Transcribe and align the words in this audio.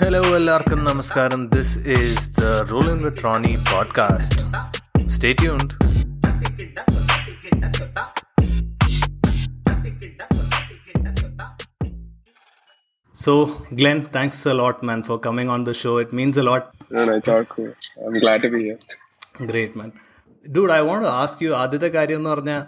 Hello 0.00 0.20
എല്ലാവർക്കും 0.36 0.84
നമസ്കാരം 0.84 1.48
this 1.48 1.78
is 1.88 2.30
the 2.40 2.44
rolling 2.70 3.04
with 3.04 3.24
Roni 3.24 3.52
podcast 3.72 4.42
stay 5.06 5.32
tuned 5.32 5.74
So, 13.20 13.32
Glenn, 13.78 13.98
thanks 14.06 14.38
a 14.46 14.54
lot, 14.54 14.82
man, 14.82 15.00
for 15.02 15.16
coming 15.18 15.48
on 15.54 15.64
the 15.64 15.74
show. 15.74 15.94
It 15.98 16.12
means 16.12 16.36
a 16.38 16.42
lot. 16.42 16.62
No, 16.90 17.04
no, 17.04 17.14
it's 17.16 17.28
all 17.28 17.44
cool. 17.44 17.72
I'm 18.06 18.18
glad 18.18 18.40
to 18.42 18.50
be 18.50 18.60
here. 18.64 18.78
Great, 19.52 19.76
man. 19.76 19.92
Dude, 20.52 20.70
I 20.70 20.80
want 20.82 21.02
to 21.04 21.10
ask 21.22 21.36
you, 21.40 21.50
ആദ്യത്തെ 21.54 21.88
കാര്യം 21.88 22.18
എന്ന് 22.20 22.30
പറഞ്ഞാൽ 22.30 22.62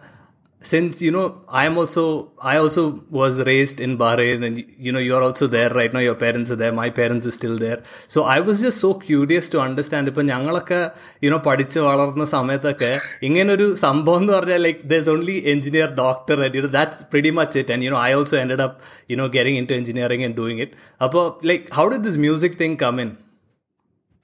since 0.69 1.01
you 1.05 1.11
know 1.15 1.25
i 1.59 1.63
am 1.67 1.75
also 1.81 2.03
i 2.51 2.57
also 2.61 2.81
was 3.17 3.33
raised 3.49 3.79
in 3.85 3.91
bahrain 4.01 4.39
and 4.47 4.55
you 4.85 4.91
know 4.93 5.01
you're 5.07 5.21
also 5.27 5.45
there 5.55 5.69
right 5.79 5.93
now 5.95 6.01
your 6.05 6.15
parents 6.23 6.49
are 6.53 6.57
there 6.61 6.73
my 6.79 6.87
parents 6.99 7.25
are 7.29 7.35
still 7.37 7.57
there 7.65 7.77
so 8.15 8.23
i 8.35 8.39
was 8.47 8.57
just 8.65 8.79
so 8.85 8.89
curious 9.09 9.45
to 9.53 9.59
understand 9.65 10.09
ഇപ്പൊ 10.11 10.23
ഞങ്ങളൊക്കെ 10.31 10.79
you know 11.25 11.37
പഠിച്ച് 11.47 11.79
വളർന്ന 11.89 12.25
സമയത്തൊക്കെ 12.33 12.91
ഇങ്ങനൊരു 13.27 13.67
സംഭവം 13.85 14.21
എന്ന് 14.23 14.33
പറഞ്ഞാൽ 14.37 14.61
like 14.67 14.81
there's 14.93 15.09
only 15.15 15.37
engineer 15.53 15.87
doctor 16.03 16.37
and 16.47 16.55
you 16.59 16.63
know 16.65 16.73
that's 16.79 16.99
pretty 17.13 17.33
much 17.39 17.55
it 17.63 17.69
and 17.75 17.83
you 17.87 17.91
know 17.93 18.01
i 18.07 18.13
also 18.19 18.37
ended 18.43 18.63
up 18.67 18.73
you 19.13 19.19
know 19.21 19.29
getting 19.37 19.57
into 19.61 19.75
engineering 19.81 20.23
and 20.27 20.35
doing 20.41 20.59
it 20.65 20.73
അപ്പോൾ 21.07 21.23
like 21.51 21.65
how 21.79 21.87
did 21.95 22.03
this 22.09 22.19
music 22.27 22.55
thing 22.63 22.75
come 22.85 22.99
in 23.05 23.11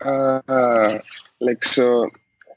Uh, 0.01 0.99
like 1.39 1.63
so, 1.75 1.85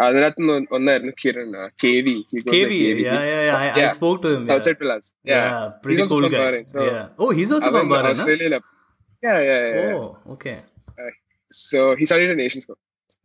അതിനകത്ത് 0.05 0.45
ഒന്നായിരുന്നു 0.77 1.13
Kiran 1.23 1.49
K 1.83 1.91
V 2.07 2.15
KV, 2.53 2.71
yeah, 3.07 3.25
yeah, 3.33 3.43
yeah. 3.49 3.57
I, 3.65 3.67
I 3.79 3.81
Yeah. 3.83 3.91
spoke 3.99 4.19
to 4.25 4.31
him. 4.35 4.43
South 4.51 4.61
Yeah, 4.61 4.67
side 4.69 4.79
പിള്ളേഴ്സ് 4.83 5.11
yeah 5.33 5.43
yeah 5.47 5.65
pretty 5.83 6.01
also 6.05 6.11
cool 6.13 6.25
from 6.27 6.33
guy. 6.37 6.41
Bahrain, 6.45 6.65
so- 6.75 6.87
yeah. 6.93 7.03
Oh, 7.25 7.31
he's 7.39 7.51
also 7.57 7.71
from 7.77 7.91
Bahrain. 7.95 8.15
huh? 8.17 8.25
ഓസ്ട്രേലിയയില 8.25 8.59
yeah 9.27 9.39
yeah 9.49 9.61
yeah, 9.67 9.77
yeah. 9.83 9.99
Oh, 9.99 10.09
okay. 10.35 10.57
so 11.67 11.81
he 11.99 12.05
studied 12.11 12.31
in 12.37 12.41
Asian 12.47 12.63
school 12.67 12.79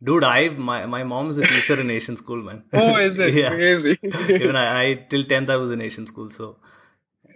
Dude, 0.08 0.24
I 0.36 0.42
my 0.68 0.76
my 0.96 1.00
mom 1.12 1.26
is 1.32 1.38
a 1.42 1.46
teacher 1.52 1.76
in 1.84 1.88
Asian 1.96 2.16
school, 2.20 2.40
man. 2.48 2.58
oh 2.82 2.94
is 3.08 3.16
it 3.24 3.32
yeah. 3.40 3.50
crazy 3.56 3.94
Even 4.42 4.56
I, 4.64 4.68
I 4.82 4.86
till 5.10 5.24
tenth 5.32 5.50
I 5.54 5.60
was 5.64 5.72
in 5.76 5.80
Asian 5.88 6.06
school, 6.12 6.28
so. 6.38 6.46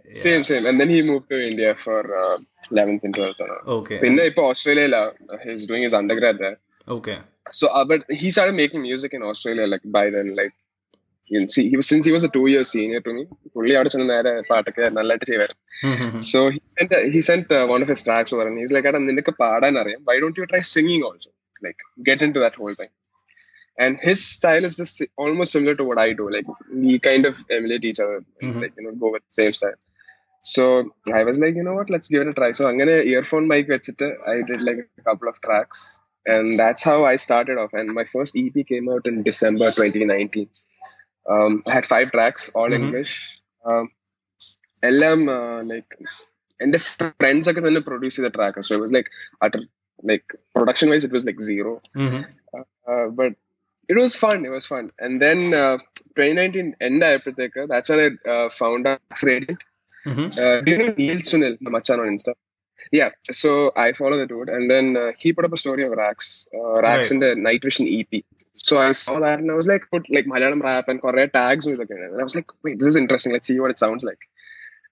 Yeah. 0.08 0.22
same 0.24 0.42
same 0.48 0.64
and 0.68 0.78
then 0.80 0.90
he 0.94 0.98
moved 1.02 1.26
to 1.32 1.38
India 1.50 1.70
for 1.84 2.00
uh, 2.22 2.36
11th 2.74 3.04
and 3.06 3.14
12th 3.18 3.40
ആണ്. 3.46 3.56
Okay. 3.76 3.98
പിന്നെ 4.04 4.22
ഇപ്പൊ 4.30 4.42
ഓസ്ട്രേലിയയില 4.50 4.98
he's 5.44 5.64
doing 5.70 5.84
his 5.88 5.96
undergrad 6.00 6.36
there 6.44 6.56
Okay. 6.96 7.16
so 7.60 7.64
uh, 7.76 7.84
but 7.90 8.00
he 8.20 8.28
started 8.36 8.56
making 8.62 8.82
music 8.90 9.12
in 9.18 9.22
Australia 9.30 9.66
like 9.72 9.84
by 9.98 10.04
then 10.16 10.28
like 10.40 10.54
you 11.30 11.36
can 11.40 11.48
see 11.54 11.64
he 11.72 11.76
was 11.80 11.86
since 11.92 12.04
he 12.08 12.12
was 12.16 12.24
a 12.28 12.32
two 12.36 12.46
year 12.52 12.64
senior 12.74 13.00
to 13.06 13.12
me 13.18 13.24
പുള്ളി 13.54 13.74
അവിടെ 13.78 13.90
ചെന്ന് 13.94 14.08
നേരെ 14.14 14.32
പാട്ടൊക്കെ 14.52 14.86
നല്ലതായിട്ട് 14.98 15.28
ചെയ്യുമായിരുന്നു 15.30 15.62
Mm-hmm. 15.88 16.20
So 16.30 16.38
he 16.54 16.58
sent 16.76 16.92
he 17.14 17.20
sent 17.28 17.46
uh, 17.56 17.64
one 17.72 17.82
of 17.84 17.88
his 17.92 18.00
tracks 18.06 18.30
over 18.34 18.44
and 18.48 18.58
he's 18.60 18.72
like, 18.74 18.86
"Adam, 18.90 19.02
നിനക്ക് 19.08 19.32
പാടാൻ 19.40 19.74
അറിയാം. 19.80 20.02
Why 20.08 20.14
don't 20.22 20.36
you 20.40 20.46
try 20.52 20.60
singing 20.74 21.02
also? 21.08 21.30
Like 21.66 21.80
get 22.08 22.20
into 22.26 22.38
that 22.44 22.54
whole 22.60 22.74
thing." 22.80 22.90
And 23.78 23.94
his 24.08 24.20
style 24.34 24.64
is 24.68 24.74
just 24.82 24.98
almost 25.22 25.50
similar 25.56 25.74
to 25.80 25.84
what 25.88 25.98
I 26.04 26.10
do. 26.20 26.26
Like 26.36 26.48
we 26.84 26.92
kind 27.08 27.24
of 27.30 27.34
emulate 27.56 27.84
each 27.90 28.00
other, 28.04 28.18
Mhm. 28.42 28.60
like 28.64 28.74
you 28.78 28.84
know, 28.86 28.92
go 29.04 29.10
with 29.14 29.24
the 29.28 29.34
same 29.40 29.54
style. 29.58 29.78
So 30.44 30.64
I 31.18 31.24
was 31.24 31.38
like, 31.42 31.54
you 31.58 31.62
know 31.62 31.74
what, 31.74 31.90
let's 31.90 32.08
give 32.08 32.22
it 32.22 32.28
a 32.28 32.34
try. 32.34 32.50
So 32.52 32.64
I'm 32.68 32.78
gonna 32.80 33.00
earphone 33.12 33.46
mic 33.52 33.66
വെച്ചിട്ട് 33.74 34.08
I 34.32 34.38
did 34.50 34.62
like 34.68 34.80
a 35.00 35.04
couple 35.08 35.28
of 35.32 35.36
tracks, 35.46 35.80
and 36.26 36.44
that's 36.62 36.82
how 36.90 36.98
I 37.12 37.16
started 37.26 37.58
off. 37.62 37.72
And 37.80 37.88
my 38.00 38.04
first 38.14 38.34
EP 38.42 38.56
came 38.72 38.88
out 38.94 39.06
in 39.10 39.16
December 39.30 39.68
2019. 39.78 40.46
Um, 41.26 41.52
I 41.68 41.74
had 41.78 41.86
five 41.94 42.08
tracks, 42.16 42.44
all 42.58 42.70
Mhm. 42.72 42.80
English. 42.80 43.14
Um, 43.64 43.86
എല്ലാം 44.82 45.18
like 45.68 45.94
എന്റെ 46.60 46.78
friends 46.86 47.48
ഒക്കെ 47.50 47.60
തന്നെ 47.66 47.80
produce 47.86 48.16
ചെയ്ത 48.18 48.30
track 48.34 48.62
so 48.68 48.74
it 48.78 48.94
like 48.96 49.10
utter 49.44 49.60
like 50.10 50.26
production 50.56 50.88
wise 50.92 51.04
it 51.06 51.16
was 51.18 51.26
like 51.28 51.44
zero 51.50 51.72
Mm-hmm. 52.02 52.22
But 53.20 53.34
it 53.88 54.00
was 54.00 54.16
fun 54.24 54.36
it 54.42 54.54
was 54.56 54.68
fun 54.72 54.84
and 55.06 55.16
then 55.26 55.40
twenty 56.16 56.34
nineteen 56.40 56.68
end 56.88 57.04
ആയപ്പോഴത്തേക്ക് 57.08 57.62
that's 57.72 57.92
one 57.94 58.00
I 58.02 58.36
found 58.60 58.88
Radiant 59.28 59.56
Mm-hmm. 60.05 60.63
do 60.65 60.71
you 60.71 60.77
know 60.77 60.93
Neil 60.97 61.17
Sunil, 61.17 61.57
the 61.59 61.69
Machan 61.69 61.99
on 61.99 62.07
Insta? 62.07 62.33
Yeah, 62.91 63.09
so 63.29 63.71
I 63.75 63.91
follow 63.91 64.17
the 64.17 64.25
dude, 64.25 64.49
and 64.49 64.71
then 64.71 64.95
uh, 64.95 65.11
he 65.17 65.33
put 65.33 65.43
up 65.45 65.51
a 65.53 65.57
story 65.57 65.83
of 65.85 65.91
Rax, 65.91 66.47
uh, 66.53 66.81
Rax 66.81 67.07
Right. 67.07 67.11
in 67.11 67.19
the 67.19 67.35
Night 67.35 67.61
Vision 67.61 67.87
EP. 67.87 68.23
So 68.53 68.79
I 68.79 68.93
saw 68.93 69.19
that, 69.19 69.39
and 69.39 69.51
I 69.51 69.53
was 69.53 69.67
like, 69.67 69.83
put 69.91 70.09
like 70.09 70.25
Malayalam 70.25 70.61
rap 70.61 70.87
and 70.87 71.01
Korea 71.01 71.27
tags 71.27 71.65
with 71.65 71.79
again, 71.79 71.97
and 72.01 72.19
I 72.19 72.23
was 72.23 72.35
like, 72.35 72.49
wait, 72.63 72.79
this 72.79 72.87
is 72.87 72.95
interesting. 72.95 73.33
Let's 73.33 73.47
see 73.47 73.59
what 73.59 73.71
it 73.71 73.79
sounds 73.79 74.03
like. 74.03 74.19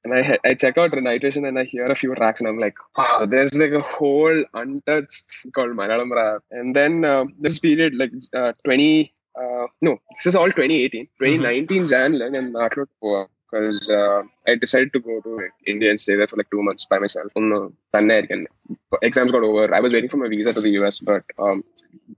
And 0.03 0.13
I 0.13 0.37
I 0.45 0.53
check 0.53 0.77
out 0.77 0.91
the 0.91 1.01
Night 1.01 1.21
Vision 1.21 1.45
and 1.45 1.57
I 1.57 1.63
hear 1.63 1.85
a 1.85 1.95
few 1.95 2.13
tracks, 2.15 2.41
and 2.41 2.47
I'm 2.49 2.59
like, 2.59 2.75
wow, 2.97 3.25
there's 3.25 3.55
like 3.55 3.71
a 3.71 3.79
whole 3.79 4.43
untouched 4.53 5.47
called 5.53 5.71
Malayalam 5.71 6.11
rap. 6.13 6.43
And 6.51 6.75
then 6.75 7.05
uh, 7.05 7.25
this 7.39 7.59
period, 7.59 7.95
like 7.95 8.11
uh, 8.33 8.51
20. 8.65 9.13
Uh, 9.39 9.67
no, 9.81 9.99
this 10.15 10.25
is 10.25 10.35
all 10.35 10.47
2018. 10.47 11.05
2019 11.19 11.87
Jan, 11.87 12.21
and 12.21 12.53
not 12.53 12.73
because 13.49 13.89
uh, 13.89 14.23
I 14.47 14.55
decided 14.55 14.93
to 14.93 14.99
go 14.99 15.21
to 15.21 15.49
India 15.65 15.89
and 15.89 15.99
stay 15.99 16.15
there 16.15 16.27
for 16.27 16.37
like 16.37 16.49
two 16.51 16.61
months 16.61 16.85
by 16.85 16.99
myself. 16.99 17.31
Exams 19.01 19.31
got 19.31 19.43
over. 19.43 19.73
I 19.73 19.79
was 19.79 19.93
waiting 19.93 20.09
for 20.09 20.17
my 20.17 20.27
visa 20.27 20.53
to 20.53 20.61
the 20.61 20.69
US, 20.81 20.99
but 20.99 21.23
um, 21.39 21.63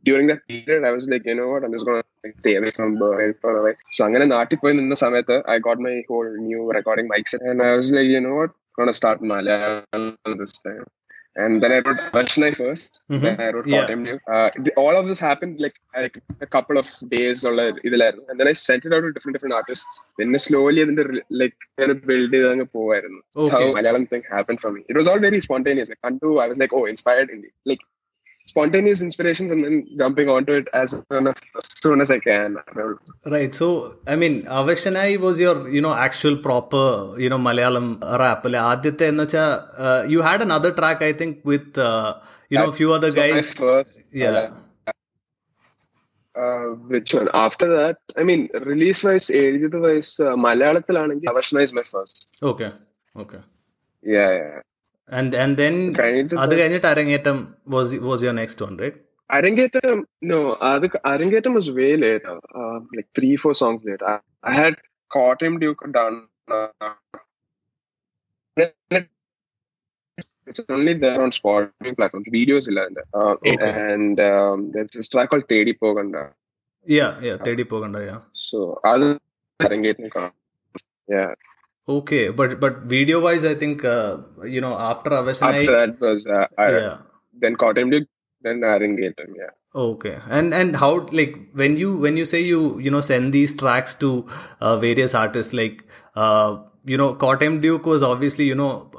during 0.03 0.27
that 0.27 0.47
period, 0.47 0.83
I 0.83 0.91
was 0.91 1.07
like, 1.07 1.25
you 1.25 1.35
know 1.35 1.47
what, 1.47 1.63
I'm 1.63 1.73
just 1.73 1.85
gonna 1.85 2.03
stay 2.39 2.55
away 2.55 2.71
from 2.71 2.97
Bahrain 2.97 3.35
for 3.41 3.69
a 3.69 4.69
in 4.69 4.89
the 4.89 4.95
summer. 4.95 5.23
I 5.47 5.59
got 5.59 5.79
my 5.79 6.03
whole 6.07 6.29
new 6.37 6.37
recording 6.37 6.37
my 6.37 6.37
whole 6.37 6.37
new 6.47 6.69
recording 6.77 7.09
mics 7.09 7.47
and 7.49 7.63
I 7.63 7.75
was 7.75 7.91
like 7.93 8.11
you 8.11 8.19
know 8.19 8.35
what 8.35 8.53
gonna 8.77 8.91
start 8.91 9.23
Malayalam 9.23 10.17
this 10.41 10.53
time 10.65 10.98
And 11.38 11.60
then 11.62 11.72
I 11.76 11.80
wrote 11.84 12.00
Varshnai 12.14 12.50
1st 12.58 12.92
Mhm. 13.12 13.22
Then 13.22 13.40
I 13.44 13.50
wrote 13.52 13.66
Yeah. 13.66 13.76
Kottayam 13.76 14.02
New. 14.06 14.16
Uh, 14.34 14.48
the, 14.64 14.72
all 14.82 14.96
of 15.00 15.04
this 15.08 15.20
happened 15.28 15.54
like, 15.64 15.74
like 16.04 16.16
a 16.40 16.48
couple 16.54 16.76
of 16.82 16.88
days 17.08 17.38
or 17.48 17.52
like, 17.60 17.78
ഇതിലായിരുന്നു. 17.88 18.26
And 18.28 18.38
then 18.40 18.48
I 18.52 18.56
sent 18.66 18.84
it 18.88 18.92
out 18.96 19.00
to 19.00 19.10
different 19.16 19.34
different 19.36 19.56
artists. 19.60 19.94
പിന്നെ 20.18 20.40
slowly 20.46 20.82
അതിന്റെ 20.84 21.06
re- 21.10 21.24
like 21.42 21.56
ഇങ്ങനെ 21.70 21.96
build 22.10 22.30
ചെയ്ത് 22.34 22.48
അങ്ങ് 22.52 22.66
പോവായിരുന്നു. 22.76 23.20
That's 23.36 23.52
how 23.56 23.62
Okay. 23.64 23.72
Malayalam 23.78 24.06
thing 24.12 24.24
happened 24.36 24.60
for 24.64 24.72
me. 24.76 24.82
It 24.92 24.98
was 25.00 25.08
all 25.12 25.22
very 25.26 25.40
spontaneous. 25.48 25.90
Like 25.94 26.02
until 26.10 26.38
I 26.44 26.48
was 26.52 26.60
like, 26.64 26.74
oh, 26.78 26.84
inspired 26.94 27.30
indie. 27.36 27.52
Like 27.72 27.82
spontaneous 28.49 29.01
inspirations 29.01 29.51
and 29.53 29.61
then 29.63 29.75
jumping 29.97 30.29
onto 30.35 30.53
it 30.59 30.67
as 30.73 30.91
soon 31.11 31.27
as, 31.31 31.35
as, 31.57 31.67
soon 31.83 32.01
as 32.01 32.11
I 32.11 32.19
can. 32.19 32.57
Right. 33.25 33.53
So, 33.53 33.95
I 34.07 34.15
mean, 34.15 34.43
Avashanai 34.43 35.19
was 35.19 35.39
your, 35.39 35.69
you 35.69 35.81
know, 35.81 35.93
actual 35.93 36.37
proper, 36.37 37.13
you 37.17 37.29
know, 37.29 37.37
Malayalam 37.37 37.87
rap. 38.19 38.45
Aditya 38.45 39.43
uh, 39.77 40.05
you 40.07 40.21
had 40.21 40.41
another 40.41 40.71
track, 40.71 41.01
I 41.01 41.13
think, 41.13 41.41
with, 41.43 41.77
uh, 41.77 42.15
you 42.49 42.57
know, 42.57 42.69
a 42.69 42.73
few 42.73 42.93
other 42.93 43.11
so 43.11 43.17
guys. 43.17 43.53
first, 43.53 44.01
yeah. 44.11 44.51
Uh, 44.87 44.91
uh, 46.39 46.67
which 46.93 47.13
one? 47.13 47.29
After 47.33 47.67
that, 47.77 47.97
I 48.17 48.23
mean, 48.23 48.49
release 48.71 49.03
wise, 49.03 49.29
edit 49.29 49.73
wise, 49.73 50.15
Malayalam 50.19 51.61
is 51.61 51.73
my 51.73 51.83
first. 51.83 52.29
Okay. 52.41 52.71
Okay. 53.15 53.39
Yeah, 54.01 54.31
yeah 54.31 54.59
And 55.08 55.30
and 55.34 55.54
then 55.62 55.74
കഴിഞ്ഞിട്ട് 56.00 56.36
അത് 56.44 56.52
കഴിഞ്ഞിട്ട് 56.60 56.86
അരങ്ങേറ്റം 56.92 57.38
was 57.74 57.88
was 58.10 58.20
your 58.26 58.36
next 58.42 58.60
one, 58.66 58.76
right? 58.84 58.96
അരങ്ങേറ്റം 59.30 60.00
no 60.32 60.38
അത് 60.70 60.86
അരങ്ങേറ്റം 61.12 61.52
was 61.58 61.68
way 61.80 61.92
later 62.06 62.34
uh, 62.60 62.76
like 62.96 63.08
three 63.18 63.36
four 63.42 63.54
songs 63.62 63.80
later 63.88 64.06
I, 64.14 64.18
I 64.50 64.54
had 64.62 64.74
caught 65.10 65.40
him 65.46 65.54
Duke 65.62 65.82
done 65.98 66.16
uh, 66.56 66.92
it's 70.46 70.60
only 70.76 70.94
there 71.04 71.20
on 71.26 71.30
Spotify 71.38 71.92
platforms 71.98 72.28
videos 72.38 72.66
illa 72.70 72.82
അതിന്റെ. 72.86 73.04
uh, 73.20 73.34
Okay. 73.52 73.70
and 73.92 74.16
um, 74.30 74.56
there's 74.74 74.92
this 74.98 75.08
track 75.14 75.28
called 75.32 75.46
തേടി 75.52 75.74
പോകണ്ട 75.84 76.16
Yeah, 76.86 77.12
yeah. 77.26 77.36
തേടി 77.46 77.64
പോകണ്ട 77.72 77.96
yeah. 78.08 78.20
so 78.46 78.58
അത് 78.92 79.06
അരങ്ങേറ്റം 79.60 80.08
കാണാം 80.16 80.34
yeah 81.08 81.30
Okay, 81.89 82.29
but 82.29 82.59
but 82.59 82.81
video 82.93 83.19
wise, 83.19 83.43
I 83.43 83.55
think 83.55 83.83
uh, 83.83 84.17
you 84.43 84.61
know 84.61 84.77
after 84.77 85.09
Avasanai, 85.09 85.61
after 85.61 85.71
that 85.77 85.99
was 85.99 86.25
uh, 86.27 86.45
yeah. 86.59 86.97
then 87.33 87.55
Cotton 87.55 87.89
Duke, 87.89 88.07
then 88.41 88.63
him 88.63 88.97
yeah. 88.99 89.49
Okay, 89.73 90.17
and 90.29 90.53
and 90.53 90.75
how 90.75 91.07
like 91.11 91.35
when 91.53 91.77
you 91.77 91.95
when 91.95 92.15
you 92.15 92.25
say 92.25 92.41
you 92.41 92.79
you 92.79 92.91
know 92.91 93.01
send 93.01 93.33
these 93.33 93.55
tracks 93.55 93.95
to 93.95 94.27
uh, 94.61 94.77
various 94.77 95.15
artists 95.15 95.51
like 95.51 95.83
uh, 96.15 96.57
you 96.85 96.97
know 96.97 97.13
Cotton 97.15 97.59
Duke 97.59 97.87
was 97.87 98.03
obviously 98.03 98.45
you 98.45 98.55
know 98.55 98.91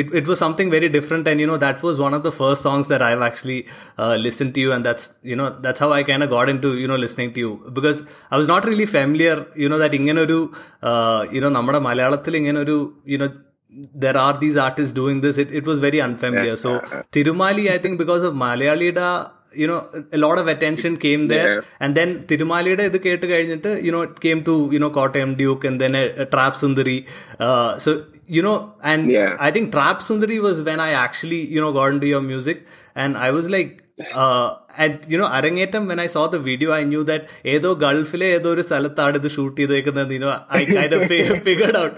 it, 0.00 0.06
it 0.20 0.26
was 0.30 0.38
something 0.44 0.68
very 0.76 0.88
different 0.96 1.24
and 1.30 1.40
you 1.42 1.48
know 1.50 1.58
that 1.64 1.78
was 1.86 1.96
one 2.06 2.14
of 2.18 2.22
the 2.26 2.32
first 2.40 2.60
songs 2.66 2.86
that 2.92 3.02
I've 3.08 3.24
actually 3.28 3.58
uh, 4.02 4.14
listened 4.26 4.52
to 4.56 4.60
you 4.64 4.70
and 4.76 4.84
that's 4.88 5.04
you 5.30 5.36
know 5.40 5.48
that's 5.66 5.80
how 5.84 5.90
I 5.98 6.02
kind 6.10 6.24
of 6.26 6.30
got 6.36 6.48
into 6.54 6.70
you 6.82 6.88
know 6.92 6.98
listening 7.06 7.30
to 7.36 7.40
you 7.44 7.52
because 7.78 8.00
I 8.32 8.38
was 8.42 8.48
not 8.54 8.64
really 8.70 8.88
familiar 8.98 9.36
you 9.64 9.70
know 9.72 9.80
that 9.84 9.94
ഇങ്ങനെ 10.00 10.22
oru 10.26 10.40
uh, 10.90 11.20
you 11.36 11.42
know 11.44 11.52
നമ്മുടെ 11.58 11.82
malayalathil 11.88 12.36
ഇങ്ങനെ 12.42 12.60
oru 12.66 12.78
you 13.14 13.20
know 13.24 13.30
there 14.04 14.16
are 14.24 14.34
these 14.42 14.58
artists 14.66 14.92
doing 15.00 15.16
this 15.24 15.38
it, 15.44 15.48
it 15.60 15.64
was 15.70 15.78
very 15.86 16.00
unfamiliar 16.08 16.56
so 16.66 16.70
Tirumali 17.14 17.64
I 17.76 17.80
think 17.84 17.96
because 18.04 18.22
of 18.28 18.34
Malayalida 18.44 19.08
you 19.60 19.66
know 19.70 19.78
a 20.16 20.20
lot 20.24 20.36
of 20.42 20.46
attention 20.54 20.92
came 21.04 21.22
there 21.32 21.50
Yeah. 21.50 21.60
and 21.84 21.92
then 21.98 22.08
തിരുമാലിയുടെ 22.30 22.84
ഇത് 22.90 22.98
kettu 23.06 23.26
കഴിഞ്ഞിട്ട് 23.32 23.70
you 23.86 23.92
know 23.94 24.02
it 24.08 24.16
came 24.24 24.40
to 24.48 24.54
you 24.74 24.80
know 24.82 24.90
Kottayam 24.98 25.30
duke 25.40 25.64
and 25.68 25.76
then 25.82 25.94
a, 26.02 26.04
a 26.24 26.26
trap 26.34 26.54
sundari 26.62 26.98
uh, 27.46 27.70
so 27.84 27.90
you 28.37 28.41
know 28.47 28.57
and 28.91 29.01
Yeah. 29.17 29.31
i 29.47 29.51
think 29.55 29.67
trap 29.77 29.99
sundari 30.07 30.39
was 30.47 30.57
when 30.69 30.79
i 30.87 30.91
actually 31.05 31.41
you 31.55 31.61
know 31.63 31.71
got 31.79 31.89
into 31.95 32.09
your 32.15 32.23
music 32.31 32.57
and 32.95 33.17
i 33.27 33.31
was 33.37 33.47
like 33.55 33.71
uh, 34.23 34.47
and 34.83 34.93
you 35.11 35.17
know 35.21 35.27
അരങ്ങേറ്റം 35.37 35.83
when 35.89 35.99
i 36.03 36.07
saw 36.13 36.23
the 36.35 36.39
video 36.47 36.69
i 36.77 36.83
knew 36.91 37.01
that 37.09 37.23
ഏതോ 37.53 37.69
ഗൾഫിലെ 37.83 38.27
ഏതോ 38.35 38.49
ഒരു 38.55 38.63
സ്ഥലത്താണ് 38.69 39.17
ഇത് 39.21 39.27
shoot 39.35 39.57
ചെയ്തേക്കുന്നത് 39.61 40.13
you 40.15 40.21
know 40.23 40.31
i 40.59 40.65
kind 40.77 40.93
of 40.97 41.01
fi- 41.11 41.39
figured 41.47 41.75
out 41.81 41.93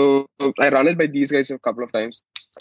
I 0.65 0.69
run 0.75 0.87
it 0.91 0.97
by 1.01 1.07
these 1.17 1.31
guys 1.35 1.49
a 1.51 1.59
couple 1.67 1.83
of 1.87 1.91
times. 1.91 2.15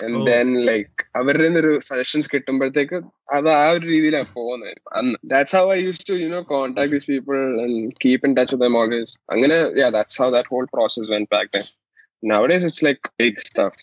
And 0.04 0.14
Oh. 0.18 0.24
then 0.28 0.48
like 0.68 0.94
അവരുടെ 1.18 1.48
ഒരു 1.62 1.72
suggestions 1.88 2.28
കിട്ടുമ്പോഴത്തേക്ക് 2.32 2.96
അത് 3.36 3.48
ആ 3.58 3.66
ഒരു 3.74 3.84
രീതിയിലാണ് 3.92 4.28
പോകുന്നത് 4.38 4.80
അന്ന് 4.98 5.16
that's 5.32 5.56
how 5.58 5.66
I 5.76 5.78
use 5.86 6.02
to 6.10 6.14
you 6.22 6.28
no 6.36 6.40
contact 6.54 6.92
these 6.94 7.06
people 7.12 7.36
and 7.64 7.76
keep 8.04 8.24
in 8.28 8.32
touch 8.38 8.54
with 8.54 8.64
dum 8.66 8.78
always 8.82 9.14
അങ്ങനെ 9.34 9.58
yeah 9.80 9.90
that's 9.96 10.16
how 10.22 10.28
that 10.36 10.48
whole 10.52 10.68
process 10.76 11.06
went 11.14 11.28
back 11.36 11.48
then 11.56 11.66
nowadays 12.32 12.64
it's 12.70 12.82
like 12.88 13.02
big 13.22 13.36
stuff 13.50 13.74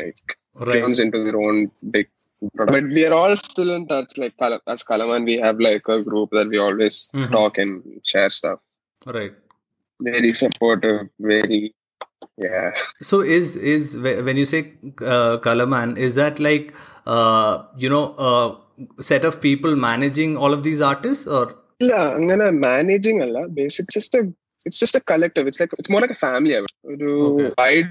like 0.00 0.20
right 0.68 0.74
turns 0.76 0.98
into 1.04 1.18
their 1.26 1.38
own 1.46 1.56
big 1.96 2.08
product. 2.56 2.72
But 2.76 2.86
we 2.96 3.02
are 3.08 3.14
all 3.18 3.34
still 3.50 3.70
in 3.76 3.82
touch. 3.92 4.12
Like 4.22 4.34
Kala- 4.42 4.62
as 4.72 4.80
Kalaman, 4.88 5.22
we 5.30 5.34
have 5.44 5.58
like 5.66 5.84
a 5.96 6.00
group 6.08 6.30
that 6.38 6.48
we 6.52 6.58
always 6.66 6.96
Mhm. 7.14 7.28
talk 7.36 7.60
and 7.64 7.72
share 8.10 8.30
stuff. 8.38 8.58
right 9.06 9.34
Very 10.00 10.32
supportive. 10.42 10.98
Very 11.32 11.60
yeah. 12.38 12.70
So 13.00 13.20
is 13.20 13.56
is 13.56 13.94
wh- 13.94 14.20
when 14.24 14.36
you 14.36 14.44
say 14.44 14.60
uh, 15.14 15.38
Kalaman, 15.38 15.96
is 15.98 16.14
that 16.16 16.38
like 16.40 16.72
uh, 17.06 17.64
you 17.76 17.88
know 17.88 18.04
a 18.18 19.02
set 19.02 19.24
of 19.24 19.40
people 19.40 19.76
managing 19.76 20.36
all 20.36 20.52
of 20.52 20.62
these 20.62 20.80
artists, 20.80 21.26
or 21.26 21.44
Yeah, 21.80 22.08
I'm 22.14 22.28
gonna 22.28 22.52
managing 22.52 23.22
a 23.22 23.26
lot. 23.26 23.54
Basic. 23.54 23.84
It's 23.84 23.94
just 23.94 24.14
a. 24.14 24.22
It's 24.64 24.78
just 24.78 24.94
a 24.94 25.00
collective. 25.00 25.46
It's 25.48 25.60
like 25.60 25.72
it's 25.78 25.90
more 25.90 26.00
like 26.00 26.12
a 26.12 26.20
family. 26.26 26.54
I 26.56 26.60
would- 26.60 26.78
ഒരു 26.92 27.10
Okay. 27.28 27.48
wide 27.58 27.90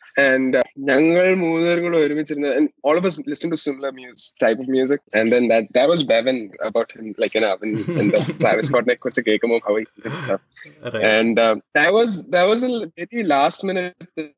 currently. 0.10 0.32
And 0.34 0.56
uh, 0.56 0.64
ഞങ്ങൾ 0.90 1.26
മൂന്നുപേരും 1.42 1.84
കൂടെ 1.84 1.98
ഒരുമിച്ചിരുന്ന് 1.98 2.52
and 2.58 2.70
all 2.84 2.98
of 2.98 3.06
us 3.06 3.20
listen 3.32 3.50
to 3.50 3.58
similar 3.58 3.92
music, 3.92 4.38
type 4.40 4.60
of 4.60 4.68
music. 4.68 5.02
And 5.14 5.32
then 5.32 5.48
that 5.48 5.66
that 5.74 5.90
was 5.90 6.04
Bevan 6.04 6.52
about 6.62 6.92
him, 6.92 7.16
like 7.18 7.34
you 7.36 7.42
know, 7.42 7.58
when, 7.60 7.72
when 7.98 8.08
the 8.08 8.36
Travis 8.40 8.68
Scott 8.68 8.86
ne 8.86 8.96
kuch 8.96 9.20
കേൾക്കുമ്പോൾ 9.28 9.60
how 9.68 9.76
he 9.76 9.86
did 10.04 10.14
stuff. 10.24 10.42
right 10.94 11.04
And 11.04 11.40
um, 11.40 11.62
that 11.74 11.94
was 11.94 12.28
that 12.28 12.48
was 12.52 12.64
a 12.64 12.92
very 12.98 13.24
last 13.24 13.64
minute 13.64 13.96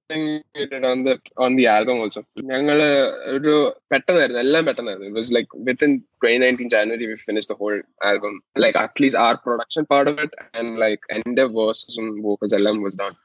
thing 0.10 0.44
we 0.56 0.66
did 0.66 0.84
on 0.84 1.04
the 1.04 1.20
on 1.38 1.56
the 1.56 1.68
album 1.68 1.98
also. 2.06 2.24
ഞങ്ങള് 2.52 2.90
ഒരു 3.36 3.54
പെട്ടെന്നായിരുന്നു 3.94 4.42
എല്ലാം 4.46 4.66
പെട്ടെന്നായിരുന്നു 4.70 5.12
it 5.12 5.18
was 5.22 5.32
like 5.38 5.50
within 5.70 5.94
2019 6.24 6.70
January 6.70 7.08
we 7.12 7.18
finished 7.30 7.52
the 7.54 7.60
whole 7.62 7.80
album 8.04 8.42
like 8.56 8.76
at 8.86 9.00
least 9.04 9.16
our 9.16 9.38
production 9.38 9.86
part 9.86 10.08
of 10.08 10.20
it 10.26 10.34
and 10.54 10.80
like 10.86 11.00
എന്റെ 11.18 11.44
verses 11.60 11.96
and 12.02 12.24
vocals 12.28 12.56
എല്ലാം 12.60 12.82
was 12.90 12.96
done. 12.96 13.16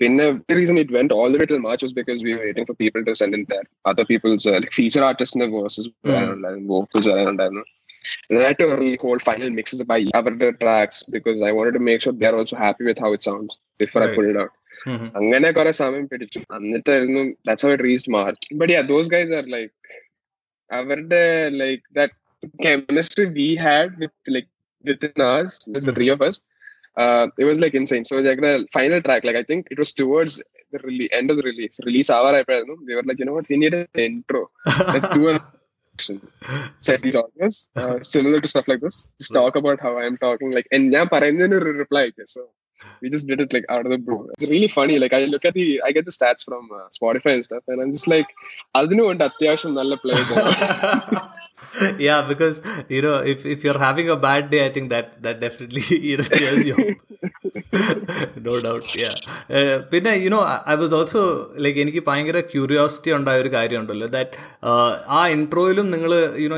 പിന്നെ 0.00 0.24
the 0.48 0.54
reason 0.58 0.76
it 0.82 0.90
went 0.96 1.10
all 1.16 1.28
the 1.32 1.38
way 1.40 1.46
till 1.50 1.60
March 1.66 1.82
was 1.86 1.92
because 1.98 2.20
we 2.26 2.32
were 2.34 2.42
waiting 2.46 2.64
for 2.68 2.74
people 2.74 3.02
to 3.08 3.12
send 3.20 3.34
in 3.38 3.42
their 3.52 3.64
other 3.90 4.04
people's 4.10 4.44
uh, 4.46 4.56
like 4.56 4.72
feature 4.78 5.04
artists 5.10 5.34
in 5.36 5.42
the 5.42 5.48
verses 5.56 5.86
വരാനുണ്ടായിരുന്നു 6.08 6.68
vocals 6.74 7.06
വരാനുണ്ടായിരുന്നു 7.12 7.64
and 8.30 8.38
I 8.38 8.48
had 8.48 8.58
to 8.60 8.66
really 8.70 8.96
hold 9.02 9.20
final 9.28 9.50
mixes 9.58 9.80
by 9.92 9.96
other 10.18 10.32
tracks 10.62 10.98
because 11.14 11.38
I 11.48 11.52
wanted 11.58 11.74
to 11.78 11.82
make 11.88 12.00
sure 12.04 12.12
they're 12.22 12.38
also 12.40 12.56
happy 12.64 12.84
with 12.88 12.98
how 13.04 13.10
it 13.16 13.22
sounds 13.28 13.52
before 13.80 14.00
I 14.02 14.08
Right. 14.08 14.16
put 14.18 14.26
it 14.32 14.38
out. 14.42 14.52
Mhm. 14.92 15.06
അങ്ങനെ 15.18 15.48
കുറെ 15.58 15.72
സമയം 15.82 16.04
പിടിച്ചു 16.10 16.40
എന്നിട്ടായിരുന്നു 16.56 17.22
that's 17.48 17.66
how 17.66 17.70
it 17.74 17.86
reached 17.88 18.12
March 18.18 18.48
but 18.62 18.72
yeah 18.76 18.82
those 18.92 19.10
guys 19.14 19.32
are 19.38 19.46
like 19.56 19.72
അവരുടെ 20.70 21.22
like 21.62 21.82
that 21.98 22.14
chemistry 22.66 23.26
we 23.38 23.48
had 23.66 23.94
with 24.02 24.34
like 24.36 24.50
within 24.84 25.20
us, 25.26 25.52
there's 25.66 25.86
the 25.88 25.94
three 25.98 26.08
of 26.14 26.22
us. 26.26 26.36
uh, 27.03 27.27
it 27.37 27.45
was 27.45 27.59
like 27.63 27.73
insane. 27.81 28.05
So 28.05 28.17
like 28.17 28.41
the 28.41 28.67
final 28.77 29.01
track, 29.01 29.23
like 29.23 29.37
I 29.41 29.43
think 29.43 29.67
it 29.71 29.79
was 29.83 29.91
towards 30.01 30.41
the 30.73 30.79
rele- 30.79 31.13
end 31.19 31.31
of 31.31 31.37
the 31.37 31.43
release, 31.43 31.79
release 31.85 32.09
hour. 32.09 32.31
I 32.39 32.43
they 32.43 32.95
were 32.97 33.07
like, 33.09 33.19
you 33.19 33.25
know 33.25 33.33
what, 33.33 33.49
we 33.49 33.57
need 33.57 33.73
an 33.73 33.87
intro. 33.95 34.49
Let's 34.95 35.09
do 35.09 35.29
an 35.29 35.39
says 36.81 37.01
these 37.01 37.15
authors, 37.15 37.69
uh, 37.75 37.99
similar 38.01 38.39
to 38.39 38.47
stuff 38.47 38.67
like 38.67 38.81
this. 38.81 39.07
Just 39.19 39.33
talk 39.33 39.53
hmm. 39.53 39.59
about 39.59 39.79
how 39.81 39.97
I 39.97 40.05
am 40.05 40.17
talking. 40.17 40.51
Like, 40.51 40.67
and 40.71 40.91
yeah, 40.93 41.05
parayendinu 41.05 41.59
reply. 41.77 42.11
So 42.25 42.49
we 43.01 43.09
just 43.09 43.27
did 43.27 43.41
it 43.41 43.53
like 43.53 43.65
out 43.69 43.85
of 43.85 43.91
the 43.91 43.97
blue. 43.97 44.21
It's 44.35 44.49
really 44.53 44.71
funny. 44.77 44.97
Like 44.99 45.13
I 45.13 45.25
look 45.25 45.45
at 45.45 45.53
the, 45.53 45.81
I 45.87 45.91
get 45.91 46.05
the 46.05 46.11
stats 46.11 46.43
from 46.43 46.63
uh, 46.71 46.87
Spotify 46.97 47.33
and 47.35 47.45
stuff, 47.45 47.63
and 47.67 47.81
I'm 47.81 47.93
just 47.97 48.09
like, 48.15 48.31
അതിനും 48.79 49.05
ഉണ്ട് 49.11 49.23
അത്യാവശ്യം 49.29 49.77
നല്ല 49.79 49.93
players. 50.03 50.31
yeah, 52.07 52.21
because 52.31 52.57
you 52.95 53.01
know, 53.05 53.17
if 53.33 53.45
if 53.45 53.63
you're 53.63 53.81
having 53.87 54.09
a 54.09 54.19
bad 54.27 54.43
day, 54.53 54.61
I 54.67 54.71
think 54.75 54.89
that 54.95 55.07
that 55.25 55.39
definitely 55.45 55.83
you 56.09 56.17
know 56.19 56.27
cheers 56.37 56.61
you. 56.69 56.77
no 58.47 58.59
doubt, 58.65 58.95
yeah. 58.95 59.15
Uh, 59.57 59.79
you 60.25 60.29
know, 60.33 60.41
I, 60.41 60.75
was 60.75 60.91
also 60.99 61.21
like 61.65 61.77
ഒരു 63.41 63.49
കാര്യം 63.55 63.79
ഉണ്ടല്ലോ 63.83 64.07
that 64.15 64.35
ആ 65.17 65.21
ഇൻട്രോയിലും 65.35 65.87
നിങ്ങൾ 65.93 66.11
you know 66.43 66.57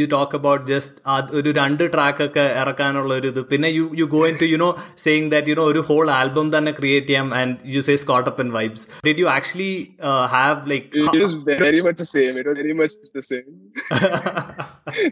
you 0.00 0.06
talk 0.14 0.36
about 0.40 0.64
just 0.72 0.94
ഒരു 1.38 1.50
രണ്ട് 1.60 1.84
track 1.94 2.24
ഒക്കെ 2.28 2.44
ഇറക്കാനുള്ള 2.62 3.12
ഒരു 3.20 3.30
ഇത് 3.34 3.40
പിന്നെ 3.52 3.70
you 3.78 3.84
you 4.00 4.06
go 4.16 4.22
in 4.30 4.38
to 4.42 4.48
know 4.62 4.70
saying 5.04 5.30
that 5.34 5.43
you know 5.51 5.63
ഒരു 5.71 5.81
ഹോൾ 5.89 6.07
ആൽബം 6.19 6.47
തന്നെ 6.55 6.71
ക്രിയേറ്റ് 6.79 7.09
ചെയ്യാം 7.11 7.29
and 7.39 7.55
you 7.75 7.81
say 7.87 7.95
Scott 8.03 8.29
up 8.31 8.41
and 8.43 8.53
vibes 8.57 8.85
did 9.07 9.21
you 9.23 9.27
actually 9.37 9.73
have 10.35 10.57
like 10.71 10.85
it 11.15 11.23
was 11.25 11.33
very 11.65 11.81
much 11.85 11.97
the 12.03 12.09
same. 12.15 12.33
It 12.41 12.47
was 12.49 12.57
very 12.61 12.75
much 12.81 12.93
the 13.17 13.23
same. 13.31 13.49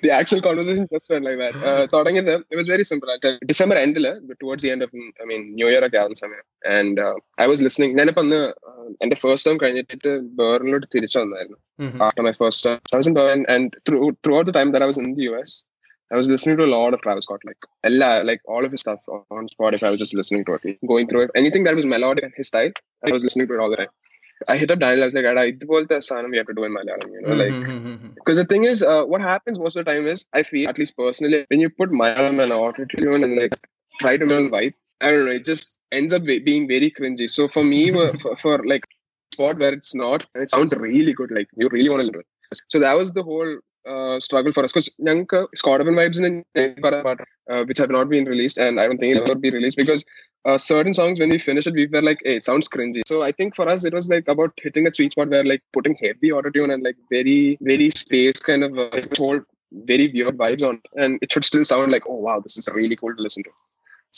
the 0.03 0.11
actual 0.19 0.41
conversation 0.47 0.85
just 0.93 1.09
went 1.13 1.25
like 1.29 1.39
that. 1.43 1.55
Uh, 1.69 1.83
തുടങ്ങിയത് 1.95 2.33
it 2.53 2.57
was 2.61 2.67
very 2.73 2.85
simple. 2.91 3.11
December 3.53 3.77
end 3.85 3.97
but 4.29 4.37
towards 4.43 4.63
the 4.65 4.71
end 4.75 4.83
of 4.87 4.91
I 5.23 5.27
mean 5.31 5.43
New 5.59 5.69
Year 5.73 5.83
ഒക്കെ 5.87 5.99
ആവുന്ന 6.03 6.19
സമയം 6.25 6.45
and 6.77 6.95
uh, 7.07 7.15
I 7.43 7.47
was 7.53 7.61
listening. 7.67 7.93
ഞാനിപ്പോ 7.99 8.23
അന്ന് 8.25 8.41
uh, 8.71 8.87
എന്റെ 9.05 9.17
first 9.23 9.47
time 9.49 9.57
കഴിഞ്ഞിട്ട് 9.63 10.13
ബേറിലോട്ട് 10.41 10.87
തിരിച്ചു 10.95 11.19
വന്നായിരുന്നു 11.23 11.57
after 12.07 12.23
my 12.23 12.33
first 12.41 12.63
term. 12.63 12.79
I 12.93 12.97
was 12.97 13.07
in 13.07 13.13
Berlin, 13.13 13.45
and 13.47 13.75
through, 13.85 14.17
throughout 14.23 14.45
the 14.45 14.51
time 14.51 14.71
that 14.73 14.81
I 14.81 14.85
was 14.85 14.97
in 14.97 15.13
the 15.13 15.25
US, 15.31 15.51
I 16.12 16.16
was 16.16 16.28
listening 16.28 16.58
to 16.58 16.64
a 16.64 16.66
lot 16.66 16.92
of 16.92 17.00
Travis 17.00 17.24
Scott, 17.24 17.40
like 17.44 17.56
Ella, 17.84 18.22
like 18.22 18.42
all 18.44 18.64
of 18.66 18.70
his 18.70 18.80
stuff 18.80 19.00
on 19.30 19.48
Spotify. 19.48 19.84
I 19.84 19.90
was 19.92 19.98
just 19.98 20.14
listening 20.14 20.44
to 20.44 20.58
it, 20.62 20.78
going 20.86 21.08
through 21.08 21.22
it. 21.22 21.30
Anything 21.34 21.64
that 21.64 21.74
was 21.74 21.86
melodic 21.86 22.24
and 22.24 22.34
his 22.36 22.48
style, 22.48 22.70
I 23.06 23.12
was 23.12 23.22
listening 23.22 23.48
to 23.48 23.54
it 23.54 23.60
all 23.60 23.70
the 23.70 23.76
time. 23.76 23.88
I 24.48 24.58
hit 24.58 24.70
up 24.70 24.80
Daniel. 24.80 25.02
I 25.02 25.06
was 25.06 25.14
like, 25.14 25.24
"Ada, 25.24 25.56
the 25.56 25.98
sanam 26.08 26.30
we 26.30 26.36
have 26.36 26.46
to 26.48 26.54
do 26.54 26.64
in 26.64 26.74
Malayalam." 26.74 27.12
You 27.12 27.22
know, 27.22 27.34
like 27.42 28.14
because 28.16 28.36
the 28.36 28.44
thing 28.44 28.64
is, 28.64 28.82
uh, 28.82 29.04
what 29.04 29.22
happens 29.22 29.58
most 29.58 29.76
of 29.76 29.84
the 29.84 29.90
time 29.90 30.06
is, 30.06 30.26
I 30.32 30.42
feel, 30.42 30.68
at 30.68 30.78
least 30.78 30.96
personally, 30.96 31.44
when 31.48 31.60
you 31.60 31.70
put 31.70 31.90
Malayalam 31.90 32.42
and 32.42 32.52
auto-tune 32.52 33.24
and 33.24 33.36
like 33.36 33.54
try 34.00 34.16
to 34.16 34.26
make 34.26 34.46
a 34.46 34.50
vibe, 34.56 34.74
I 35.00 35.12
don't 35.12 35.24
know, 35.26 35.32
it 35.32 35.44
just 35.44 35.76
ends 35.92 36.12
up 36.12 36.24
being 36.24 36.68
very 36.68 36.90
cringy. 36.90 37.30
So 37.30 37.48
for 37.48 37.64
me, 37.64 37.90
for, 38.22 38.36
for 38.36 38.66
like 38.66 38.84
spot 39.32 39.58
where 39.58 39.72
it's 39.72 39.94
not, 39.94 40.26
and 40.34 40.42
it 40.42 40.50
sounds 40.50 40.74
really 40.74 41.12
good, 41.12 41.30
like 41.30 41.48
you 41.56 41.68
really 41.70 41.88
want 41.88 42.00
to 42.00 42.06
listen. 42.06 42.24
So 42.68 42.80
that 42.80 42.98
was 42.98 43.12
the 43.12 43.22
whole 43.22 43.58
struggle 44.19 44.51
for 44.55 44.63
us 44.65 44.73
because 44.73 44.89
ഞങ്ങൾക്ക് 45.07 45.39
Scott 45.59 45.81
and 45.81 45.97
Vibes 45.99 46.19
in 46.29 46.35
uh, 47.51 47.63
which 47.67 47.77
have 47.83 47.93
not 47.97 48.07
been 48.09 48.25
released, 48.25 48.57
and 48.57 48.79
I 48.81 48.85
don't 48.87 48.99
think 49.01 49.11
it'll 49.15 49.29
ever 49.31 49.39
be 49.45 49.51
released 49.57 49.77
because 49.77 50.03
uh, 50.47 50.57
certain 50.57 50.93
songs 50.93 51.19
when 51.19 51.29
we 51.29 51.39
finished 51.39 51.67
it, 51.67 51.77
we 51.79 51.85
were 51.95 52.01
like, 52.09 52.21
"Hey, 52.25 52.35
it 52.39 52.45
sounds 52.49 52.67
cringy." 52.73 53.03
So 53.11 53.21
I 53.27 53.31
think 53.31 53.55
for 53.59 53.67
us, 53.73 53.83
it 53.89 53.93
was 53.99 54.07
like 54.13 54.27
about 54.27 54.51
hitting 54.65 54.85
that 54.85 54.97
sweet 54.99 55.13
spot 55.13 55.29
where 55.29 55.47
like 55.51 55.63
putting 55.77 55.95
heavy 56.03 56.31
autotune 56.37 56.73
and 56.73 56.83
like 56.87 56.97
very 57.09 57.57
very 57.69 57.89
space 57.91 58.39
kind 58.49 58.63
of 58.67 58.77
uh, 58.77 59.01
whole 59.21 59.41
very 59.91 60.07
weird 60.15 60.37
vibes 60.37 60.63
on, 60.69 60.75
it. 60.75 61.03
and 61.03 61.19
it 61.21 61.31
should 61.31 61.47
still 61.51 61.65
sound 61.65 61.91
like, 61.91 62.05
"Oh 62.07 62.21
wow, 62.27 62.39
this 62.39 62.57
is 62.57 62.69
really 62.79 62.97
cool 63.01 63.15
to 63.15 63.21
listen 63.27 63.43
to." 63.43 63.53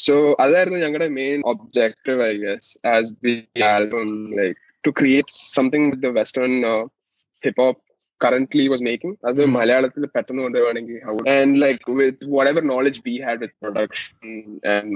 So 0.06 0.36
അതായിരുന്നു 0.44 0.80
ഞങ്ങളുടെ 0.86 1.10
main 1.22 1.40
objective, 1.54 2.20
I 2.32 2.34
guess, 2.46 2.66
as 2.98 3.06
the 3.26 3.36
album, 3.76 4.10
like 4.42 4.58
to 4.86 4.92
create 4.92 5.30
something 5.30 5.86
that 5.92 6.02
the 6.06 6.12
Western 6.20 6.54
uh, 6.74 6.84
hip 7.46 7.58
hop 7.58 7.78
currently 8.24 8.64
was 8.70 8.82
making. 8.82 9.18
അത് 9.28 9.42
Mm. 9.46 9.54
മലയാളത്തിൽ 9.54 10.06
പെട്ടെന്ന് 10.16 10.42
കൊണ്ടുപോവുകയാണെങ്കിൽ 10.44 10.98
how 11.06 11.14
would- 11.16 11.30
and 11.36 11.58
like 11.58 11.84
with 12.00 12.20
whatever 12.38 12.62
knowledge 12.62 13.00
we 13.08 13.16
had 13.28 13.38
with 13.40 13.54
production 13.64 14.32
and 14.76 14.90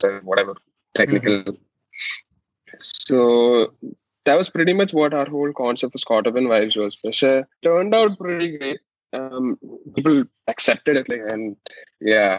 uh, 0.00 0.18
whatever 0.30 0.54
technical. 0.94 1.36
So 3.02 3.18
that 4.26 4.36
was 4.36 4.48
pretty 4.50 4.72
much 4.72 4.92
what 4.92 5.14
our 5.14 5.28
whole 5.28 5.52
concept 5.52 5.92
for 5.92 5.98
Scott 5.98 6.26
Up 6.26 6.36
and 6.36 6.48
Vibes 6.48 6.76
was. 6.76 6.96
Which 7.00 7.24
uh, 7.24 7.42
turned 7.62 7.94
out 7.94 8.18
pretty 8.18 8.56
great. 8.56 8.80
Um, 9.12 9.58
people 9.94 10.16
accepted 10.48 10.96
it, 10.96 11.08
like, 11.08 11.24
and 11.32 11.44
yeah. 12.00 12.34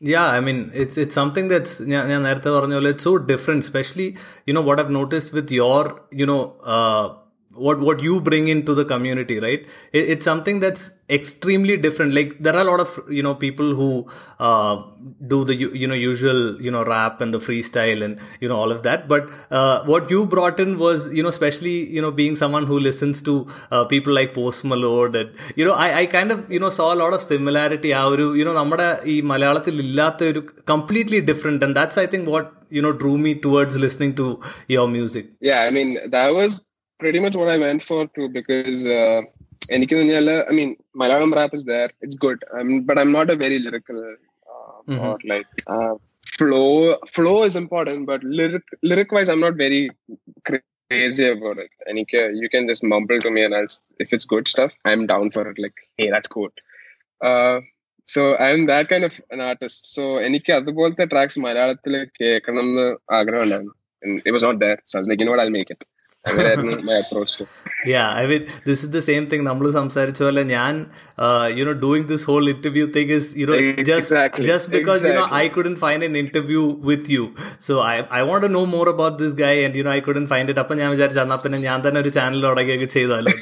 Yeah, 0.00 0.26
I 0.26 0.40
mean, 0.40 0.70
it's 0.74 0.96
it's 0.96 1.14
something 1.14 1.48
that's 1.48 1.82
ഞാൻ 1.82 2.08
ഞാൻ 2.08 2.22
നേരത്തെ 2.22 2.50
പറഞ്ഞ 2.50 2.72
പോലെ 2.72 2.90
it's 2.90 3.02
so 3.02 3.18
different, 3.32 3.60
especially 3.62 4.06
you 4.46 4.54
know 4.54 4.62
what 4.62 4.80
I've 4.80 4.94
noticed 5.00 5.32
with 5.32 5.50
your 5.52 5.82
you 6.12 6.26
know 6.26 6.40
uh, 6.74 7.04
what 7.56 7.78
what 7.80 8.02
you 8.02 8.20
bring 8.20 8.48
into 8.48 8.74
the 8.74 8.84
community, 8.84 9.38
right? 9.38 9.66
It, 9.92 10.08
it's 10.10 10.24
something 10.24 10.60
that's 10.60 10.92
extremely 11.08 11.76
different. 11.76 12.14
Like 12.14 12.38
there 12.42 12.54
are 12.54 12.60
a 12.60 12.64
lot 12.64 12.80
of 12.80 13.00
you 13.08 13.22
know 13.22 13.34
people 13.34 13.74
who 13.74 14.06
uh, 14.40 14.82
do 15.26 15.44
the 15.44 15.54
you, 15.54 15.70
you 15.72 15.86
know 15.86 15.94
usual 15.94 16.60
you 16.60 16.70
know 16.70 16.84
rap 16.84 17.20
and 17.20 17.32
the 17.32 17.38
freestyle 17.38 18.04
and 18.04 18.18
you 18.40 18.48
know 18.48 18.56
all 18.56 18.72
of 18.72 18.82
that. 18.82 19.08
But 19.08 19.30
uh, 19.50 19.84
what 19.84 20.10
you 20.10 20.26
brought 20.26 20.58
in 20.60 20.78
was 20.78 21.12
you 21.12 21.22
know 21.22 21.28
especially 21.28 21.88
you 21.88 22.02
know 22.02 22.10
being 22.10 22.36
someone 22.36 22.66
who 22.66 22.78
listens 22.78 23.22
to 23.22 23.46
uh, 23.70 23.84
people 23.84 24.12
like 24.12 24.34
Post 24.34 24.64
Malone 24.64 25.14
and 25.14 25.30
you 25.56 25.64
know 25.64 25.74
I 25.74 26.00
I 26.00 26.06
kind 26.06 26.32
of 26.32 26.50
you 26.50 26.58
know 26.58 26.70
saw 26.70 26.92
a 26.92 26.98
lot 27.04 27.14
of 27.14 27.22
similarity. 27.22 27.92
ആ 28.00 28.04
ഒരു 28.14 28.26
you 28.40 28.44
know 28.46 28.56
നമ്മുടെ 28.60 28.90
ഈ 29.14 29.16
മലയാളത്തിൽ 29.32 29.74
ഇല്ലാത്ത 29.86 30.24
ഒരു 30.32 30.42
completely 30.74 31.18
different 31.30 31.62
and 31.66 31.74
that's 31.78 31.96
I 32.04 32.08
think 32.12 32.26
what 32.34 32.46
you 32.76 32.82
know 32.84 32.92
drew 33.00 33.16
me 33.24 33.32
towards 33.46 33.74
listening 33.86 34.12
to 34.20 34.26
your 34.74 34.86
music. 34.98 35.26
Yeah, 35.48 35.60
I 35.66 35.70
mean 35.76 35.90
that 36.14 36.30
was 36.38 36.52
pretty 37.00 37.20
much 37.24 37.36
what 37.36 37.50
I 37.54 37.58
went 37.58 37.82
for 37.82 38.06
too 38.16 38.28
because 38.38 38.80
uh, 38.98 39.20
എനിക്ക് 39.74 39.94
തന്നെയല്ല 39.98 40.32
I 40.50 40.54
mean 40.58 40.70
Malayalam 41.00 41.30
rap 41.38 41.52
is 41.58 41.64
there 41.64 41.90
it's 42.04 42.16
good 42.24 42.38
I'm, 42.56 42.70
but 42.88 42.96
I'm 43.00 43.12
not 43.18 43.28
a 43.34 43.36
very 43.44 43.58
lyrical 43.66 43.98
uh, 44.52 44.70
Mhm. 44.88 45.02
or 45.06 45.16
like 45.32 45.50
uh, 45.74 45.94
flow 46.38 46.68
flow 47.14 47.36
is 47.48 47.56
important 47.62 48.00
but 48.10 48.22
lyric 48.38 48.66
lyric 48.88 49.10
wise 49.16 49.30
I'm 49.32 49.42
not 49.46 49.54
very 49.54 49.80
crazy 50.48 51.26
about 51.28 51.58
it 51.64 51.70
എനിക്ക് 51.88 52.20
you 52.40 52.48
can 52.48 52.64
just 52.68 52.84
mumble 52.92 53.18
to 53.18 53.30
me 53.30 53.42
and 53.46 53.54
I'll 53.54 53.72
if 53.98 54.12
it's 54.12 54.26
good 54.34 54.48
stuff 54.54 54.72
I'm 54.84 55.06
down 55.12 55.30
for 55.36 55.44
it 55.50 55.58
like 55.64 55.78
hey 55.98 56.10
that's 56.10 56.30
cool 56.36 56.50
uh, 57.20 57.56
so 58.14 58.36
I'm 58.46 58.66
that 58.66 58.88
kind 58.88 59.04
of 59.08 59.14
an 59.30 59.40
artist 59.50 59.80
so 59.96 60.02
എനിക്ക് 60.28 60.52
അതുപോലത്തെ 60.52 61.04
tracks 61.04 61.38
മലയാളത്തിൽ 61.38 61.94
കേൾക്കണം 62.18 62.64
എന്ന് 62.66 62.86
ആഗ്രഹം 63.20 63.42
ഉണ്ടായിരുന്നു 63.44 63.74
and 64.02 64.22
it 64.26 64.32
was 64.32 64.44
not 64.48 64.58
there 64.58 64.78
so 64.84 64.98
I 64.98 65.02
was 65.02 65.08
like 65.08 65.20
you 65.20 65.28
know 65.28 65.38
what 66.26 66.46
I'll 66.50 66.62
make 66.66 66.74
it 66.74 66.80
അങ്ങനെയായിരുന്നു 66.80 66.86
my 66.90 66.98
approach 67.04 67.32
to 67.38 67.44
Yeah, 67.92 68.08
I 68.20 68.26
mean, 68.28 68.42
this 68.68 68.78
is 68.84 68.90
the 68.94 69.02
same 69.08 69.24
thing. 69.30 69.40
നമ്മൾ 69.48 69.64
സംസാരിച്ച 69.78 70.20
പോലെ 70.26 70.42
ഞാൻ 70.52 70.74
you 71.58 71.64
know 71.66 71.74
doing 71.86 72.04
this 72.12 72.22
whole 72.28 72.46
interview 72.52 72.86
thing 72.94 73.08
is 73.16 73.24
you 73.40 73.46
know 73.50 73.56
just 73.90 74.06
Exactly, 74.06 74.44
just 74.50 74.66
because 74.76 75.00
you 75.08 75.12
know 75.18 75.26
exactly. 75.26 75.42
I 75.42 75.52
couldn't 75.56 75.78
find 75.84 76.02
an 76.08 76.14
interview 76.22 76.62
with 76.90 77.04
you, 77.14 77.24
so 77.66 77.74
I 77.92 77.96
I 78.20 78.24
want 78.30 78.42
to 78.46 78.50
know 78.56 78.64
more 78.76 78.88
about 78.94 79.16
this 79.22 79.34
guy 79.44 79.54
and 79.66 79.76
you 79.80 79.84
know 79.86 79.94
I 79.98 80.02
couldn't 80.06 80.30
find 80.34 80.48
it. 80.54 80.60
അപ്പം 80.62 80.78
ഞാൻ 80.82 80.90
വിചാരിച്ചു 80.94 81.20
എന്നാ 81.24 81.38
പിന്നെ 81.44 81.60
ഞാൻ 81.68 81.80
തന്നെ 81.86 82.00
ഒരു 82.04 82.12
channel 82.18 82.40
തുടങ്ങിയൊക്കെ 82.48 82.88
ചെയ്താലോ 82.96 83.34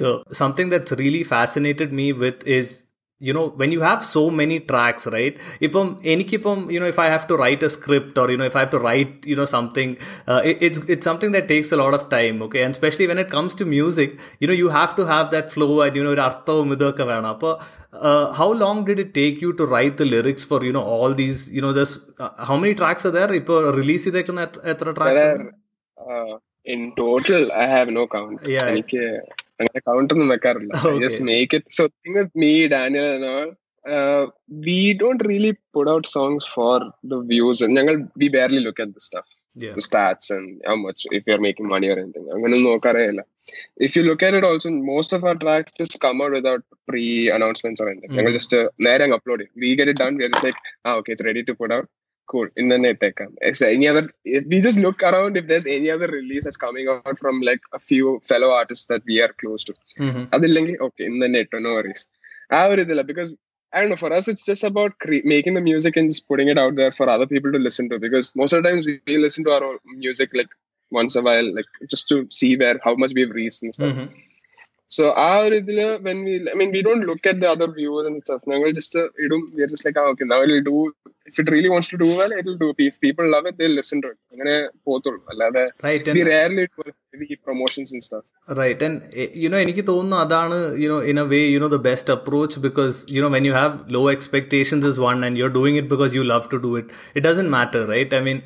so 0.00 0.08
something 0.42 0.70
that's 0.74 0.94
really 1.02 1.22
fascinated 1.34 1.92
me 2.00 2.08
with 2.24 2.40
is 2.58 2.68
you 3.20 3.32
know 3.32 3.44
when 3.50 3.70
you 3.72 3.80
have 3.80 4.00
so 4.06 4.22
many 4.38 4.56
tracks 4.70 5.04
right 5.14 5.34
ഇപ്പം 5.66 5.86
എനിക്കിപ്പം 6.12 6.58
you 6.72 6.80
know 6.80 6.88
if 6.92 6.98
i 6.98 7.08
have 7.12 7.24
to 7.30 7.36
write 7.40 7.62
a 7.62 7.70
script 7.76 8.14
or 8.20 8.26
you 8.32 8.38
know 8.40 8.48
if 8.50 8.56
i 8.58 8.62
have 8.64 8.72
to 8.74 8.80
write 8.86 9.12
you 9.30 9.36
know 9.38 9.46
something 9.54 9.90
uh, 10.30 10.40
it, 10.50 10.56
it's 10.66 10.78
it's 10.94 11.06
something 11.10 11.32
that 11.36 11.46
takes 11.52 11.70
a 11.76 11.78
lot 11.82 11.94
of 11.98 12.02
time 12.10 12.36
okay 12.46 12.62
and 12.66 12.74
especially 12.76 13.06
when 13.10 13.20
it 13.24 13.30
comes 13.36 13.54
to 13.60 13.66
music 13.70 14.10
you 14.42 14.48
know 14.50 14.56
you 14.62 14.68
have 14.70 14.92
to 15.00 15.06
have 15.12 15.26
that 15.36 15.46
flow 15.54 15.72
and 15.84 15.96
you 15.98 16.04
know 16.06 16.12
ഒരു 16.16 16.22
അർത്ഥവും 16.28 16.74
ഇതൊക്കെ 16.76 17.06
വേണം 17.12 17.30
അപ്പോൾ 17.34 17.54
uh, 18.08 18.26
how 18.40 18.50
long 18.64 18.78
did 18.88 19.00
it 19.04 19.10
take 19.22 19.38
you 19.44 19.52
to 19.60 19.66
write 19.72 19.96
the 20.02 20.08
lyrics 20.14 20.44
for 20.52 20.60
you 20.68 20.74
know 20.78 20.84
all 20.96 21.14
these 21.22 21.40
you 21.56 21.62
know 21.66 21.72
just 21.80 21.94
uh, 22.24 22.32
how 22.50 22.58
many 22.64 22.74
tracks 22.82 23.06
are 23.10 23.14
there 23.18 23.32
ഇപ്പോൾ 23.40 23.58
release 23.80 24.06
ചെയ്തേക്കുന്ന 24.08 24.44
എത്ര- 24.48 24.64
എത്ര 24.74 24.94
tracks 24.98 25.22
There 25.22 25.32
are, 25.38 25.48
uh, 26.16 26.34
in 26.74 26.82
total 27.02 27.42
I 27.64 27.68
have 27.76 27.90
no 27.98 28.04
count 28.16 28.38
Yeah. 28.58 28.68
എനിക്ക് 28.74 29.02
അങ്ങനെ 29.61 29.81
counter 29.89 30.15
ഒന്നും 30.17 30.31
വെക്കാറില്ല 30.35 30.73
just 31.03 31.25
make 31.31 31.57
it 31.59 31.77
so 31.79 31.85
thing 31.93 32.15
with 32.19 32.41
me 32.45 32.53
Daniel 32.75 33.27
we 34.69 34.79
don't 35.03 35.23
really 35.31 35.53
put 35.75 35.91
out 35.97 36.09
songs 36.17 36.49
for 36.55 36.79
the 37.13 37.21
views 37.33 37.71
ഞങ്ങൾ 37.77 37.95
we 38.23 38.29
barely 38.37 38.61
look 38.67 38.83
at 38.85 38.97
the 38.97 39.03
stuff 39.09 39.31
the 39.55 39.81
stats 39.81 40.31
and 40.31 40.61
how 40.65 40.75
much 40.75 41.05
if 41.11 41.23
you're 41.27 41.39
making 41.39 41.67
money 41.67 41.89
or 41.89 41.99
anything. 41.99 42.27
I'm 42.31 42.41
gonna 42.41 42.61
know 42.61 42.79
If 43.77 43.95
you 43.95 44.03
look 44.03 44.23
at 44.23 44.33
it 44.33 44.43
also, 44.43 44.69
most 44.69 45.13
of 45.13 45.23
our 45.23 45.35
tracks 45.35 45.71
just 45.77 45.99
come 45.99 46.21
out 46.21 46.31
without 46.31 46.63
pre 46.87 47.29
announcements 47.29 47.81
or 47.81 47.89
anything. 47.89 48.11
Mm. 48.11 48.33
Just 48.33 48.53
uh, 48.53 48.69
upload 48.79 49.41
it. 49.41 49.49
We 49.55 49.75
get 49.75 49.89
it 49.89 49.97
done, 49.97 50.15
we're 50.15 50.29
just 50.29 50.43
like, 50.43 50.55
ah, 50.85 50.95
okay, 50.97 51.13
it's 51.13 51.23
ready 51.23 51.43
to 51.43 51.55
put 51.55 51.71
out. 51.71 51.87
cool 52.32 52.48
in 52.60 52.68
the 52.72 52.78
net 52.84 53.02
is 53.50 53.58
there 53.60 53.70
any 53.76 53.86
other 53.90 54.02
if 54.38 54.44
we 54.52 54.58
just 54.66 54.78
look 54.86 55.00
around 55.08 55.36
if 55.40 55.46
there's 55.50 55.66
any 55.78 55.90
other 55.94 56.08
release 56.18 56.44
that's 56.44 56.62
coming 56.66 56.86
out 56.92 57.18
from 57.24 57.36
like 57.48 57.60
a 57.78 57.80
few 57.90 58.20
fellow 58.30 58.50
artists 58.60 58.86
that 58.92 59.02
we 59.10 59.16
are 59.24 59.32
close 59.42 59.62
to 59.68 59.74
Mhm. 60.06 60.22
അതില്ലെങ്കിൽ 60.36 60.76
okay 60.86 61.04
in 61.10 61.18
the 61.24 61.28
net 61.36 61.52
no 61.66 61.72
worries 61.78 62.04
ആ 62.56 62.60
ഒരു 62.72 62.82
ഇതില്ല 62.86 63.04
because 63.12 63.30
I 63.76 63.80
don't 63.80 63.90
know. 63.92 63.98
For 64.02 64.10
us, 64.16 64.26
it's 64.32 64.44
just 64.50 64.64
about 64.68 64.92
cre- 65.02 65.24
making 65.32 65.54
the 65.54 65.62
music 65.68 65.94
and 66.00 66.10
just 66.10 66.24
putting 66.30 66.48
it 66.52 66.58
out 66.62 66.74
there 66.76 66.92
for 66.98 67.06
other 67.14 67.26
people 67.32 67.50
to 67.52 67.58
listen 67.58 67.86
to. 67.92 67.96
Because 68.04 68.26
most 68.40 68.52
of 68.52 68.58
the 68.58 68.66
times 68.68 68.84
we, 68.88 68.94
we 69.08 69.16
listen 69.24 69.44
to 69.46 69.52
our 69.56 69.64
own 69.68 69.78
music 70.04 70.30
like 70.40 70.52
once 70.90 71.14
a 71.20 71.22
while, 71.26 71.48
like 71.54 71.70
just 71.92 72.06
to 72.10 72.16
see 72.38 72.50
where 72.56 72.76
how 72.84 72.94
much 73.02 73.12
we've 73.16 73.34
reached 73.40 73.62
and 73.64 73.74
stuff. 73.78 73.92
Mhm. 73.94 74.06
So 74.91 75.03
ആ 75.21 75.29
ഒരു 75.43 75.55
ഇതിൽ 75.61 75.77
when 76.07 76.17
we 76.25 76.33
I 76.51 76.55
mean 76.61 76.71
we 76.73 76.81
don't 76.87 77.05
look 77.09 77.27
at 77.31 77.41
the 77.43 77.49
other 77.53 77.69
viewers 77.77 78.09
and 78.09 78.21
stuff 78.23 78.49
ഞങ്ങൾ 78.51 78.69
just 78.79 79.01
ഇടും. 79.25 79.41
We 79.55 79.65
just 79.65 79.87
like 79.87 79.99
ആ 79.99 80.07
okay 80.11 80.25
now 80.31 80.39
will 80.43 80.55
do 80.69 80.75
if 81.27 81.39
it 81.39 81.51
really 81.55 81.69
wants 81.73 81.91
to 81.93 81.99
do 82.03 82.09
well 82.19 82.33
it 82.37 82.47
will 82.49 82.59
do 82.63 82.69
peace 82.79 82.99
people 83.05 83.25
love 83.35 83.47
it 83.51 83.61
they 83.63 83.69
listen 83.77 83.99
to 84.03 84.09
it 84.13 84.21
അങ്ങനെ 84.33 84.55
പോകത്തുള്ളൂ. 84.87 85.21
അല്ലാതെ 85.33 85.63
we 86.17 86.23
rarely 86.31 86.63
it 86.67 86.77
rarely 87.10 87.10
do 87.12 87.18
heavy 87.20 87.36
promotions 87.46 87.92
and 87.92 88.02
stuff. 88.02 88.24
Right, 88.60 88.80
and 88.80 88.96
eh, 89.14 89.28
you 89.42 89.48
know, 89.52 89.58
എനിക്ക് 89.64 89.84
തോന്നുന്നു 89.90 90.16
അതാണ് 90.24 90.56
you 90.82 90.88
know 90.92 90.98
in 91.12 91.18
a 91.18 91.26
way 91.32 91.42
you 91.54 91.60
know 91.62 91.70
the 91.74 91.82
best 91.88 92.08
approach 92.16 92.54
because 92.60 92.96
you 93.14 93.20
know 93.22 93.30
when 93.34 93.44
you 93.48 93.54
have 93.54 93.72
low 93.96 94.04
expectations 94.08 94.84
is 94.90 94.98
one 95.06 95.20
and 95.28 95.36
you're 95.40 95.54
doing 95.58 95.76
it 95.80 95.88
because 95.94 96.14
you 96.18 96.24
love 96.32 96.46
to 96.54 96.58
do 96.66 96.72
it. 96.80 96.86
It 97.14 97.24
doesn't 97.28 97.50
matter, 97.56 97.82
right? 97.92 98.12
I 98.12 98.22
mean, 98.28 98.40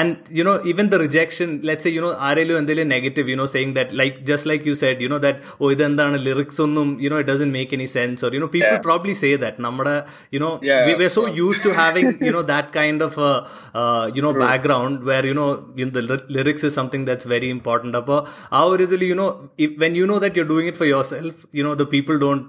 and 0.00 0.10
you 0.38 0.44
know 0.48 0.56
even 0.72 0.88
the 0.94 0.98
rejection. 0.98 1.60
Let's 1.70 1.84
say 1.88 1.92
you 1.96 2.04
know 2.06 2.12
ആരെങ്കിലും 2.28 2.58
എന്തെങ്കിലും 2.62 2.88
negative, 2.96 3.28
you 3.32 3.38
know, 3.40 3.48
saying 3.56 3.72
that 3.78 3.90
like 4.02 4.16
just 4.32 4.46
like 4.52 4.64
you 4.70 4.76
said, 4.82 4.96
you 5.06 5.10
know 5.14 5.20
that 5.26 5.36
oh 5.62 5.70
ഇതെന്താണ് 5.74 6.18
lyrics 6.28 6.58
ഒന്നും 6.66 6.88
you 7.04 7.10
know 7.12 7.20
it 7.24 7.28
doesn't 7.32 7.54
make 7.60 7.72
any 7.78 7.88
sense 7.98 8.20
or 8.26 8.32
you 8.36 8.42
know 8.44 8.50
people 8.56 8.74
Yeah. 8.76 8.84
probably 8.88 9.16
say 9.24 9.32
that. 9.44 9.56
നമ്മുടെ 9.66 9.96
you 10.34 10.40
know 10.44 10.52
Yeah, 10.68 10.80
we 10.86 10.92
we're 11.00 11.14
so 11.16 11.22
of 11.22 11.28
course. 11.28 11.40
used 11.46 11.62
to 11.66 11.72
having 11.82 12.08
you 12.26 12.32
know 12.36 12.44
that 12.54 12.66
kind 12.80 13.00
of 13.06 13.14
a 13.28 13.32
uh, 13.80 14.04
you 14.16 14.22
know 14.24 14.32
background 14.46 15.04
where 15.10 15.24
you 15.30 15.36
know 15.40 15.48
in 15.84 15.90
the 15.96 16.02
ly- 16.10 16.24
lyrics 16.36 16.64
is 16.68 16.74
something 16.80 17.04
that's 17.10 17.26
very 17.34 17.48
important 17.56 17.94
അപ്പോൾ 18.08 18.26
ആ 18.52 18.64
ഒരു 18.64 18.82
ഇതിൽ 18.82 19.02
you 19.10 19.14
know 19.14 19.50
if, 19.58 19.70
when 19.78 19.94
you 19.94 20.06
know 20.06 20.18
that 20.18 20.36
you're 20.36 20.52
doing 20.54 20.66
it 20.66 20.76
for 20.76 20.84
yourself 20.84 21.46
you 21.52 21.64
know 21.66 21.74
the 21.74 21.86
people 21.86 22.18
don't 22.18 22.44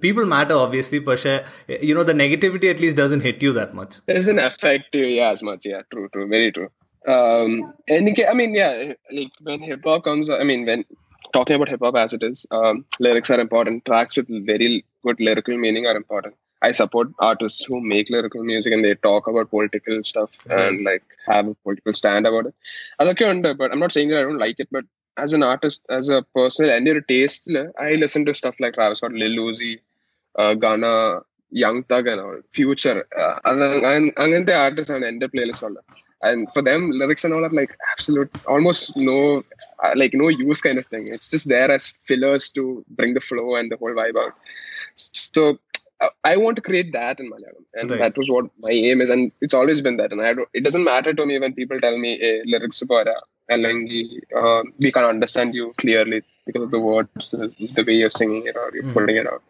people 0.00 0.24
matter 0.24 0.54
obviously 0.54 1.00
പക്ഷേ 1.00 1.44
you 1.88 1.94
know 1.96 2.02
the 2.02 2.12
negativity 2.12 2.68
at 2.70 2.80
least 2.80 2.96
doesn't 2.96 3.20
hit 3.20 3.42
you 3.42 3.52
that 3.52 3.74
much 3.74 3.94
doesn't 4.06 4.38
affect 4.38 4.94
you 4.94 5.06
yeah 5.06 5.30
as 5.30 5.42
much 5.42 5.66
yeah 5.66 5.82
true 5.90 6.08
true 6.12 6.28
very 6.28 6.52
true 6.52 6.70
um 7.06 7.74
and 7.88 8.20
i 8.30 8.34
mean 8.34 8.54
yeah 8.54 8.92
like 9.12 9.32
when 9.42 9.60
hip 9.60 9.84
hop 9.84 10.04
comes 10.04 10.30
i 10.30 10.42
mean 10.42 10.64
when 10.64 10.84
talking 11.32 11.56
about 11.56 11.68
hip 11.68 11.80
hop 11.80 11.96
as 11.96 12.12
it 12.12 12.22
is 12.22 12.46
um 12.50 12.84
lyrics 13.00 13.30
are 13.30 13.40
important 13.40 13.84
tracks 13.84 14.16
with 14.16 14.46
very 14.46 14.84
good 15.02 15.20
lyrical 15.20 15.58
meaning 15.58 15.86
are 15.86 15.96
important 15.96 16.34
i 16.62 16.70
support 16.70 17.08
artists 17.18 17.64
who 17.64 17.80
make 17.80 18.10
lyrical 18.10 18.42
music 18.42 18.72
and 18.72 18.84
they 18.84 18.94
talk 18.94 19.26
about 19.26 19.50
political 19.50 20.02
stuff 20.02 20.30
and 20.50 20.84
like 20.84 21.04
have 21.26 21.48
a 21.48 21.54
political 21.54 21.92
stand 21.92 22.26
about 22.26 22.46
it 22.46 22.54
അതൊക്കെ 23.00 23.24
ഉണ്ട് 23.24 23.56
but 23.58 23.72
i'm 23.72 23.78
not 23.78 23.92
saying 23.92 24.08
that 24.08 24.18
i 24.18 24.22
don't 24.22 24.38
like 24.38 24.58
it 24.58 24.68
but 24.70 24.84
as 25.23 25.33
an 25.33 25.43
artist, 25.43 25.85
as 25.89 26.09
a 26.09 26.23
personal 26.35 26.71
and 26.71 26.85
your 26.87 27.01
taste, 27.01 27.49
I 27.79 27.91
listen 28.03 28.25
to 28.25 28.33
stuff 28.33 28.55
like 28.59 28.73
Travis 28.73 28.99
Scott, 28.99 29.13
Lil 29.13 29.37
Uzi, 29.45 29.79
uh, 30.35 30.53
Gunna, 30.53 31.21
Young 31.51 31.83
Thug, 31.83 32.07
and 32.07 32.21
all, 32.21 32.39
Future. 32.51 33.07
Uh, 33.17 33.39
and, 33.45 34.13
and, 34.17 34.47
the 34.47 34.55
artists 34.55 34.91
on 34.91 35.03
end 35.03 35.21
playlist. 35.21 35.63
All. 35.63 35.75
And 36.21 36.47
for 36.53 36.61
them, 36.61 36.91
lyrics 36.91 37.23
and 37.23 37.33
all 37.33 37.45
are 37.45 37.49
like 37.49 37.75
absolute, 37.91 38.29
almost 38.45 38.95
no, 38.97 39.43
uh, 39.83 39.93
like 39.95 40.13
no 40.13 40.27
use 40.27 40.61
kind 40.61 40.77
of 40.77 40.85
thing. 40.87 41.07
It's 41.07 41.29
just 41.29 41.47
there 41.47 41.71
as 41.71 41.93
fillers 42.03 42.49
to 42.51 42.83
bring 42.89 43.13
the 43.13 43.21
flow 43.21 43.55
and 43.55 43.71
the 43.71 43.77
whole 43.77 43.93
vibe 43.93 44.17
out. 44.17 44.33
So 44.95 45.59
I 46.23 46.37
want 46.37 46.55
to 46.57 46.61
create 46.61 46.91
that 46.93 47.19
in 47.19 47.31
Malayalam, 47.31 47.65
and 47.73 47.91
right. 47.91 47.99
that 47.99 48.17
was 48.17 48.29
what 48.29 48.45
my 48.59 48.71
aim 48.71 49.01
is, 49.01 49.09
and 49.09 49.31
it's 49.41 49.53
always 49.53 49.81
been 49.81 49.97
that. 49.97 50.11
And 50.11 50.21
I 50.21 50.33
don't, 50.33 50.47
it 50.53 50.63
doesn't 50.63 50.83
matter 50.83 51.13
to 51.13 51.25
me 51.25 51.39
when 51.39 51.53
people 51.53 51.79
tell 51.79 51.97
me 51.97 52.17
hey, 52.17 52.41
lyrics 52.45 52.81
para 52.83 53.15
Alangi, 53.49 54.21
uh, 54.35 54.63
we 54.77 54.91
can't 54.91 55.05
understand 55.05 55.53
you 55.53 55.73
clearly 55.77 56.23
because 56.45 56.63
of 56.63 56.71
the 56.71 56.79
words, 56.79 57.31
the 57.31 57.83
way 57.85 57.93
you're 57.93 58.09
singing 58.09 58.45
it 58.45 58.55
or 58.55 58.71
you're 58.73 58.83
mm. 58.83 58.93
putting 58.93 59.17
it 59.17 59.27
out. 59.27 59.43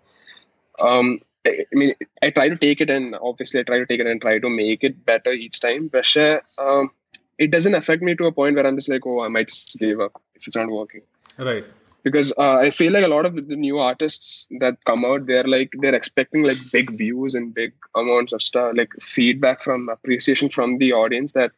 Um, 0.80 1.20
I 1.46 1.66
mean, 1.74 1.94
I 2.22 2.30
try 2.30 2.50
to 2.50 2.58
take 2.58 2.82
it 2.82 2.90
and 2.90 3.16
obviously 3.22 3.60
I 3.60 3.64
try 3.64 3.80
to 3.80 3.86
take 3.86 4.00
it 4.00 4.08
and 4.08 4.22
try 4.22 4.40
to 4.40 4.50
make 4.50 4.84
it 4.84 5.06
better 5.06 5.32
each 5.32 5.60
time. 5.60 5.88
But 5.88 6.16
um, 6.58 6.92
it 7.38 7.52
doesn't 7.52 7.76
affect 7.76 8.02
me 8.02 8.16
to 8.16 8.26
a 8.26 8.32
point 8.32 8.56
where 8.56 8.68
I'm 8.68 8.76
just 8.76 8.90
like, 8.90 9.06
oh, 9.06 9.22
I 9.22 9.30
might 9.30 9.48
just 9.48 9.80
give 9.80 10.00
up 10.00 10.22
if 10.36 10.48
it's 10.48 10.56
not 10.56 10.70
working. 10.70 11.02
Right. 11.38 11.66
Because 12.04 12.32
uh, 12.38 12.56
I 12.56 12.70
feel 12.70 12.94
like 12.94 13.06
a 13.06 13.10
lot 13.10 13.26
of 13.26 13.36
the 13.36 13.56
new 13.56 13.80
artists 13.80 14.48
that 14.60 14.78
come 14.86 15.04
out, 15.04 15.26
they're 15.26 15.44
like 15.44 15.74
they're 15.80 15.96
expecting 15.96 16.44
like 16.44 16.58
big 16.72 16.90
views 16.98 17.36
and 17.36 17.54
big 17.54 17.74
amounts 17.96 18.32
of 18.32 18.42
stuff, 18.42 18.74
like 18.76 18.94
feedback 19.02 19.62
from 19.62 19.90
appreciation 19.90 20.50
from 20.50 20.78
the 20.78 20.94
audience 20.94 21.34
that 21.34 21.52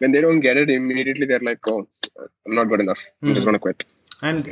when 0.00 0.12
they 0.12 0.20
don't 0.20 0.40
get 0.40 0.56
it 0.56 0.70
immediately, 0.70 1.26
they're 1.26 1.46
like, 1.50 1.66
"Oh, 1.66 1.80
I'm 2.46 2.54
not 2.54 2.68
good 2.68 2.80
enough. 2.80 3.02
I'm 3.22 3.30
mm. 3.30 3.34
just 3.34 3.46
gonna 3.46 3.64
quit." 3.66 3.82
And 4.28 4.44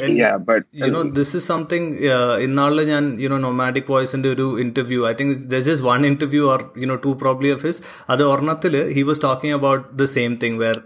you 0.80 0.88
know 0.94 1.02
this 1.18 1.32
is 1.38 1.46
something 1.50 1.88
ഇന്നാളിൽ 2.46 2.80
ഞാൻ 2.90 3.04
you 3.22 3.28
know 3.28 3.38
nomadic 3.46 3.90
വോയിസിന്റെ 3.92 4.28
ഒരു 4.34 4.46
interview 4.64 5.00
I 5.10 5.12
think 5.20 5.34
this 5.54 5.68
is 5.74 5.82
one 5.90 6.00
interview 6.10 6.42
are 6.54 6.62
you 6.82 6.86
know 6.92 6.96
to 7.06 7.12
probably 7.22 7.50
of 7.56 7.64
his 7.68 7.80
അത് 8.12 8.22
ഒരെണ്ണത്തിൽ 8.30 8.76
he 8.96 9.04
was 9.10 9.22
talking 9.26 9.56
about 9.58 9.84
the 10.00 10.08
same 10.16 10.32
thing 10.42 10.58
where 10.64 10.80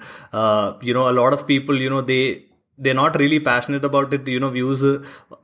you 0.89 0.95
know 0.99 1.05
lot 1.21 1.37
of 1.39 1.47
people 1.53 1.77
you 1.85 1.91
know 1.97 2.03
they 2.13 2.21
they 2.79 2.93
not 2.93 3.17
really 3.21 3.41
passionate 3.51 3.89
about 3.91 4.11
it 4.17 4.33
you 4.35 4.41
know 4.45 4.51
views 4.59 4.93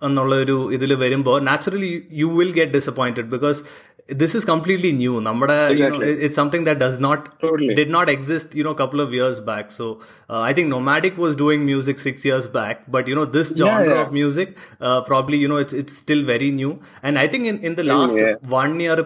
എന്നുള്ള 0.08 0.34
ഒരു 0.44 0.56
ഇതിൽ 0.76 0.90
വരുമ്പോൾ 1.04 1.38
naturally 1.48 1.92
you 2.22 2.28
will 2.38 2.52
get 2.58 2.74
disappointed 2.78 3.30
because 3.34 3.60
this 4.08 4.34
is 4.34 4.44
completely 4.44 4.90
new 4.92 5.20
namada 5.20 5.70
exactly. 5.70 6.08
you 6.08 6.14
know, 6.14 6.20
it's 6.20 6.34
something 6.34 6.64
that 6.64 6.78
does 6.78 6.98
not 6.98 7.40
totally. 7.40 7.74
did 7.74 7.88
not 7.88 8.08
exist 8.08 8.54
you 8.54 8.64
know 8.64 8.70
a 8.70 8.74
couple 8.74 9.00
of 9.00 9.14
years 9.14 9.40
back 9.40 9.70
so 9.70 10.00
uh, 10.28 10.40
i 10.40 10.52
think 10.52 10.68
nomadic 10.68 11.16
was 11.16 11.36
doing 11.36 11.64
music 11.64 11.98
6 11.98 12.24
years 12.24 12.48
back 12.48 12.90
but 12.90 13.06
you 13.06 13.14
know 13.14 13.24
this 13.24 13.54
genre 13.56 13.86
yeah, 13.86 13.94
yeah. 13.94 14.02
of 14.02 14.12
music 14.12 14.58
uh, 14.80 15.00
probably 15.02 15.38
you 15.38 15.48
know 15.48 15.56
it's 15.56 15.72
it's 15.72 15.96
still 15.96 16.24
very 16.24 16.50
new 16.50 16.80
and 17.02 17.18
i 17.18 17.28
think 17.28 17.46
in, 17.46 17.58
in 17.60 17.76
the 17.76 17.84
last 17.84 18.16
yeah. 18.16 18.34
one 18.42 18.78
year 18.80 18.96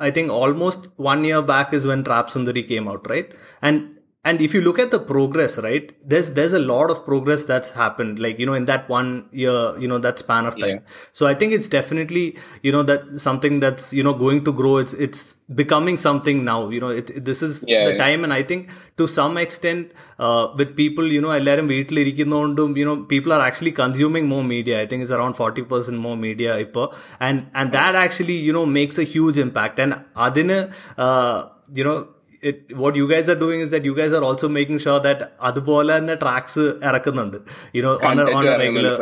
i 0.00 0.10
think 0.10 0.30
almost 0.30 0.88
one 0.96 1.24
year 1.24 1.42
back 1.42 1.72
is 1.74 1.86
when 1.86 2.02
trap 2.02 2.30
sundari 2.30 2.66
came 2.66 2.88
out 2.88 3.08
right 3.08 3.34
and 3.60 3.90
and 4.25 4.41
if 4.45 4.53
you 4.55 4.59
look 4.61 4.77
at 4.83 4.89
the 4.93 4.99
progress 5.09 5.53
right 5.65 5.85
there's 6.11 6.29
there's 6.37 6.53
a 6.53 6.59
lot 6.71 6.89
of 6.93 6.97
progress 7.05 7.43
that's 7.51 7.69
happened 7.81 8.19
like 8.19 8.37
you 8.41 8.45
know 8.49 8.55
in 8.59 8.65
that 8.65 8.89
one 8.89 9.09
year 9.31 9.59
you 9.79 9.87
know 9.91 9.99
that 10.05 10.19
span 10.23 10.45
of 10.49 10.55
time 10.63 10.79
so 11.13 11.27
i 11.27 11.33
think 11.33 11.53
it's 11.57 11.69
definitely 11.75 12.23
you 12.61 12.71
know 12.75 12.83
that 12.89 13.03
something 13.27 13.59
that's 13.65 13.93
you 13.93 14.03
know 14.07 14.13
going 14.23 14.43
to 14.47 14.51
grow 14.51 14.73
it's 14.77 14.93
it's 15.05 15.21
becoming 15.61 15.97
something 15.97 16.43
now 16.43 16.69
you 16.69 16.81
know 16.83 16.89
it, 16.89 17.09
it- 17.09 17.23
this 17.29 17.41
is 17.41 17.53
Yeah, 17.67 17.85
the 17.85 17.91
yeah. 17.91 17.97
time 18.03 18.23
and 18.25 18.33
i 18.33 18.43
think 18.43 18.69
to 18.97 19.07
some 19.07 19.37
extent 19.37 19.93
uh, 20.19 20.43
with 20.59 20.75
people 20.81 21.07
you 21.15 21.21
know 21.25 21.31
എല്ലാവരും 21.39 21.67
വീട്ടിലിരിക്കുന്നതുകൊണ്ടും 21.75 22.75
you 22.81 22.85
know 22.89 22.97
people 23.13 23.33
are 23.37 23.43
actually 23.49 23.73
consuming 23.83 24.27
more 24.33 24.43
media 24.55 24.75
i 24.83 24.87
think 24.91 25.01
it's 25.05 25.15
around 25.19 25.35
40% 25.41 25.97
more 26.07 26.17
media 26.27 26.53
ഇപ്പോൾ 26.65 26.85
and 27.27 27.37
and 27.59 27.71
that 27.79 27.95
actually 28.05 28.37
you 28.49 28.55
know 28.57 28.65
makes 28.79 28.97
a 29.05 29.07
huge 29.15 29.39
impact 29.47 29.79
and 29.85 29.93
അതിന് 30.27 30.59
uh, 31.05 31.37
you 31.79 31.85
know 31.89 31.97
it 32.42 32.74
what 32.82 32.96
you 32.98 33.04
guys 33.12 33.28
are 33.32 33.36
doing 33.42 33.64
is 33.66 33.72
that 33.74 33.88
you 33.90 33.94
guys 34.00 34.14
are 34.18 34.24
also 34.28 34.48
making 34.56 34.82
sure 34.84 34.98
that 35.06 35.26
അതുപോലെ 35.40 35.92
തന്നെ 35.98 36.14
tracks 36.14 36.64
ഇറക്കുന്നുണ്ട്. 36.88 37.38
You know 37.78 37.92
on 38.10 38.20
on 38.36 38.46
regular 38.64 38.96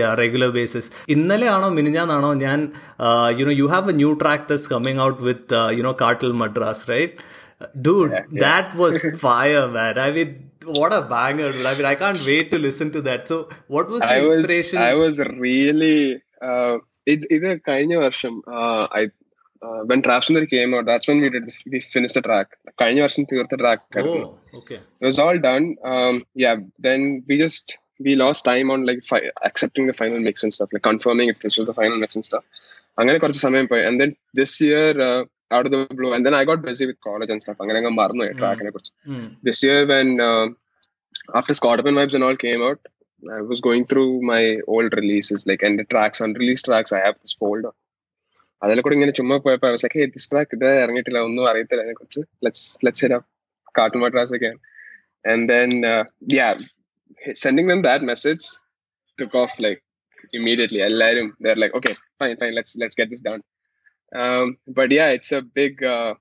yeah 0.00 0.10
regular 0.22 0.52
basis 0.58 0.90
ഇന്നലെ 1.16 1.48
ആണോ 1.56 1.70
മിനിഞ്ഞാന്നാണോ 1.78 2.32
ഞാൻ 2.46 2.60
you know 3.40 3.54
you 3.62 3.68
have 3.74 3.92
a 3.94 3.96
new 4.02 4.12
track 4.24 4.46
that's 4.52 4.68
coming 4.74 5.02
out 5.08 5.20
with 5.28 5.62
you know 5.80 5.94
കാട്ടിൽ 6.04 6.32
Madras 6.44 6.86
right 6.94 7.16
dude 7.86 8.12
that 8.44 8.76
was 8.76 9.06
fire 9.24 9.62
was 9.68 9.96
I 10.06 10.10
man. 10.14 10.34
What 10.70 10.92
a 10.92 11.02
banger. 11.12 11.48
I 11.60 11.72
mean 11.74 11.86
i 11.86 11.94
can't 11.94 12.22
wait 12.30 12.46
to 12.52 12.58
listen 12.58 12.88
to 12.96 13.00
that. 13.02 13.20
So 13.30 13.36
what 13.68 13.86
was 13.92 14.00
the 14.02 14.10
I 14.10 14.20
inspiration? 14.22 14.78
Was, 14.80 14.88
i 14.88 14.94
was 14.96 15.16
really 15.46 15.98
uh 16.48 16.74
ഇത് 17.06 17.24
ഇത് 17.36 17.46
കഴിഞ്ഞ 17.68 17.94
വർഷം 18.02 18.34
uh, 18.58 18.82
I 18.98 19.02
I 19.65 19.67
uh, 19.67 19.81
when 19.89 19.99
Trap 20.05 20.23
Sundari 20.25 20.49
came 20.55 20.71
out 20.77 20.85
that's 20.89 21.07
when 21.09 21.19
we 21.23 21.29
did 21.35 21.43
the, 21.49 21.53
we 21.71 21.79
finished 21.95 22.15
the 22.19 22.23
track 22.27 22.47
കഴിഞ്ഞ 22.81 23.01
വർഷം 23.05 23.23
തീർത്ത 23.31 23.57
track 23.61 23.81
oh 24.23 24.31
okay 24.59 24.79
it 25.01 25.05
was 25.09 25.19
all 25.25 25.37
done 25.49 25.65
um, 25.91 26.15
yeah 26.43 26.55
then 26.87 27.01
we 27.29 27.35
just 27.43 27.65
we 28.05 28.13
lost 28.23 28.41
time 28.51 28.67
on 28.73 28.79
like 28.89 29.01
fi- 29.11 29.29
accepting 29.49 29.85
the 29.89 29.95
final 30.01 30.19
mix 30.27 30.43
and 30.45 30.53
stuff 30.57 30.69
like 30.75 30.85
confirming 30.91 31.29
if 31.33 31.39
this 31.45 31.55
was 31.59 31.67
the 31.71 31.77
final 31.81 31.97
mix 32.03 32.17
and 32.19 32.25
stuff 32.29 32.45
അങ്ങനെ 32.97 33.17
കുറച്ച് 33.23 33.41
സമയം 33.47 33.67
പോയി 33.69 33.83
and 33.89 33.97
then 34.01 34.11
this 34.39 34.51
year 34.67 34.89
uh, 35.07 35.21
out 35.55 35.65
of 35.67 35.71
the 35.75 35.81
blue 35.99 36.11
and 36.15 36.23
then 36.25 36.35
I 36.39 36.43
got 36.49 36.59
busy 36.69 36.85
with 36.89 36.99
college 37.07 37.31
and 37.35 37.41
stuff 37.45 37.57
അങ്ങനെ 37.61 37.77
അങ്ങ് 37.81 37.93
മറന്നുപോയി 38.01 38.33
ട്രാക്കിനെ 38.41 38.71
കുറിച്ച് 38.75 38.93
Hmm. 39.11 39.25
this 39.49 39.61
year 39.67 39.79
when 39.93 40.09
uh, 40.29 40.45
after 41.39 41.53
Scorpion 41.59 41.95
Vibes 41.99 42.15
and 42.17 42.25
all 42.27 42.37
came 42.45 42.61
out, 42.67 42.79
I 43.37 43.41
was 43.51 43.59
going 43.67 43.83
through 43.89 44.21
my 44.31 44.41
old 44.73 44.91
releases, 44.99 45.41
like 45.49 45.61
and 45.67 45.79
the 45.81 45.85
tracks, 45.93 46.19
unreleased 46.25 46.65
tracks. 46.69 46.91
I 46.97 47.01
have 47.05 47.15
this 47.23 47.33
folder. 47.41 47.71
അതിൽ 48.65 48.79
കൂടെ 48.83 48.95
ഇങ്ങനെ 48.97 49.13
ചുമ്മാ 49.19 49.35
പോയപ്പോ 49.45 49.67
I 49.69 49.73
was 49.75 49.83
like, 49.85 49.95
hey, 49.99 50.05
this 50.15 50.25
track 50.31 50.49
ഇത് 50.57 50.67
ഇറങ്ങിയിട്ടില്ല 50.83 51.21
ഒന്നും 51.27 51.43
അറിയത്തില്ല 51.51 51.81
അതിനെ 51.83 51.95
കുറിച്ച് 51.99 52.21
let's 52.45 52.61
let's 52.85 53.01
hit 53.05 53.13
up 53.17 53.25
Cartoon 53.77 54.01
Madras 54.03 54.31
again. 54.37 54.57
And 55.25 55.41
then 55.51 55.69
uh, 55.93 56.03
yeah, 56.37 56.53
sending 57.43 57.67
them 57.71 57.81
that 57.87 58.01
message 58.11 58.43
took 59.19 59.33
off 59.41 59.53
like 59.65 59.81
immediately. 60.39 60.81
എല്ലാരും 60.89 61.27
they're 61.43 61.61
like, 61.63 61.75
okay, 61.79 61.95
fine, 62.19 62.35
fine, 62.41 62.53
let's 62.59 62.73
let's 62.81 62.97
get 62.99 63.09
this 63.13 63.23
done. 63.29 63.41
Um, 64.11 64.47
but 64.77 64.89
yeah, 64.97 65.09
it's 65.17 65.31
a 65.39 65.43
big 65.59 65.75
uh, 65.95 66.11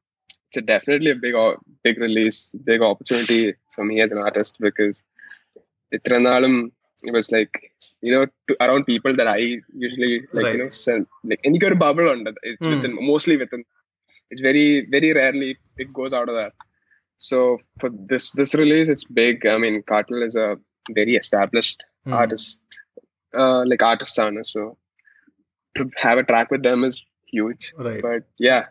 it's 0.46 0.60
a 0.62 0.66
definitely 0.72 1.10
a 1.16 1.20
big 1.26 1.34
o- 1.42 1.58
big 1.86 1.98
release, 2.06 2.38
big 2.70 2.82
opportunity 2.90 3.40
for 3.74 3.84
me 3.90 3.96
as 4.04 4.12
an 4.16 4.22
artist 4.28 4.54
because 4.68 4.96
ഇത്ര 5.96 6.18
നാളും 6.28 6.54
it 7.03 7.13
was 7.13 7.31
like 7.31 7.71
you 8.01 8.11
know 8.11 8.25
to, 8.47 8.63
around 8.65 8.85
people 8.85 9.15
that 9.15 9.27
I 9.27 9.37
usually 9.73 10.21
like 10.33 10.45
right. 10.45 10.55
you 10.55 10.63
know 10.63 10.69
send 10.69 11.07
like 11.23 11.39
any 11.43 11.59
kind 11.59 11.73
of 11.73 11.79
bubble 11.79 12.09
on 12.09 12.23
that. 12.23 12.35
It's 12.43 12.65
mm. 12.65 12.75
within 12.75 12.97
mostly 12.99 13.37
within. 13.37 13.63
It's 14.29 14.41
very 14.41 14.85
very 14.89 15.13
rarely 15.13 15.57
it 15.77 15.93
goes 15.93 16.13
out 16.13 16.29
of 16.29 16.35
that. 16.35 16.53
So 17.17 17.59
for 17.79 17.89
this 17.89 18.31
this 18.31 18.55
release, 18.55 18.89
it's 18.89 19.05
big. 19.05 19.45
I 19.45 19.57
mean, 19.57 19.83
Cartel 19.83 20.23
is 20.23 20.35
a 20.35 20.57
very 20.91 21.15
established 21.15 21.83
mm. 22.05 22.13
artist, 22.13 22.59
uh, 23.37 23.63
like 23.65 23.81
artist 23.81 24.17
owner. 24.19 24.43
So 24.43 24.77
to 25.77 25.89
have 25.97 26.17
a 26.17 26.23
track 26.23 26.51
with 26.51 26.63
them 26.63 26.83
is 26.83 27.03
huge. 27.25 27.73
Right. 27.77 28.01
But 28.01 28.23
yeah, 28.37 28.65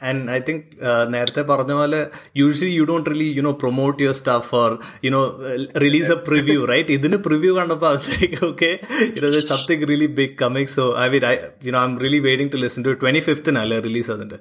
and 0.00 0.30
i 0.36 0.40
think 0.46 0.60
uh, 0.88 1.02
നേരത്തെ 1.14 1.42
പറഞ്ഞ 1.42 1.72
പോലെ 1.72 2.00
usually 2.44 2.72
you 2.78 2.84
don't 2.90 3.08
really 3.12 3.28
you 3.38 3.42
know 3.46 3.54
promote 3.54 3.98
your 4.00 4.14
stuff 4.22 4.46
or 4.60 4.70
you 5.04 5.10
know 5.14 5.24
uh, 5.50 5.58
release 5.84 6.08
a 6.08 6.18
preview 6.28 6.60
right 6.72 6.88
ഇതിന് 6.96 7.18
preview 7.28 7.52
കണ്ടപ്പോൾ 7.58 7.88
i 7.90 7.96
was 7.96 8.06
like 8.12 8.34
okay 8.50 8.72
you 9.14 9.20
know 9.24 9.30
there's 9.34 9.50
something 9.54 9.82
really 9.92 10.08
big 10.20 10.32
coming 10.42 10.68
so 10.76 10.84
i 11.04 11.08
mean 11.12 11.26
i 11.32 11.36
you 11.66 11.72
know 11.74 11.82
i'm 11.84 11.96
really 12.04 12.20
waiting 12.28 12.50
to 12.54 12.60
listen 12.64 12.82
to 12.84 12.92
it 12.94 13.00
25th 13.04 13.50
നല്ലേ 13.58 13.78
release 13.88 14.10
അതിന്റെ 14.16 14.40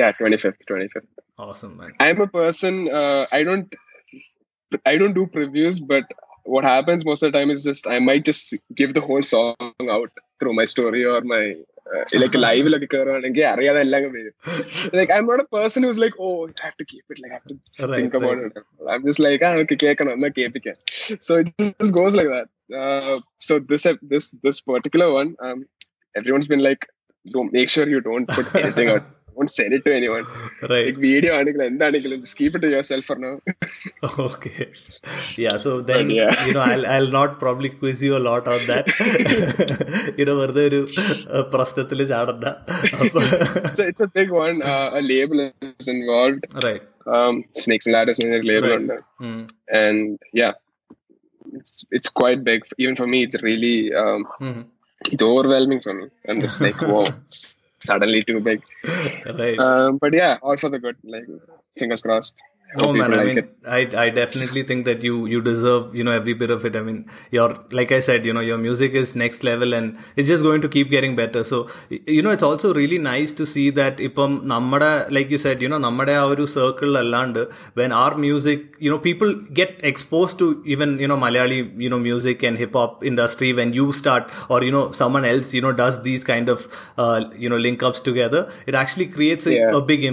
yeah 0.00 0.10
25th 0.20 0.62
25th 0.70 1.10
awesome 1.38 1.74
man 1.76 1.92
I'm 2.04 2.20
a 2.20 2.30
person. 2.40 2.74
Uh, 3.00 3.22
I 3.38 3.42
don't. 3.42 3.68
I 4.90 4.96
don't 5.00 5.14
do 5.14 5.24
previews, 5.36 5.76
but 5.92 6.04
what 6.44 6.64
happens 6.64 7.04
most 7.04 7.22
of 7.22 7.28
the 7.28 7.38
time 7.38 7.50
is 7.54 7.64
just 7.64 7.86
I 7.86 7.98
might 7.98 8.24
just 8.24 8.54
give 8.74 8.94
the 8.94 9.00
whole 9.00 9.24
song 9.32 9.56
out 9.96 10.12
through 10.38 10.54
my 10.54 10.64
story 10.64 11.02
or 11.04 11.20
my 11.32 11.42
uh, 11.94 12.04
like 12.22 12.34
live 12.46 12.66
like 12.74 12.94
അറിയാതെ 13.52 13.80
എല്ലാം 13.86 14.00
അങ്ങ് 14.00 14.10
വരും. 14.18 14.34
like 14.98 15.10
I'm 15.16 15.26
not 15.26 15.40
a 15.40 15.48
person 15.56 15.82
who's 15.82 16.00
like 16.04 16.16
oh 16.18 16.34
I 16.48 16.64
have 16.68 16.76
to 16.76 16.84
keep 16.84 17.04
it 17.14 17.20
like 17.22 17.32
I 17.32 17.38
have 17.38 17.48
to 17.50 17.56
Right, 17.88 17.96
think 17.98 18.14
about 18.14 18.36
right. 18.38 18.56
it. 18.58 18.90
I'm 18.94 19.04
just 19.04 19.20
like 19.26 19.42
ah 19.48 19.52
okay 19.62 19.78
കേൾക്കണം 19.84 20.12
എന്നാ 20.12 20.30
കേൾപ്പിക്കാം. 20.38 20.76
So 21.28 21.34
it 21.42 21.50
just 21.82 21.94
goes 22.00 22.14
like 22.20 22.30
that. 22.36 22.48
Uh, 22.82 23.16
so 23.48 23.58
this 23.70 23.86
this 24.12 24.26
this 24.46 24.58
particular 24.72 25.12
one, 25.12 25.30
um, 25.46 25.60
everyone's 26.16 26.46
been 26.46 26.64
like, 26.68 26.82
don't 27.26 27.52
make 27.52 27.70
sure 27.70 27.86
you 27.88 28.00
don't 28.00 28.30
put 29.34 29.40
anything 29.40 29.40
out. 29.40 29.40
Don't 29.40 29.50
send 29.50 29.72
it 29.72 29.84
to 29.84 29.92
anyone. 29.98 30.24
right 30.70 30.86
like 30.86 30.96
video 31.04 31.34
ആണെങ്കിലും 31.36 31.66
എന്താണെങ്കിലും 31.66 32.20
just 32.24 32.36
keep 32.40 32.54
it 32.56 32.62
to 32.64 32.70
yourself 32.74 33.04
for 33.10 33.16
now 33.16 33.32
okay 34.28 34.68
yeah 35.44 35.56
so 35.56 35.80
then 35.90 36.08
But 36.08 36.16
yeah. 36.16 36.46
you 36.46 36.52
know 36.56 36.64
i'll 36.72 36.86
i'll 36.94 37.10
not 37.18 37.38
probably 37.42 37.70
quiz 37.70 38.02
you 38.06 38.16
a 38.16 38.22
lot 38.28 38.46
on 38.54 38.66
that 38.72 38.86
you 40.18 40.24
know 40.28 40.36
വെറുതെ 40.40 40.64
ഒരു 40.70 40.80
പ്രശ്നത്തിൽ 41.54 42.04
ചാടണ്ട 42.12 42.44
അപ്പൊ 43.02 43.20
it's 43.68 43.80
a, 43.84 43.88
it's 43.92 44.04
a 44.08 44.10
big 44.18 44.30
one 44.44 44.56
uh, 44.72 44.88
a 45.00 45.02
label 45.12 45.40
is 45.70 45.88
involved 45.96 46.44
right 46.66 46.82
um 47.18 47.36
snakes 47.64 47.86
and 47.88 47.94
ladders 47.98 48.18
in 48.24 48.32
a 48.40 48.42
label 48.52 48.68
Right. 48.72 48.80
under. 48.80 48.98
mm. 49.28 49.42
and 49.82 50.02
yeah 50.40 50.52
it's, 51.58 51.84
it's 51.98 52.08
quite 52.22 52.44
big 52.50 52.60
even 52.82 52.96
for 53.00 53.08
me 53.14 53.20
it's 53.28 53.40
really 53.48 53.76
um 54.02 54.20
Mhm. 54.48 54.62
it's 55.12 55.24
overwhelming 55.32 55.80
for 55.86 55.94
me 56.00 56.06
i'm 56.28 56.40
just 56.46 56.60
like 56.66 56.80
whoa 56.92 57.04
it's 57.16 57.40
suddenly 57.79 58.21
too 58.21 58.39
big 58.39 58.61
right. 58.85 59.59
um 59.59 59.97
but 59.97 60.13
yeah 60.13 60.37
all 60.41 60.57
for 60.57 60.69
the 60.69 60.79
good 60.79 60.95
like 61.03 61.25
fingers 61.77 62.01
crossed 62.01 62.41
No 62.80 62.86
Hope 62.86 62.92
man, 62.94 63.10
people 63.10 63.14
I 63.14 63.18
like 63.18 63.26
mean, 63.26 63.38
it. 63.40 63.48
I 63.66 63.78
I 64.02 64.10
definitely 64.10 64.62
think 64.62 64.84
that 64.84 65.02
you 65.02 65.26
you 65.26 65.40
deserve 65.40 65.94
you 65.94 66.04
know 66.04 66.12
every 66.12 66.34
bit 66.34 66.50
of 66.50 66.64
it. 66.64 66.76
I 66.76 66.82
mean, 66.88 66.98
your 67.32 67.48
like 67.72 67.90
I 67.90 67.98
said, 67.98 68.24
you 68.24 68.32
know, 68.32 68.40
your 68.48 68.58
music 68.58 68.92
is 69.00 69.16
next 69.16 69.42
level 69.42 69.74
and 69.74 69.98
it's 70.14 70.28
just 70.28 70.44
going 70.44 70.60
to 70.60 70.68
keep 70.68 70.88
getting 70.88 71.16
better. 71.16 71.42
So 71.42 71.68
y- 71.90 71.98
you 72.06 72.22
know, 72.22 72.30
it's 72.30 72.44
also 72.44 72.72
really 72.72 72.98
nice 72.98 73.32
to 73.40 73.46
see 73.54 73.66
that 73.80 73.98
ഇപ്പം 74.08 74.30
നമ്മുടെ 74.52 74.90
like 75.16 75.30
you 75.34 75.40
said, 75.46 75.60
you 75.64 75.70
know, 75.72 75.80
നമ്മുടെ 75.86 76.14
ആ 76.20 76.22
ഒരു 76.34 76.46
circle 76.56 76.94
അല്ലാണ്ട് 77.02 77.40
when 77.80 77.90
our 78.02 78.14
music, 78.26 78.60
you 78.86 78.92
know, 78.94 79.00
people 79.08 79.32
get 79.60 79.72
exposed 79.92 80.38
to 80.44 80.48
even 80.76 80.92
you 81.04 81.08
know 81.12 81.18
Malayali 81.26 81.60
you 81.86 81.90
know 81.94 82.00
music 82.08 82.44
and 82.50 82.56
hip 82.64 82.74
hop 82.80 83.04
industry 83.12 83.50
when 83.60 83.72
you 83.80 83.86
start 84.02 84.24
or 84.48 84.60
you 84.68 84.72
know 84.76 84.86
someone 85.02 85.24
else 85.34 85.50
you 85.58 85.64
know 85.66 85.72
does 85.84 85.98
these 86.08 86.24
kind 86.32 86.48
of 86.56 86.60
uh, 86.98 87.18
you 87.44 87.48
know 87.48 87.60
link 87.68 87.82
ups 87.90 88.00
together. 88.00 88.42
It 88.66 88.74
actually 88.84 89.08
creates 89.18 89.46
a, 89.46 89.54
Yeah. 89.58 89.70
a 89.80 89.80
big 89.92 90.04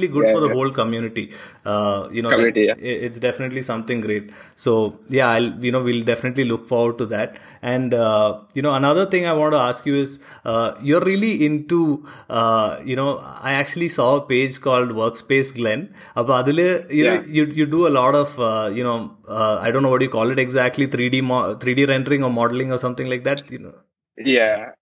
actually 0.00 0.20
good 0.20 0.26
yeah, 0.26 0.34
for 0.34 0.40
the 0.40 0.48
yeah. 0.48 0.54
whole 0.54 0.70
community. 0.70 1.32
Uh, 1.64 2.08
you 2.12 2.22
know, 2.22 2.30
community, 2.30 2.62
yeah. 2.62 2.74
it's 2.78 3.18
definitely 3.18 3.62
something 3.62 4.00
great. 4.00 4.30
So 4.56 4.98
yeah, 5.08 5.28
I'll, 5.28 5.64
you 5.64 5.72
know, 5.72 5.82
we'll 5.82 6.04
definitely 6.04 6.44
look 6.44 6.66
forward 6.66 6.98
to 6.98 7.06
that. 7.06 7.36
And 7.62 7.94
uh, 7.94 8.40
you 8.54 8.62
know, 8.62 8.72
another 8.72 9.06
thing 9.06 9.26
I 9.26 9.32
want 9.32 9.52
to 9.52 9.58
ask 9.58 9.86
you 9.86 9.94
is, 9.94 10.18
uh, 10.44 10.74
you're 10.80 11.00
really 11.00 11.44
into, 11.44 12.06
uh, 12.28 12.80
you 12.84 12.96
know, 12.96 13.18
I 13.18 13.52
actually 13.52 13.88
saw 13.88 14.16
a 14.16 14.20
page 14.20 14.60
called 14.60 14.90
Workspace 14.90 15.54
Glenn. 15.54 15.94
About 16.16 16.48
you 16.48 17.04
know, 17.04 17.24
you 17.26 17.44
you 17.44 17.66
do 17.66 17.86
a 17.86 17.92
lot 18.00 18.14
of, 18.14 18.38
uh, 18.38 18.70
you 18.72 18.82
know, 18.82 19.16
uh, 19.28 19.58
I 19.60 19.70
don't 19.70 19.82
know 19.82 19.90
what 19.90 20.02
you 20.02 20.08
call 20.08 20.30
it 20.30 20.38
exactly, 20.38 20.86
3D 20.86 21.22
mo- 21.22 21.54
3D 21.56 21.86
rendering 21.86 22.24
or 22.24 22.30
modeling 22.30 22.72
or 22.72 22.78
something 22.78 23.08
like 23.08 23.24
that. 23.24 23.50
You 23.50 23.58
know. 23.58 23.74
Yeah, 24.16 24.72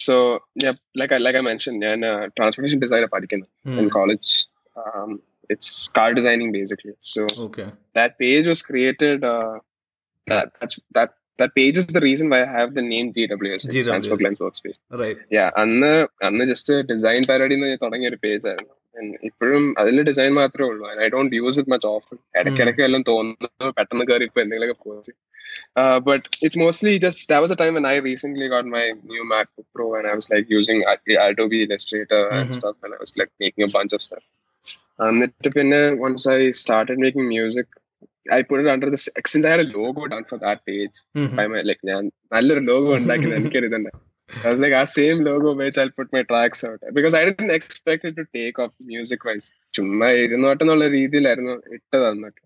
so 0.00 0.14
like 1.00 1.20
like 1.24 1.38
I 1.38 1.44
mention 1.48 1.74
ഞാൻ 1.84 1.98
uh, 2.04 2.22
transportation 2.36 2.80
designer 2.84 3.08
പഠിക്കുന്നു 3.08 3.46
in 3.82 3.88
college 3.90 4.32
it's 5.50 5.74
car 5.98 6.10
designing 6.12 6.52
basically 6.52 6.96
so 7.12 7.24
that 7.98 8.14
page 8.22 8.46
was 8.48 8.64
created 8.70 9.22
that 11.38 11.52
page 11.52 11.76
is 11.76 11.86
the 11.88 12.00
reason 12.00 12.26
why 12.30 12.38
I 12.42 12.50
have 12.50 12.74
the 12.74 12.82
name 12.84 13.06
GWS. 13.12 13.62
GWS. 13.64 13.84
Stands 13.84 14.06
for 14.06 14.16
Glenn's 14.16 14.40
Workspace. 14.40 14.78
Right. 14.94 15.18
Yeah. 15.30 15.48
അന്ന് 15.62 15.92
അന്ന് 16.28 16.44
just 16.50 16.74
design 16.90 17.22
പരിപാടി 17.30 17.56
തുടങ്ങിയ 17.84 18.10
ഒരു 18.12 18.18
page 18.24 18.46
ആയിരുന്നു 18.50 18.74
ഇപ്പോഴും 19.22 19.64
അതിൽ 19.80 19.96
design 20.02 20.32
മാത്രമേ 20.34 20.66
ഉള്ളൂ 20.66 20.84
I 20.96 21.08
don't 21.08 21.32
use 21.36 21.58
it 21.60 21.72
much 21.72 21.86
often 21.88 22.18
ഇടയ്ക്കിടയ്ക്ക് 22.40 22.82
എല്ലാം 22.86 23.02
തോന്നുന്നു 23.08 23.70
പെട്ടെന്ന് 23.78 24.04
കയറി 24.10 24.26
ഇപ്പൊ 24.30 24.40
എന്തെങ്കിലുമൊക്കെ 24.44 24.84
post 24.84 25.14
but 26.07 26.25
it's 26.43 26.59
mostly 26.63 26.93
just 27.05 27.25
that 27.31 27.43
was 27.43 27.55
A 27.55 27.59
time 27.61 27.73
when 27.77 27.87
I 27.91 27.97
recently 28.09 28.47
got 28.55 28.65
my 28.75 28.85
new 29.11 29.23
MacBook 29.31 29.67
Pro 29.75 29.87
and 29.97 30.07
I 30.11 30.15
was 30.19 30.27
like 30.33 30.47
using 30.57 30.79
Adobe 31.27 31.59
Illustrator 31.65 32.23
and 32.37 32.47
Mhm. 32.47 32.57
stuff 32.59 32.77
and 32.83 32.93
I 32.97 33.01
was 33.05 33.13
like 33.21 33.31
making 33.45 33.65
a 33.67 33.71
bunch 33.77 33.93
of 33.97 34.03
stuff. 34.07 34.23
എന്നിട്ട് 35.09 35.49
പിന്നെ 35.57 35.81
once 36.07 36.23
I 36.37 36.41
started 36.63 36.97
making 37.05 37.25
music 37.37 37.67
I 38.37 38.41
put 38.49 38.59
it 38.63 38.67
under 38.73 38.87
this 38.93 39.03
since 39.33 39.45
I 39.47 39.53
had 39.53 39.61
a 39.65 39.69
logo 39.77 40.01
done 40.13 40.25
for 40.31 40.37
that 40.45 40.59
page 40.69 40.95
Mhm. 41.19 41.35
by 41.39 41.45
my 41.53 41.61
like 41.69 41.83
ഞാൻ 41.91 42.03
നല്ലൊരു 42.35 42.63
logo 42.71 42.91
ഉണ്ടാക്കി 42.99 43.33
എനിക്കൊരു 43.39 43.69
ഇതുണ്ട് 43.71 43.91
I 44.29 44.49
was 44.51 44.59
like, 44.63 44.75
our 44.79 44.89
same 44.97 45.19
logo 45.27 45.51
which 45.59 45.77
I'll 45.81 45.93
put 45.99 46.09
my 46.15 46.21
tracks 46.31 46.59
out 46.67 46.81
because 46.97 47.13
I 47.19 47.23
didn't 47.27 47.53
expect 47.57 48.03
it 48.09 48.15
to 48.19 48.25
take 48.37 48.57
off 48.63 48.73
music 48.91 49.21
wise. 49.27 49.47
ചുമ്മാ 49.77 50.07
ഇരുന്നോട്ടെന്നുള്ള 50.23 50.85
രീതിയിലായിരുന്നു 50.97 51.55
ഇട്ടത് 51.77 52.05
അന്നൊക്കെ 52.11 52.43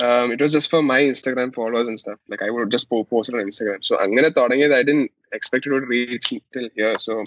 um, 0.00 0.32
it 0.32 0.40
was 0.40 0.52
just 0.52 0.70
for 0.70 0.82
my 0.82 1.00
Instagram 1.00 1.54
followers 1.54 1.88
and 1.88 2.00
stuff. 2.00 2.18
Like 2.28 2.42
I 2.42 2.50
would 2.50 2.70
just 2.70 2.88
post 2.88 3.28
it 3.28 3.34
on 3.34 3.42
Instagram. 3.42 3.84
So 3.84 3.98
I'm 3.98 4.14
gonna 4.14 4.30
tell 4.30 4.52
you 4.54 4.68
Thodangyad, 4.68 4.74
I 4.74 4.82
didn't 4.82 5.10
expect 5.32 5.66
it 5.66 5.72
would 5.72 5.88
reach 5.88 6.32
till 6.52 6.68
here. 6.74 6.98
So 6.98 7.24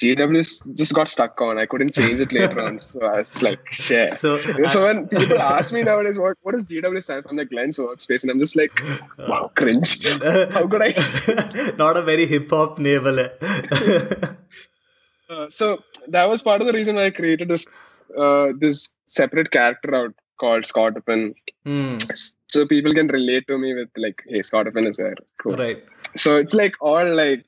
GWS 0.00 0.76
just 0.76 0.94
got 0.94 1.08
stuck 1.08 1.40
on. 1.40 1.58
I 1.58 1.66
couldn't 1.66 1.94
change 1.94 2.20
it 2.20 2.32
later 2.32 2.60
on. 2.60 2.80
So 2.80 3.02
I 3.02 3.18
was 3.18 3.42
like, 3.42 3.72
share. 3.72 4.14
So, 4.14 4.36
you 4.36 4.58
know, 4.58 4.68
so 4.68 4.86
when 4.86 5.08
people 5.08 5.38
ask 5.38 5.72
me 5.72 5.82
nowadays, 5.82 6.18
what, 6.18 6.36
what 6.42 6.52
does 6.52 6.66
GW 6.66 7.02
stand 7.02 7.22
for? 7.22 7.30
I'm 7.30 7.36
like, 7.36 7.48
Glenn's 7.48 7.78
workspace. 7.78 8.22
And 8.22 8.30
I'm 8.30 8.38
just 8.38 8.56
like, 8.56 8.78
wow, 9.18 9.50
cringe. 9.54 10.04
How 10.04 10.66
could 10.66 10.82
I? 10.82 11.72
Not 11.78 11.96
a 11.96 12.02
very 12.02 12.26
hip 12.26 12.50
hop 12.50 12.78
name. 12.78 13.06
uh, 13.06 13.28
so 15.48 15.82
that 16.08 16.28
was 16.28 16.42
part 16.42 16.60
of 16.60 16.66
the 16.66 16.74
reason 16.74 16.98
I 16.98 17.08
created 17.08 17.48
this, 17.48 17.66
uh, 18.18 18.48
this 18.58 18.90
separate 19.06 19.50
character 19.50 19.94
out 19.94 20.14
called 20.37 20.65
Scott 20.65 20.93
Oppen. 20.99 21.21
Hmm, 21.65 21.95
So 22.47 22.59
people 22.73 22.93
can 22.99 23.07
relate 23.07 23.45
to 23.49 23.57
me 23.63 23.69
with 23.79 23.89
like, 23.97 24.19
hey, 24.31 24.41
Scott 24.41 24.67
Oppen 24.67 24.87
is 24.91 24.97
there. 24.97 25.15
Cool. 25.41 25.55
right. 25.63 25.81
So 26.23 26.29
it's 26.37 26.55
like 26.61 26.75
all 26.89 27.07
like 27.15 27.43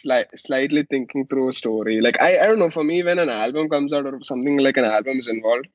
sli- 0.00 0.32
slightly 0.36 0.82
thinking 0.92 1.26
through 1.26 1.48
a 1.48 1.52
story. 1.52 2.00
Like 2.06 2.20
I, 2.20 2.38
I 2.40 2.46
don't 2.48 2.58
know. 2.58 2.70
For 2.70 2.84
me, 2.84 3.02
when 3.02 3.18
an 3.18 3.30
album 3.42 3.68
comes 3.74 3.92
out 3.92 4.06
or 4.06 4.18
something 4.22 4.58
like 4.66 4.76
an 4.76 4.84
album 4.96 5.18
is 5.18 5.28
involved, 5.28 5.68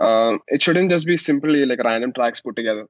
um, 0.00 0.40
it 0.48 0.62
shouldn't 0.62 0.90
just 0.90 1.06
be 1.06 1.16
simply 1.16 1.64
like 1.70 1.82
random 1.82 2.12
tracks 2.12 2.40
put 2.40 2.56
together. 2.56 2.86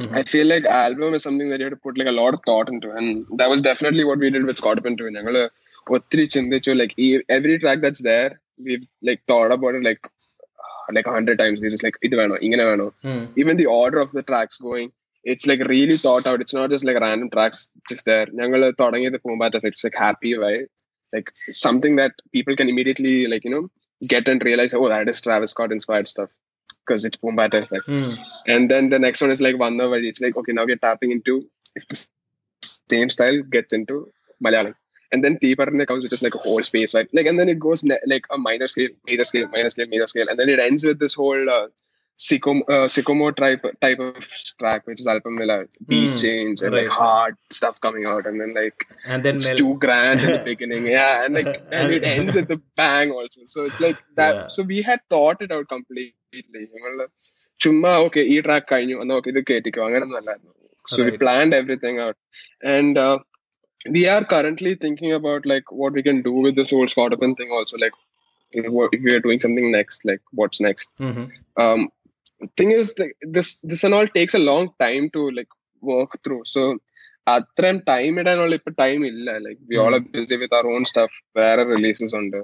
Mhm. 0.00 0.12
I 0.18 0.22
feel 0.32 0.46
like 0.52 0.64
album 0.82 1.14
is 1.16 1.22
something 1.22 1.48
that 1.50 1.60
you 1.60 1.66
have 1.68 1.74
to 1.74 1.80
put 1.86 1.98
like 2.00 2.08
a 2.12 2.18
lot 2.20 2.32
of 2.36 2.40
thought 2.46 2.68
into, 2.74 2.90
and 2.90 3.08
that 3.40 3.50
was 3.54 3.60
definitely 3.60 4.04
what 4.04 4.18
we 4.24 4.30
did 4.30 4.44
with 4.50 4.60
Scott 4.62 4.78
Oppen 4.80 4.96
too. 5.00 5.10
ഞങ്ങള് 5.16 5.42
ഒത്തിരി 5.96 6.24
ചിന്തിച്ചു 6.34 6.72
like 6.80 6.92
e- 7.06 7.24
every 7.36 7.54
track 7.62 7.78
that's 7.84 8.02
there, 8.10 8.30
we've 8.66 8.86
like 9.08 9.20
thought 9.30 9.52
about 9.56 9.74
it 9.78 9.84
like 10.88 10.94
like 10.96 11.08
a 11.10 11.14
hundred 11.16 11.38
times. 11.42 11.58
We 11.62 11.68
just 11.74 11.84
like 11.86 11.98
ഇത് 12.06 12.14
വേണോ 12.20 12.36
ഇങ്ങനെ 12.46 12.64
വേണോ 12.70 12.86
Hmm, 13.06 13.22
even 13.42 13.54
the 13.62 13.68
order 13.82 14.00
of 14.04 14.10
the 14.18 14.24
tracks 14.30 14.56
going, 14.68 14.88
it's 15.32 15.46
like 15.50 15.62
really 15.74 15.96
thought 16.04 16.26
out. 16.30 16.40
It's 16.44 16.56
not 16.58 16.70
just 16.74 16.84
like 16.88 16.98
random 17.06 17.28
tracks 17.36 17.60
just 17.90 18.04
there. 18.10 18.26
ഞങ്ങൾ 18.40 18.60
തുടങ്ങിയത് 18.82 19.18
പൂമ്പാറ്റ 19.26 19.56
it's 19.70 19.84
like 19.86 19.98
happy 20.06 20.32
vibe, 20.44 20.68
like 21.16 21.28
something 21.64 21.96
that 22.02 22.14
people 22.36 22.56
can 22.60 22.70
immediately 22.74 23.14
like 23.32 23.44
you 23.48 23.54
know 23.54 23.64
get 24.12 24.26
and 24.32 24.42
realize 24.50 24.72
oh 24.80 24.88
that 24.94 25.08
is 25.12 25.20
Travis 25.26 25.52
Scott 25.54 25.72
inspired 25.78 26.08
stuff 26.14 26.30
because 26.82 27.02
it's 27.08 27.20
Pumbata 27.24 27.58
effect. 27.64 27.86
hmm, 27.92 28.12
And 28.52 28.64
then 28.72 28.84
the 28.94 29.00
next 29.06 29.20
one 29.24 29.32
is 29.34 29.42
like 29.46 29.58
Vanda 29.62 29.84
where 29.92 30.04
it's 30.10 30.22
like 30.24 30.36
okay 30.40 30.54
now 30.58 30.64
we're 30.70 30.82
tapping 30.88 31.12
into 31.16 31.34
if 31.80 31.84
the 31.92 31.98
same 32.92 33.10
style 33.16 33.38
gets 33.56 33.72
into 33.78 33.96
Malayalam. 34.44 34.74
and 35.11 35.23
then 35.23 35.37
T 35.39 35.55
pattern 35.55 35.85
comes, 35.85 36.03
which 36.03 36.13
is 36.13 36.23
like 36.23 36.35
a 36.35 36.37
whole 36.37 36.63
space, 36.63 36.93
right? 36.93 37.09
Like, 37.13 37.25
and 37.25 37.39
then 37.39 37.49
it 37.49 37.59
goes 37.59 37.83
ne- 37.83 38.05
like 38.05 38.25
a 38.31 38.37
minor 38.37 38.67
scale, 38.67 38.89
major 39.05 39.25
scale, 39.25 39.47
minor 39.47 39.69
scale, 39.69 39.87
major 39.87 40.07
scale, 40.07 40.27
and 40.29 40.39
then 40.39 40.49
it 40.49 40.59
ends 40.59 40.83
with 40.83 40.99
this 40.99 41.13
whole 41.13 41.49
uh, 41.49 41.67
sycom- 42.19 42.67
uh, 42.69 42.87
Sicko 42.87 43.15
Mode 43.15 43.37
type 43.37 43.63
type 43.79 43.99
of 43.99 44.17
track, 44.59 44.85
which 44.87 44.99
is 44.99 45.07
Alpam 45.07 45.37
Miller, 45.37 45.69
beat 45.85 46.09
mm, 46.09 46.21
change, 46.21 46.61
and 46.61 46.73
right. 46.73 46.83
like 46.83 46.91
hard 46.91 47.35
stuff 47.51 47.79
coming 47.79 48.05
out, 48.05 48.25
and 48.25 48.41
then 48.41 48.53
like 48.53 48.87
and 49.05 49.23
then 49.23 49.37
it's 49.37 49.47
Mel- 49.47 49.57
too 49.57 49.77
grand 49.85 50.19
in 50.19 50.31
the 50.31 50.43
beginning, 50.51 50.85
yeah, 50.85 51.23
and 51.23 51.33
like 51.33 51.61
and 51.71 51.93
it 51.93 52.03
ends 52.03 52.35
with 52.35 52.47
the 52.47 52.61
bang 52.75 53.11
also. 53.11 53.41
So 53.47 53.65
it's 53.65 53.79
like 53.79 53.99
that. 54.15 54.35
Yeah. 54.35 54.47
So 54.47 54.63
we 54.63 54.81
had 54.81 54.99
thought 55.09 55.41
it 55.41 55.51
out 55.51 55.67
completely. 55.67 56.13
ചുമ്മാ 57.63 57.91
okay 58.03 58.21
ഈ 58.31 58.35
track 58.45 58.67
കഴിഞ്ഞു 58.71 58.95
എന്നാൽ 59.01 59.15
okay 59.19 59.29
ഇത് 59.33 59.39
കേട്ടിക്കോ 59.49 59.81
അങ്ങനെയൊന്നും 59.85 60.19
അല്ലായിരുന്നു 60.19 60.53
so 60.91 60.97
we 61.07 61.13
planned 61.23 61.55
everything 61.59 62.01
out 62.07 62.19
and 62.73 62.99
we 63.86 64.02
are 64.08 64.22
currently 64.24 64.72
thinking 64.76 65.12
about 65.12 65.44
like 65.44 65.70
what 65.72 65.92
we 65.92 66.02
can 66.02 66.18
do 66.22 66.34
with 66.44 66.54
this 66.56 66.70
whole 66.70 66.88
Scott 66.88 67.14
Open 67.16 67.34
thing 67.34 67.50
also 67.58 67.76
like 67.84 67.96
if 68.54 68.66
we- 68.76 68.88
if 68.96 69.00
we 69.06 69.12
are 69.16 69.24
doing 69.26 69.40
something 69.44 69.68
next 69.70 69.98
like 70.10 70.22
what's 70.40 70.60
next 70.68 70.88
Mhm. 71.08 71.24
um 71.64 71.80
thing 72.58 72.70
is 72.72 72.88
like 73.00 73.12
this 73.36 73.48
this 73.70 73.82
and 73.86 73.94
all 73.98 74.08
takes 74.18 74.34
a 74.34 74.44
long 74.50 74.64
time 74.84 75.04
to 75.16 75.22
like 75.38 75.52
work 75.82 76.14
through 76.24 76.42
so 76.54 76.62
അത്രയും 77.26 77.76
time 77.88 78.14
ഇടാനുള്ള 78.20 78.54
ഇപ്പൊ 78.58 78.70
time 78.80 79.00
ഇല്ല 79.08 79.30
like 79.44 79.60
we 79.70 79.76
all 79.82 79.94
are 79.96 80.00
busy 80.14 80.36
with 80.40 80.54
our 80.58 80.66
on 80.76 80.84
stuff 80.90 81.16
വേറെ 81.40 81.64
releases 81.74 82.14
ഉണ്ട് 82.22 82.40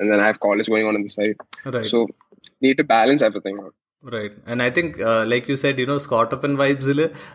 and 0.00 0.06
then 0.10 0.20
I 0.24 0.28
have 0.28 0.38
college 0.44 0.68
going 0.72 0.86
on 0.90 0.94
on 0.98 1.02
the 1.06 1.10
side. 1.14 1.34
Right. 1.74 1.86
So 1.90 1.98
need 2.64 2.76
to 2.80 2.84
balance 2.92 3.22
everything 3.26 3.56
out. 3.64 3.74
Right. 4.03 4.31
And 4.45 4.61
I 4.61 4.69
think, 4.69 5.01
uh, 5.01 5.25
like 5.25 5.47
you 5.47 5.55
said, 5.55 5.79
you 5.79 5.85
know, 5.87 5.97
Scott 5.97 6.31
Open 6.31 6.55
vibes, 6.55 6.85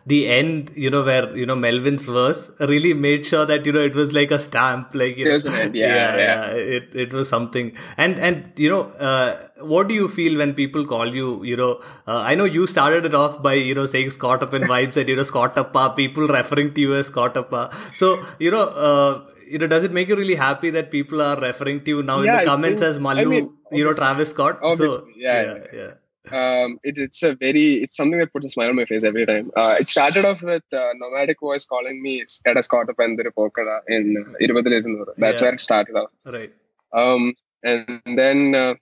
the 0.06 0.28
end, 0.28 0.70
you 0.76 0.90
know, 0.90 1.02
where, 1.02 1.36
you 1.36 1.44
know, 1.44 1.56
Melvin's 1.56 2.04
verse 2.04 2.52
really 2.60 2.94
made 2.94 3.26
sure 3.26 3.44
that, 3.44 3.66
you 3.66 3.72
know, 3.72 3.80
it 3.80 3.96
was 3.96 4.12
like 4.12 4.30
a 4.30 4.38
stamp, 4.38 4.94
like, 4.94 5.16
you 5.16 5.24
know, 5.24 5.34
an 5.34 5.54
end, 5.54 5.74
yeah, 5.74 6.16
yeah. 6.16 6.46
It, 6.52 6.88
it 6.94 7.12
was 7.12 7.28
something. 7.28 7.72
And, 7.96 8.16
and, 8.18 8.52
you 8.56 8.70
know, 8.70 8.82
uh, 8.82 9.48
what 9.58 9.88
do 9.88 9.94
you 9.94 10.06
feel 10.08 10.38
when 10.38 10.54
people 10.54 10.86
call 10.86 11.12
you, 11.12 11.42
you 11.42 11.56
know, 11.56 11.80
uh, 12.06 12.18
I 12.18 12.36
know 12.36 12.44
you 12.44 12.68
started 12.68 13.06
it 13.06 13.14
off 13.14 13.42
by, 13.42 13.54
you 13.54 13.74
know, 13.74 13.86
saying 13.86 14.10
Scott 14.10 14.44
Open 14.44 14.62
vibes 14.62 14.96
and, 14.96 15.08
you 15.08 15.16
know, 15.16 15.24
Scott 15.24 15.58
Appa, 15.58 15.94
people 15.96 16.28
referring 16.28 16.74
to 16.74 16.80
you 16.80 16.94
as 16.94 17.08
Scott 17.08 17.36
Appa. 17.36 17.76
So, 17.92 18.24
you 18.38 18.52
know, 18.52 18.62
uh, 18.62 19.24
you 19.48 19.58
know, 19.58 19.66
does 19.66 19.82
it 19.82 19.90
make 19.90 20.08
you 20.08 20.14
really 20.16 20.36
happy 20.36 20.70
that 20.70 20.92
people 20.92 21.20
are 21.20 21.38
referring 21.40 21.82
to 21.84 21.90
you 21.90 22.02
now 22.04 22.20
in 22.20 22.30
the 22.30 22.44
comments 22.44 22.80
think- 22.80 22.88
as 22.88 23.00
Mallu, 23.00 23.18
I 23.18 23.24
mean, 23.24 23.52
you 23.72 23.84
know, 23.84 23.92
Travis 23.92 24.30
Scott? 24.30 24.58
so, 24.62 24.68
obviously, 24.68 25.14
yeah, 25.16 25.42
yeah, 25.42 25.54
yeah. 25.54 25.66
yeah. 25.72 25.90
Um, 26.30 26.78
it, 26.84 26.98
it's 26.98 27.22
a 27.24 27.34
very 27.34 27.82
it's 27.82 27.96
something 27.96 28.18
that 28.20 28.32
puts 28.32 28.46
a 28.46 28.50
smile 28.50 28.68
on 28.68 28.76
my 28.76 28.84
face 28.84 29.02
every 29.02 29.26
time. 29.26 29.50
Uh, 29.56 29.74
it 29.80 29.88
started 29.88 30.24
off 30.24 30.42
with 30.42 30.62
uh, 30.72 30.90
Nomadic 30.94 31.40
Voice 31.40 31.64
calling 31.66 32.00
me 32.02 32.22
Status 32.28 32.68
and 32.72 33.18
the 33.18 33.24
Pokada 33.36 33.80
in 33.88 34.16
uh, 34.16 34.32
Irubadil 34.40 35.06
That's 35.18 35.40
Yeah. 35.40 35.46
where 35.46 35.54
it 35.54 35.60
started 35.60 35.96
off. 35.96 36.10
Right. 36.24 36.52
Um, 36.92 37.34
and 37.64 38.00
then 38.16 38.54
uh, 38.54 38.74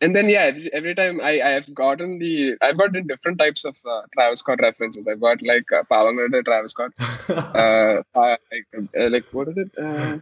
and 0.00 0.14
then 0.14 0.28
yeah, 0.28 0.42
every, 0.52 0.72
every 0.72 0.94
time 0.94 1.20
I 1.20 1.40
I 1.40 1.50
have 1.58 1.74
gotten 1.74 2.18
the 2.20 2.56
I've 2.62 2.78
gotten 2.78 3.06
different 3.06 3.38
types 3.38 3.64
of 3.64 3.76
uh, 3.84 4.02
Travis 4.14 4.40
Scott 4.40 4.60
references. 4.62 5.06
I've 5.08 5.20
got 5.20 5.42
like 5.42 5.70
uh, 5.72 5.82
Pavangada 5.90 6.44
Travis 6.44 6.72
Scott. 6.72 6.92
Uh, 7.30 8.02
uh, 8.14 8.36
like, 8.52 8.66
uh, 8.98 9.08
like 9.08 9.24
what 9.32 9.48
is 9.48 9.56
it? 9.56 9.70
Uh, 9.78 10.18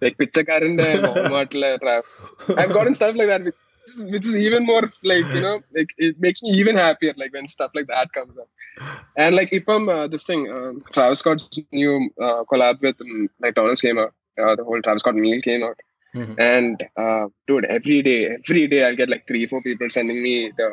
like 0.00 0.16
Pichakarinda 0.16 0.88
Walmartla 1.04 1.78
Travis. 1.80 2.10
I've 2.56 2.72
gotten 2.72 2.94
stuff 2.94 3.14
like 3.16 3.26
that, 3.28 3.44
which 3.44 3.54
is, 3.88 4.02
which 4.12 4.26
is 4.26 4.36
even 4.36 4.64
more 4.66 4.82
like 5.02 5.24
you 5.34 5.40
know, 5.40 5.60
like 5.74 5.88
it 5.98 6.20
makes 6.20 6.42
me 6.42 6.50
even 6.50 6.76
happier. 6.76 7.14
Like 7.16 7.32
when 7.32 7.46
stuff 7.48 7.70
like 7.74 7.86
that 7.88 8.12
comes 8.12 8.36
up, 8.38 8.48
and 9.16 9.34
like 9.34 9.50
Ipam, 9.50 9.88
uh, 9.94 10.06
this 10.08 10.24
thing, 10.24 10.50
um, 10.52 10.82
Travis 10.92 11.20
Scott's 11.20 11.58
new 11.72 12.10
uh, 12.20 12.44
collab 12.50 12.80
with 12.80 13.00
um, 13.00 13.28
McDonald's 13.40 13.80
came 13.80 13.98
out. 13.98 14.14
Uh, 14.40 14.54
the 14.56 14.64
whole 14.64 14.80
Travis 14.82 15.00
Scott 15.00 15.14
meal 15.16 15.40
came 15.42 15.62
out, 15.64 15.78
Mhm. 16.14 16.38
and 16.38 16.88
uh, 16.96 17.26
dude, 17.46 17.64
every 17.66 18.02
day, 18.02 18.26
every 18.26 18.66
day, 18.68 18.84
I'll 18.84 18.96
get 18.96 19.08
like 19.08 19.26
three, 19.26 19.46
four 19.46 19.62
people 19.62 19.90
sending 19.90 20.22
me 20.22 20.52
the 20.56 20.68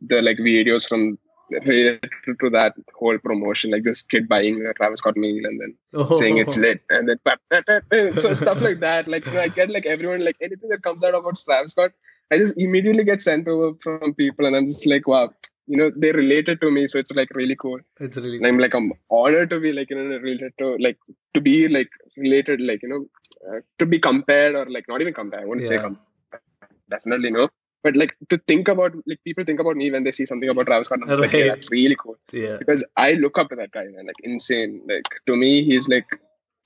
the 0.00 0.22
like 0.22 0.38
videos 0.38 0.88
from 0.88 1.18
related 1.66 2.10
to 2.40 2.50
that 2.50 2.72
whole 2.98 3.18
promotion, 3.18 3.70
like 3.70 3.84
this 3.84 4.02
kid 4.02 4.28
buying 4.28 4.64
a 4.66 4.72
Travis 4.74 4.98
Scott 4.98 5.16
meal 5.16 5.44
and 5.44 5.60
then 5.60 5.76
saying 6.12 6.38
it's 6.38 6.56
lit 6.56 6.80
and 6.90 7.08
then 7.08 7.18
so 8.16 8.34
stuff 8.34 8.60
like 8.60 8.80
that 8.80 9.06
like 9.06 9.26
i 9.28 9.46
get 9.48 9.70
like 9.70 9.86
everyone 9.86 10.24
like 10.24 10.36
anything 10.42 10.68
that 10.68 10.82
comes 10.82 11.04
out 11.04 11.14
about 11.14 11.36
travis 11.36 11.72
scott 11.72 11.92
I 12.30 12.38
just 12.38 12.54
immediately 12.56 13.04
get 13.04 13.22
sent 13.22 13.46
over 13.48 13.76
from 13.80 14.14
people, 14.14 14.46
and 14.46 14.56
I'm 14.56 14.66
just 14.66 14.86
like, 14.86 15.06
wow, 15.06 15.30
you 15.66 15.76
know, 15.76 15.90
they 15.96 16.12
related 16.12 16.60
to 16.60 16.70
me, 16.70 16.86
so 16.86 16.98
it's 16.98 17.12
like 17.12 17.28
really 17.34 17.56
cool. 17.56 17.78
It's 18.00 18.16
really. 18.16 18.38
And 18.38 18.46
I'm 18.46 18.58
like, 18.58 18.74
I'm 18.74 18.92
honored 19.10 19.50
to 19.50 19.60
be 19.60 19.72
like, 19.72 19.90
you 19.90 19.96
know, 19.96 20.16
related 20.18 20.52
to 20.58 20.76
like 20.78 20.98
to 21.34 21.40
be 21.40 21.68
like 21.68 21.88
related, 22.16 22.60
like 22.60 22.82
you 22.82 22.88
know, 22.88 23.06
uh, 23.48 23.60
to 23.78 23.86
be 23.86 23.98
compared 23.98 24.54
or 24.54 24.66
like 24.70 24.86
not 24.88 25.00
even 25.00 25.14
compared. 25.14 25.42
I 25.42 25.46
wouldn't 25.46 25.68
say 25.68 25.74
Yeah. 25.74 25.82
compared. 25.82 26.42
Definitely 26.90 27.30
no. 27.30 27.48
But 27.82 27.96
like 27.96 28.16
to 28.30 28.38
think 28.48 28.68
about 28.68 28.94
like 29.06 29.22
people 29.24 29.44
think 29.44 29.60
about 29.60 29.76
me 29.76 29.90
when 29.90 30.04
they 30.04 30.12
see 30.12 30.26
something 30.26 30.48
about 30.48 30.66
Travis 30.66 30.86
Scott, 30.86 31.00
I'm 31.02 31.08
just 31.08 31.20
like, 31.20 31.32
Right. 31.32 31.46
yeah, 31.46 31.54
that's 31.54 31.70
really 31.70 31.96
cool 31.96 32.16
yeah. 32.32 32.56
because 32.58 32.84
I 32.96 33.12
look 33.12 33.38
up 33.38 33.48
to 33.50 33.56
that 33.56 33.70
guy, 33.72 33.84
man. 33.84 34.06
Like 34.06 34.16
insane. 34.24 34.82
Like 34.88 35.08
to 35.26 35.36
me, 35.36 35.64
he's 35.64 35.88
like 35.88 36.06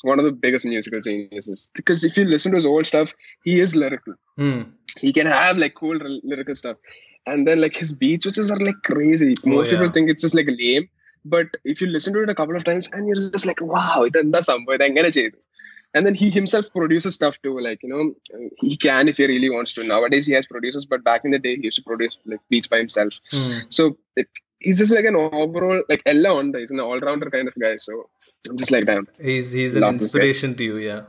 one 0.02 0.18
of 0.18 0.24
the 0.24 0.32
biggest 0.32 0.64
musical 0.64 1.00
geniuses. 1.00 1.70
Because 1.74 2.04
if 2.04 2.16
you 2.16 2.24
listen 2.24 2.52
to 2.52 2.56
his 2.56 2.66
old 2.66 2.86
stuff, 2.86 3.12
he 3.44 3.60
is 3.60 3.74
lyrical. 3.76 4.14
Hmm 4.36 4.62
He 5.05 5.11
can 5.17 5.27
have 5.37 5.57
like 5.63 5.73
cool 5.81 5.97
r- 6.01 6.19
lyrical 6.31 6.55
stuff, 6.61 6.77
and 7.31 7.47
then 7.47 7.59
like 7.65 7.75
his 7.83 7.91
beats, 8.03 8.25
which 8.29 8.37
is 8.43 8.49
are 8.55 8.61
like 8.69 8.81
crazy. 8.91 9.31
Oh, 9.45 9.49
Most 9.55 9.69
people 9.71 9.85
yeah. 9.87 9.95
think 9.97 10.09
it's 10.13 10.23
just 10.27 10.35
like 10.39 10.49
lame, 10.61 10.85
but 11.35 11.49
if 11.73 11.81
you 11.81 11.87
listen 11.95 12.13
to 12.15 12.21
it 12.25 12.29
a 12.35 12.37
couple 12.41 12.55
of 12.61 12.63
times, 12.69 12.87
and 12.93 13.07
you're 13.07 13.21
just 13.37 13.47
like, 13.51 13.61
wow, 13.75 13.97
ഇതെന്താ 14.09 14.41
സംഭവം 14.51 14.77
ഇതെങ്ങനെ 14.79 15.11
ചെയ്തു 15.19 15.37
and 15.97 16.03
then 16.07 16.15
he 16.19 16.27
himself 16.37 16.65
produces 16.77 17.13
stuff 17.17 17.35
too 17.45 17.53
like 17.65 17.81
you 17.83 17.89
know 17.91 17.99
he 18.63 18.71
can 18.85 19.03
if 19.11 19.17
he 19.21 19.25
really 19.31 19.49
wants 19.53 19.71
to 19.75 19.81
nowadays 19.91 20.25
he 20.29 20.33
has 20.37 20.45
producers 20.53 20.85
but 20.93 21.01
back 21.09 21.21
in 21.27 21.31
the 21.35 21.39
day 21.45 21.53
he 21.59 21.63
used 21.67 21.79
to 21.81 21.85
produce 21.91 22.15
like 22.31 22.41
beats 22.53 22.69
by 22.73 22.79
himself 22.81 23.13
Hmm. 23.35 23.53
so 23.77 23.83
it, 24.21 24.27
he's 24.65 24.79
just 24.81 24.93
like 24.97 25.07
an 25.11 25.17
overall 25.43 25.79
like 25.91 26.03
Ella 26.13 26.31
on 26.39 26.47
he's 26.59 26.73
an 26.75 26.81
all-rounder 26.87 27.29
kind 27.35 27.49
of 27.51 27.55
guy 27.65 27.73
so 27.85 27.93
i'm 28.49 28.57
just 28.63 28.73
like 28.75 28.85
damn 28.89 29.05
He's 29.29 29.47
he's 29.59 29.75
an 29.79 29.85
Love 29.85 29.95
this 30.01 30.01
guy. 30.01 30.05
inspiration 30.07 30.51
to 30.61 30.65
you. 30.69 30.75
Yeah. 30.89 31.01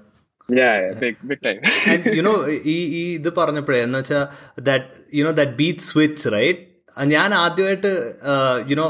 You know 2.15 2.33
ഈ 2.73 2.77
ഈ 2.95 3.03
ഇത് 3.13 3.29
പറഞ്ഞപ്പോഴേ 3.35 3.79
എന്ന് 3.83 3.99
വെച്ചാൽ 3.99 4.25
that 4.61 5.17
you know 5.17 5.31
that 5.31 5.51
beat 5.51 5.79
switch 5.81 6.33
right 6.33 6.59
ഞാൻ 7.07 7.29
ആദ്യമായിട്ട് 7.35 7.91
uh, 8.25 8.57
you know 8.67 8.89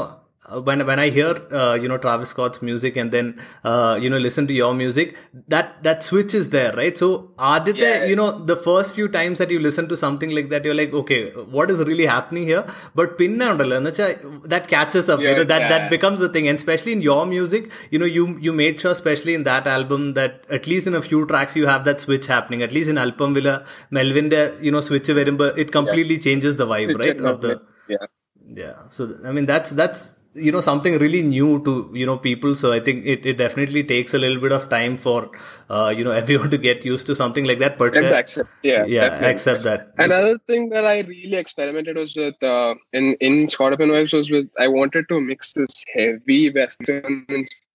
when 0.60 0.86
when 0.86 0.98
I 0.98 1.10
hear 1.10 1.34
uh, 1.52 1.78
you 1.80 1.88
know 1.88 1.98
Travis 1.98 2.30
Scott's 2.30 2.62
music 2.62 2.96
and 2.96 3.10
then 3.10 3.40
uh, 3.64 3.98
you 4.00 4.10
know 4.10 4.18
listen 4.18 4.46
to 4.46 4.54
your 4.54 4.74
music, 4.74 5.16
that 5.48 5.82
that 5.82 6.02
switch 6.02 6.34
is 6.34 6.50
there, 6.50 6.72
right? 6.72 6.96
So 6.96 7.30
Aditya, 7.38 7.88
yeah. 7.88 8.04
you 8.04 8.16
know 8.16 8.38
the 8.38 8.56
first 8.56 8.94
few 8.94 9.08
times 9.08 9.38
that 9.38 9.50
you 9.50 9.58
listen 9.60 9.88
to 9.88 9.96
something 9.96 10.30
like 10.30 10.48
that, 10.50 10.64
you're 10.64 10.74
like, 10.74 10.92
okay, 10.92 11.30
what 11.30 11.70
is 11.70 11.80
really 11.80 12.06
happening 12.06 12.46
here? 12.46 12.64
But 12.94 13.18
pinna 13.18 13.54
that 13.56 14.68
catches 14.68 15.08
up, 15.08 15.20
yeah, 15.20 15.42
that 15.42 15.60
yeah. 15.60 15.68
that 15.68 15.90
becomes 15.90 16.20
a 16.20 16.28
thing, 16.28 16.48
and 16.48 16.58
especially 16.58 16.92
in 16.92 17.00
your 17.00 17.26
music, 17.26 17.70
you 17.90 17.98
know, 17.98 18.06
you 18.06 18.38
you 18.38 18.52
made 18.52 18.80
sure, 18.80 18.92
especially 18.92 19.34
in 19.34 19.44
that 19.44 19.66
album, 19.66 20.14
that 20.14 20.44
at 20.50 20.66
least 20.66 20.86
in 20.86 20.94
a 20.94 21.02
few 21.02 21.26
tracks 21.26 21.56
you 21.56 21.66
have 21.66 21.84
that 21.84 22.00
switch 22.00 22.26
happening. 22.26 22.62
At 22.62 22.72
least 22.72 22.88
in 22.88 22.96
Alpam 22.96 23.34
Villa, 23.34 23.64
Melvinde, 23.90 24.62
you 24.62 24.70
know, 24.70 24.80
switch 24.80 25.08
it 25.08 25.72
completely 25.72 26.18
changes 26.18 26.56
the 26.56 26.66
vibe, 26.66 26.98
right? 26.98 27.20
Of 27.20 27.40
the 27.40 27.62
yeah 27.88 28.06
yeah 28.46 28.74
so 28.88 29.16
i 29.24 29.32
mean 29.32 29.46
that's 29.46 29.70
that's 29.70 30.12
you 30.34 30.50
know 30.50 30.60
something 30.60 30.98
really 30.98 31.22
new 31.22 31.62
to 31.64 31.90
you 31.92 32.06
know 32.06 32.16
people. 32.16 32.54
So 32.54 32.72
i 32.72 32.80
think 32.80 33.04
it, 33.04 33.26
it 33.26 33.38
definitely 33.38 33.84
takes 33.84 34.14
a 34.14 34.18
little 34.18 34.40
bit 34.40 34.52
of 34.52 34.68
time 34.68 34.96
for 34.96 35.30
uh, 35.70 35.92
you 35.96 36.04
know 36.04 36.10
everyone 36.22 36.50
to 36.50 36.58
get 36.58 36.84
used 36.84 37.06
to 37.06 37.14
something 37.14 37.44
like 37.44 37.58
that. 37.58 37.78
But 37.78 37.96
uh, 37.96 38.02
accept 38.14 38.50
yeah 38.62 38.84
yeah 38.86 39.08
definitely. 39.08 39.28
accept 39.28 39.62
that. 39.64 39.92
Another 39.98 40.38
thing 40.46 40.68
that 40.70 40.84
I 40.84 41.00
really 41.00 41.36
experimented 41.36 41.96
was 41.96 42.16
with 42.16 42.42
uh, 42.42 42.74
in 42.92 43.14
in 43.20 43.48
Scott 43.48 43.72
Up 43.72 43.80
and 43.80 43.90
was 43.90 44.30
with 44.30 44.48
I 44.58 44.68
wanted 44.68 45.08
to 45.08 45.20
mix 45.20 45.52
this 45.52 45.84
heavy 45.94 46.50
Western 46.50 47.26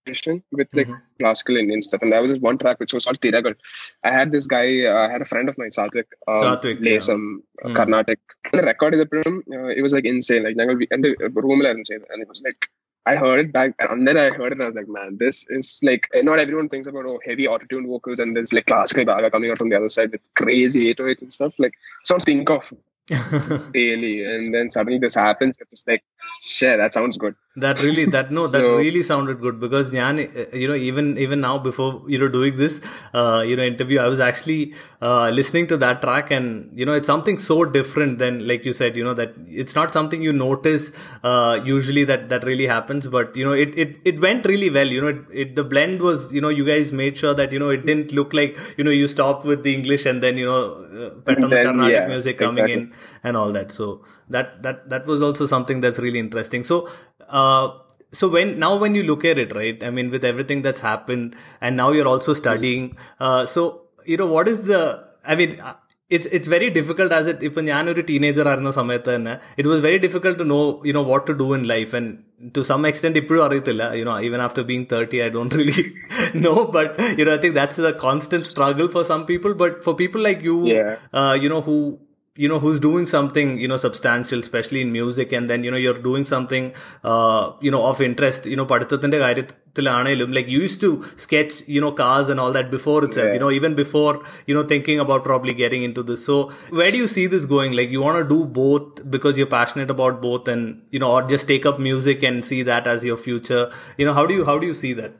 session 0.08 0.42
with 0.52 0.68
like 0.72 0.86
mm-hmm. 0.86 1.20
classical 1.20 1.56
Indian 1.56 1.82
stuff, 1.82 2.02
and 2.02 2.12
there 2.12 2.22
was 2.22 2.32
this 2.32 2.40
one 2.40 2.58
track 2.58 2.80
which 2.80 2.94
was 2.94 3.04
called 3.04 3.20
Tiragal. 3.20 3.54
I 4.04 4.10
had 4.10 4.32
this 4.32 4.46
guy, 4.46 4.84
uh, 4.84 5.06
I 5.06 5.12
had 5.12 5.22
a 5.22 5.30
friend 5.32 5.48
of 5.48 5.58
mine, 5.58 5.70
Satvik, 5.70 6.08
um, 6.26 6.42
Satvik 6.42 6.80
play 6.82 6.94
yeah. 6.94 7.00
some 7.00 7.42
uh, 7.64 7.68
mm. 7.68 7.76
Carnatic. 7.76 8.20
And 8.52 8.60
I 8.60 8.64
recorded 8.64 9.00
the 9.00 9.22
room. 9.22 9.42
Uh, 9.52 9.68
it 9.78 9.82
was 9.82 9.92
like 9.92 10.04
insane. 10.04 10.44
Like, 10.44 10.56
and 10.90 11.04
the 11.04 11.16
uh, 11.22 11.28
room 11.46 11.60
and 11.64 11.86
it 11.88 12.28
was 12.28 12.42
like 12.42 12.68
I 13.08 13.16
heard 13.16 13.40
it 13.40 13.52
back, 13.52 13.74
and 13.78 14.06
then 14.06 14.18
I 14.18 14.28
heard 14.28 14.52
it, 14.52 14.58
and 14.58 14.62
I 14.62 14.66
was 14.66 14.74
like, 14.74 14.88
man, 14.88 15.16
this 15.18 15.46
is 15.48 15.80
like 15.82 16.08
eh, 16.12 16.20
not 16.20 16.38
everyone 16.38 16.68
thinks 16.68 16.88
about 16.88 17.06
oh 17.06 17.18
heavy 17.24 17.46
autotune 17.46 17.86
vocals 17.86 18.18
and 18.18 18.36
there's 18.36 18.52
like 18.52 18.66
classical 18.66 19.06
baga 19.06 19.30
coming 19.30 19.50
out 19.50 19.56
from 19.56 19.70
the 19.70 19.76
other 19.76 19.88
side 19.88 20.12
with 20.12 20.20
crazy 20.34 20.92
808s 20.94 21.22
and 21.22 21.32
stuff. 21.32 21.54
Like, 21.58 21.72
it's 22.02 22.10
not 22.10 22.22
think 22.22 22.50
of 22.50 22.70
daily 23.72 24.24
and 24.24 24.54
then 24.54 24.70
suddenly 24.70 24.98
this 24.98 25.14
happens 25.14 25.56
it's 25.60 25.84
like 25.86 26.04
shit 26.44 26.78
that 26.78 26.92
sounds 26.92 27.16
good 27.16 27.34
that 27.56 27.80
really 27.82 28.04
that 28.04 28.30
no 28.30 28.46
so, 28.46 28.52
that 28.52 28.64
really 28.76 29.02
sounded 29.02 29.40
good 29.40 29.58
because 29.58 29.90
Nyan, 29.90 30.54
you 30.54 30.68
know 30.68 30.74
even 30.74 31.16
even 31.18 31.40
now 31.40 31.58
before 31.58 32.02
you 32.06 32.18
know 32.18 32.28
doing 32.28 32.56
this 32.56 32.80
uh, 33.14 33.42
you 33.46 33.56
know 33.56 33.62
interview 33.62 33.98
i 33.98 34.08
was 34.08 34.20
actually 34.20 34.74
uh, 35.00 35.30
listening 35.30 35.66
to 35.68 35.76
that 35.78 36.02
track 36.02 36.30
and 36.30 36.70
you 36.78 36.84
know 36.84 36.92
it's 36.92 37.06
something 37.06 37.38
so 37.38 37.64
different 37.64 38.18
than 38.18 38.46
like 38.46 38.64
you 38.64 38.72
said 38.72 38.96
you 38.96 39.04
know 39.04 39.14
that 39.14 39.32
it's 39.48 39.74
not 39.74 39.92
something 39.92 40.22
you 40.22 40.32
notice 40.32 40.92
uh, 41.24 41.58
usually 41.64 42.04
that 42.04 42.28
that 42.28 42.44
really 42.44 42.66
happens 42.66 43.06
but 43.06 43.34
you 43.34 43.44
know 43.44 43.52
it 43.52 43.76
it, 43.76 43.96
it 44.04 44.20
went 44.20 44.44
really 44.46 44.70
well 44.70 44.86
you 44.86 45.00
know 45.00 45.08
it, 45.08 45.22
it 45.32 45.56
the 45.56 45.64
blend 45.64 46.00
was 46.00 46.32
you 46.32 46.40
know 46.40 46.50
you 46.50 46.64
guys 46.64 46.92
made 46.92 47.16
sure 47.16 47.34
that 47.34 47.52
you 47.52 47.58
know 47.58 47.70
it 47.70 47.86
didn't 47.86 48.12
look 48.12 48.34
like 48.34 48.58
you 48.76 48.84
know 48.84 48.90
you 48.90 49.08
stop 49.08 49.44
with 49.44 49.62
the 49.62 49.74
english 49.74 50.04
and 50.06 50.22
then 50.22 50.36
you 50.36 50.46
know 50.46 50.62
uh, 50.98 51.10
pet 51.26 51.40
the 51.40 51.62
carnatic 51.62 51.94
yeah, 51.94 52.06
music 52.06 52.38
coming 52.38 52.64
exactly. 52.64 52.72
in 52.74 52.92
and 53.25 53.33
all 53.41 53.51
that 53.57 53.69
so 53.71 53.87
that 54.29 54.47
that 54.65 54.77
that 54.91 55.05
was 55.11 55.21
also 55.27 55.45
something 55.47 55.79
that's 55.83 56.01
really 56.05 56.21
interesting 56.25 56.63
so 56.63 56.77
uh 57.41 57.65
so 58.13 58.25
when 58.29 58.49
now 58.59 58.73
when 58.77 58.93
you 58.95 59.03
look 59.03 59.23
at 59.25 59.37
it 59.37 59.53
right 59.59 59.79
i 59.83 59.93
mean 59.97 60.09
with 60.15 60.25
everything 60.31 60.59
that's 60.65 60.83
happened 60.87 61.27
and 61.61 61.81
now 61.83 61.89
you're 61.95 62.11
also 62.15 62.33
studying 62.43 62.83
uh 63.27 63.41
so 63.47 63.61
you 64.07 64.17
know 64.21 64.29
what 64.35 64.47
is 64.47 64.59
the 64.71 64.81
i 65.25 65.35
mean 65.39 65.53
uh, 65.61 65.77
it's 66.11 66.27
it's 66.37 66.49
very 66.53 66.67
difficult 66.77 67.11
as 67.17 67.25
it 67.31 67.37
ഇപ്പൊ 67.47 67.61
ഞാനൊരു 67.69 68.01
teenager 68.09 68.45
ആയിരുന്ന 68.49 68.71
സമയത്ത് 68.77 69.09
തന്നെ 69.15 69.33
it 69.57 69.69
was 69.71 69.81
very 69.85 69.99
difficult 70.05 70.39
to 70.41 70.47
know 70.51 70.59
U 70.87 70.93
know 70.97 71.03
what 71.11 71.25
to 71.29 71.33
do 71.41 71.47
in 71.57 71.63
life 71.71 71.91
and 71.99 72.11
to 72.57 72.61
some 72.69 72.81
extent 72.89 73.19
ഇപ്പോഴും 73.21 73.41
അറിയത്തില്ല 73.47 73.83
you 73.99 74.03
know 74.09 74.15
even 74.27 74.41
after 74.47 74.63
being 74.71 74.85
thirty 74.93 75.19
I 75.25 75.29
don't 75.37 75.55
really 75.59 75.83
no 76.47 76.53
but 76.75 76.91
you 77.19 77.25
know 77.29 77.31
I 77.37 77.39
think 77.45 77.57
that's 77.59 77.87
A 77.93 77.95
constant 78.05 78.49
struggle 78.51 78.87
for 78.95 79.05
some 79.11 79.23
people 79.31 79.53
but 79.63 79.77
for 79.87 79.95
people 80.03 80.21
like 80.29 80.43
you 80.49 80.57
Yeah. 80.75 80.91
uh, 81.19 81.33
you 81.43 81.49
know 81.53 81.61
who 81.69 81.77
you 82.37 82.47
know 82.51 82.57
who's 82.61 82.79
doing 82.79 83.05
something 83.05 83.59
you 83.63 83.67
know 83.71 83.77
substantial 83.77 84.39
especially 84.39 84.81
in 84.81 84.91
music 84.91 85.31
and 85.31 85.49
then 85.49 85.63
you 85.63 85.71
know 85.73 85.77
you're 85.77 85.99
doing 86.05 86.23
something 86.25 86.73
uh, 87.03 87.51
you 87.61 87.69
know 87.73 87.81
of 87.89 88.01
interest 88.07 88.47
you 88.51 88.55
know 88.59 88.65
പഠിത്തത്തിന്റെ 88.71 89.17
കാര്യത്തിലാണേലും 89.23 90.31
like 90.37 90.47
you 90.53 90.59
used 90.67 90.79
to 90.85 90.89
sketch 91.25 91.53
you 91.75 91.81
know 91.83 91.91
cars 92.01 92.29
and 92.33 92.39
all 92.43 92.51
that 92.57 92.67
before 92.77 92.97
itself 93.07 93.27
Yeah. 93.27 93.35
you 93.35 93.41
know 93.43 93.51
even 93.59 93.73
before 93.83 94.13
you 94.49 94.55
know 94.57 94.63
thinking 94.73 94.99
about 95.05 95.21
probably 95.29 95.53
getting 95.63 95.83
into 95.89 96.03
this 96.09 96.23
so 96.29 96.37
where 96.79 96.91
do 96.95 96.99
you 97.03 97.09
see 97.17 97.25
this 97.35 97.45
going 97.55 97.73
like 97.79 97.91
you 97.97 98.01
want 98.07 98.19
to 98.21 98.27
do 98.35 98.39
both 98.61 98.87
because 99.15 99.37
you're 99.41 99.53
passionate 99.59 99.91
about 99.97 100.15
both 100.27 100.47
and 100.55 100.63
you 100.95 101.01
know 101.03 101.11
or 101.17 101.21
just 101.35 101.47
take 101.53 101.67
up 101.71 101.79
music 101.91 102.23
and 102.31 102.43
see 102.51 102.61
that 102.71 102.87
as 102.95 103.03
your 103.11 103.19
future 103.27 103.63
you 104.01 104.07
know 104.09 104.15
how 104.19 104.25
do 104.31 104.35
you 104.39 104.45
how 104.51 104.57
do 104.63 104.67
you 104.73 104.77
see 104.85 104.95
that 105.01 105.13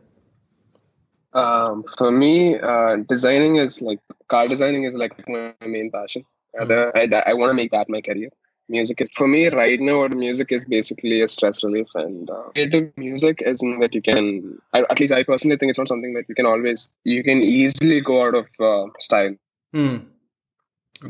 Um, 1.34 1.84
for 1.98 2.12
me, 2.12 2.60
uh, 2.60 2.98
designing 3.12 3.56
is 3.56 3.82
like 3.82 4.00
car 4.30 4.48
designing 4.48 4.84
is 4.84 4.94
like 4.94 5.14
my 5.28 5.54
main 5.68 5.90
passion. 5.92 6.24
Other, 6.60 6.96
I, 6.96 7.04
I 7.26 7.34
want 7.34 7.50
to 7.50 7.54
make 7.54 7.72
that 7.72 7.90
my 7.90 8.02
career. 8.02 8.30
Music 8.70 9.02
is 9.02 9.10
for 9.14 9.28
me 9.28 9.50
right 9.50 9.80
now. 9.80 10.00
What 10.00 10.14
music 10.16 10.52
is 10.52 10.64
basically 10.66 11.22
a 11.22 11.28
stress 11.28 11.64
relief, 11.64 11.88
and 11.96 12.30
uh, 12.30 12.44
creative 12.54 12.96
music 12.98 13.42
isn't 13.46 13.80
that 13.80 13.94
you 13.94 14.02
can. 14.02 14.58
I, 14.74 14.84
at 14.90 15.00
least 15.00 15.14
I 15.14 15.24
personally 15.24 15.58
think 15.58 15.72
it's 15.72 15.80
not 15.80 15.88
something 15.88 16.14
that 16.14 16.26
you 16.30 16.36
can 16.36 16.46
always. 16.46 16.90
You 17.04 17.24
can 17.24 17.42
easily 17.42 18.00
go 18.02 18.24
out 18.26 18.36
of 18.36 18.48
uh, 18.62 18.86
style 19.00 19.36
Hmm. 19.74 19.98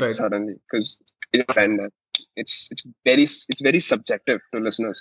right 0.01 0.15
suddenly 0.15 0.55
because 0.63 0.97
you 1.33 1.43
find 1.53 1.79
that 1.79 1.91
it's 2.35 2.69
it's 2.71 2.83
very 3.05 3.23
it's 3.23 3.61
very 3.61 3.79
subjective 3.79 4.39
to 4.53 4.59
listeners. 4.59 4.99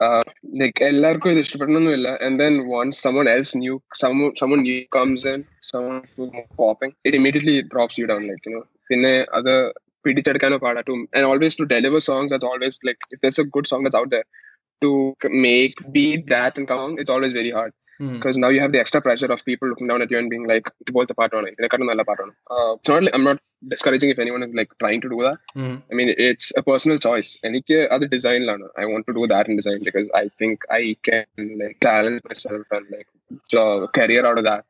Uh, 0.00 0.22
like 0.60 0.78
എല്ലാവർക്കും 0.88 1.32
ഇത് 1.32 1.40
ഇഷ്ടപ്പെടണമെന്നില്ല 1.44 2.10
and 2.26 2.34
then 2.42 2.54
once 2.78 2.96
someone 3.06 3.28
else 3.32 3.50
new 3.62 3.76
someone 4.02 4.32
someone 4.40 4.62
new 4.62 4.78
comes 4.96 5.24
in 5.32 5.40
someone 5.70 5.98
who's 6.14 6.30
more 6.36 6.48
popping 6.60 6.92
it 7.08 7.14
immediately 7.18 7.56
drops 7.72 7.98
you 8.00 8.06
down 8.12 8.22
like 8.30 8.44
you 8.46 8.52
know 8.54 8.64
പിന്നെ 8.90 9.14
അത് 9.38 9.52
പിടിച്ചെടുക്കാനോ 10.04 10.58
പാടാ 10.64 10.82
to 10.86 10.94
and 11.16 11.24
always 11.30 11.54
to 11.56 11.64
deliver 11.72 12.00
songs 12.08 12.28
that's 12.32 12.48
always 12.50 12.76
like 12.88 13.00
if 13.14 13.18
there's 13.22 13.38
a 13.38 13.48
good 13.56 13.66
song 13.70 13.82
that's 13.84 13.98
out 14.00 14.10
there 14.14 14.26
to 14.82 14.90
make 15.46 15.74
beat 15.96 16.22
that 16.28 16.52
and 16.58 16.66
come 16.70 16.80
on 16.84 16.92
it's 17.02 17.12
always 17.16 17.34
very 17.40 17.52
hard 17.58 17.72
Hmm. 18.00 18.12
because 18.14 18.36
now 18.38 18.48
you 18.48 18.60
have 18.60 18.72
the 18.72 18.80
extra 18.80 19.00
pressure 19.06 19.28
of 19.34 19.40
people 19.44 19.68
looking 19.68 19.86
down 19.86 20.00
at 20.00 20.10
you 20.10 20.18
and 20.20 20.30
being 20.34 20.46
like 20.50 20.66
ഇത് 20.82 20.90
പോലത്തെ 20.96 21.14
പാട്ടാണ് 21.18 21.48
ഇതിനെക്കാട്ടും 21.52 21.88
നല്ല 21.90 22.02
പാട്ടാണ് 22.10 22.32
uh, 22.54 22.70
it's 22.76 22.90
not 22.92 23.02
like 23.04 23.14
I'm 23.16 23.26
not 23.28 23.40
discouraging 23.72 24.10
if 24.14 24.20
anyone 24.24 24.42
is 24.46 24.54
like 24.60 24.70
trying 24.82 25.00
to 25.04 25.10
do 25.14 25.18
that 25.26 25.38
Hmm. 25.58 25.74
I 25.90 25.96
mean, 25.98 26.10
it's 26.28 26.46
a 26.60 26.64
personal 26.70 26.98
choice. 27.06 27.30
എനിക്ക് 27.48 27.78
അത് 27.94 28.04
ഡിസൈനിലാണ് 28.14 28.66
I 28.82 28.86
want 28.92 29.06
to 29.08 29.14
do 29.18 29.24
that 29.34 29.50
in 29.50 29.58
design 29.60 29.78
because 29.88 30.08
I 30.22 30.24
think 30.42 30.64
I 30.80 30.82
can 31.08 31.26
like 31.62 31.76
challenge 31.88 32.22
my 32.28 32.36
self 32.46 32.70
and 32.78 32.88
like 32.94 33.10
career 34.00 34.26
out 34.30 34.40
of 34.42 34.48
that 34.50 34.66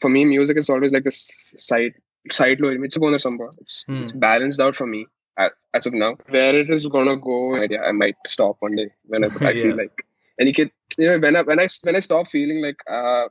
for 0.00 0.12
me 0.16 0.22
music 0.34 0.60
is 0.62 0.72
always 0.76 0.94
side 2.31 2.59
low. 2.59 2.69
It's 2.69 2.97
a 2.97 3.19
somewhere. 3.19 3.51
It's, 3.61 3.83
hmm. 3.87 4.03
it's 4.03 4.11
balanced 4.11 4.59
out 4.59 4.75
for 4.75 4.87
me 4.87 5.07
as 5.37 5.85
of 5.85 5.93
now. 5.93 6.17
Where 6.29 6.55
it 6.55 6.69
is 6.69 6.87
gonna 6.87 7.17
go, 7.17 7.55
yeah, 7.55 7.81
I 7.81 7.91
might 7.91 8.15
stop 8.25 8.57
one 8.59 8.75
day 8.75 8.91
when 9.05 9.23
I, 9.23 9.27
I 9.27 9.29
yeah. 9.51 9.63
feel 9.63 9.77
like. 9.77 10.05
And 10.37 10.47
you 10.47 10.53
can, 10.53 10.71
you 10.97 11.09
know, 11.09 11.19
when 11.19 11.35
I 11.35 11.41
when 11.43 11.59
I 11.59 11.67
when 11.83 11.95
I 11.95 11.99
stop 11.99 12.27
feeling 12.27 12.61
like, 12.61 12.79
uh, 12.89 13.29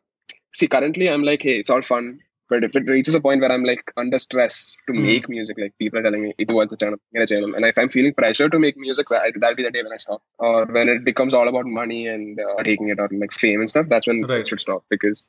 see, 0.54 0.68
currently 0.68 1.08
I'm 1.08 1.22
like, 1.22 1.42
hey, 1.42 1.58
it's 1.58 1.70
all 1.70 1.82
fun, 1.82 2.20
but 2.48 2.62
if 2.62 2.76
it 2.76 2.86
reaches 2.86 3.14
a 3.14 3.20
point 3.20 3.40
where 3.40 3.50
I'm 3.50 3.64
like 3.64 3.92
under 3.96 4.18
stress 4.18 4.76
to 4.86 4.92
mm. 4.92 5.02
make 5.02 5.28
music, 5.28 5.56
like 5.58 5.76
people 5.78 5.98
are 5.98 6.02
telling 6.02 6.22
me 6.22 6.34
it 6.38 6.50
was 6.50 6.68
the 6.68 6.76
channel, 6.76 6.98
a 7.16 7.26
channel, 7.26 7.54
and 7.54 7.64
if 7.64 7.78
I'm 7.78 7.88
feeling 7.88 8.14
pressure 8.14 8.48
to 8.48 8.58
make 8.58 8.76
music, 8.76 9.06
that'll 9.08 9.54
be 9.54 9.62
the 9.62 9.70
day 9.70 9.82
when 9.82 9.92
I 9.92 9.96
stop. 9.96 10.22
Or 10.38 10.66
when 10.66 10.88
it 10.88 11.04
becomes 11.04 11.34
all 11.34 11.48
about 11.48 11.66
money 11.66 12.06
and 12.06 12.38
uh, 12.38 12.62
taking 12.62 12.88
it 12.88 13.00
or 13.00 13.08
like 13.12 13.32
fame 13.32 13.60
and 13.60 13.68
stuff, 13.68 13.86
that's 13.88 14.06
when 14.06 14.22
right. 14.22 14.42
I 14.42 14.44
should 14.44 14.60
stop 14.60 14.84
because 14.90 15.24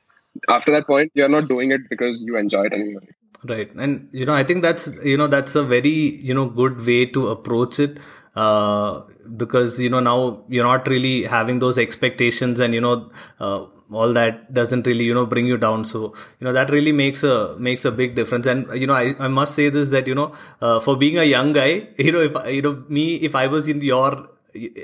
after 0.48 0.72
that 0.72 0.86
point, 0.86 1.12
you're 1.14 1.28
not 1.28 1.48
doing 1.48 1.72
it 1.72 1.88
because 1.88 2.20
you 2.20 2.36
enjoy 2.36 2.66
it 2.66 2.72
anymore 2.72 3.02
right 3.48 3.72
and 3.74 4.08
you 4.12 4.24
know 4.24 4.34
i 4.34 4.42
think 4.42 4.62
that's 4.62 4.88
you 5.04 5.16
know 5.16 5.26
that's 5.26 5.54
a 5.54 5.62
very 5.62 5.98
you 6.28 6.34
know 6.34 6.46
good 6.46 6.84
way 6.86 7.04
to 7.06 7.28
approach 7.28 7.78
it 7.78 7.98
uh 8.34 9.00
because 9.36 9.80
you 9.80 9.88
know 9.88 10.00
now 10.00 10.44
you're 10.48 10.64
not 10.64 10.86
really 10.88 11.24
having 11.24 11.58
those 11.58 11.78
expectations 11.78 12.60
and 12.60 12.74
you 12.74 12.80
know 12.80 13.10
uh, 13.40 13.64
all 13.92 14.12
that 14.12 14.52
doesn't 14.52 14.86
really 14.86 15.04
you 15.04 15.14
know 15.14 15.24
bring 15.26 15.46
you 15.46 15.56
down 15.56 15.84
so 15.84 16.14
you 16.40 16.44
know 16.44 16.52
that 16.52 16.70
really 16.70 16.92
makes 16.92 17.22
a 17.22 17.56
makes 17.58 17.84
a 17.84 17.90
big 17.90 18.14
difference 18.14 18.46
and 18.46 18.66
you 18.80 18.86
know 18.86 18.94
i, 18.94 19.14
I 19.18 19.28
must 19.28 19.54
say 19.54 19.68
this 19.68 19.90
that 19.90 20.06
you 20.06 20.14
know 20.14 20.32
uh, 20.60 20.80
for 20.80 20.96
being 20.96 21.18
a 21.18 21.24
young 21.24 21.52
guy 21.52 21.88
you 21.98 22.12
know 22.12 22.20
if 22.20 22.52
you 22.52 22.62
know 22.62 22.84
me 22.88 23.16
if 23.16 23.34
i 23.34 23.46
was 23.46 23.68
in 23.68 23.80
your 23.80 24.28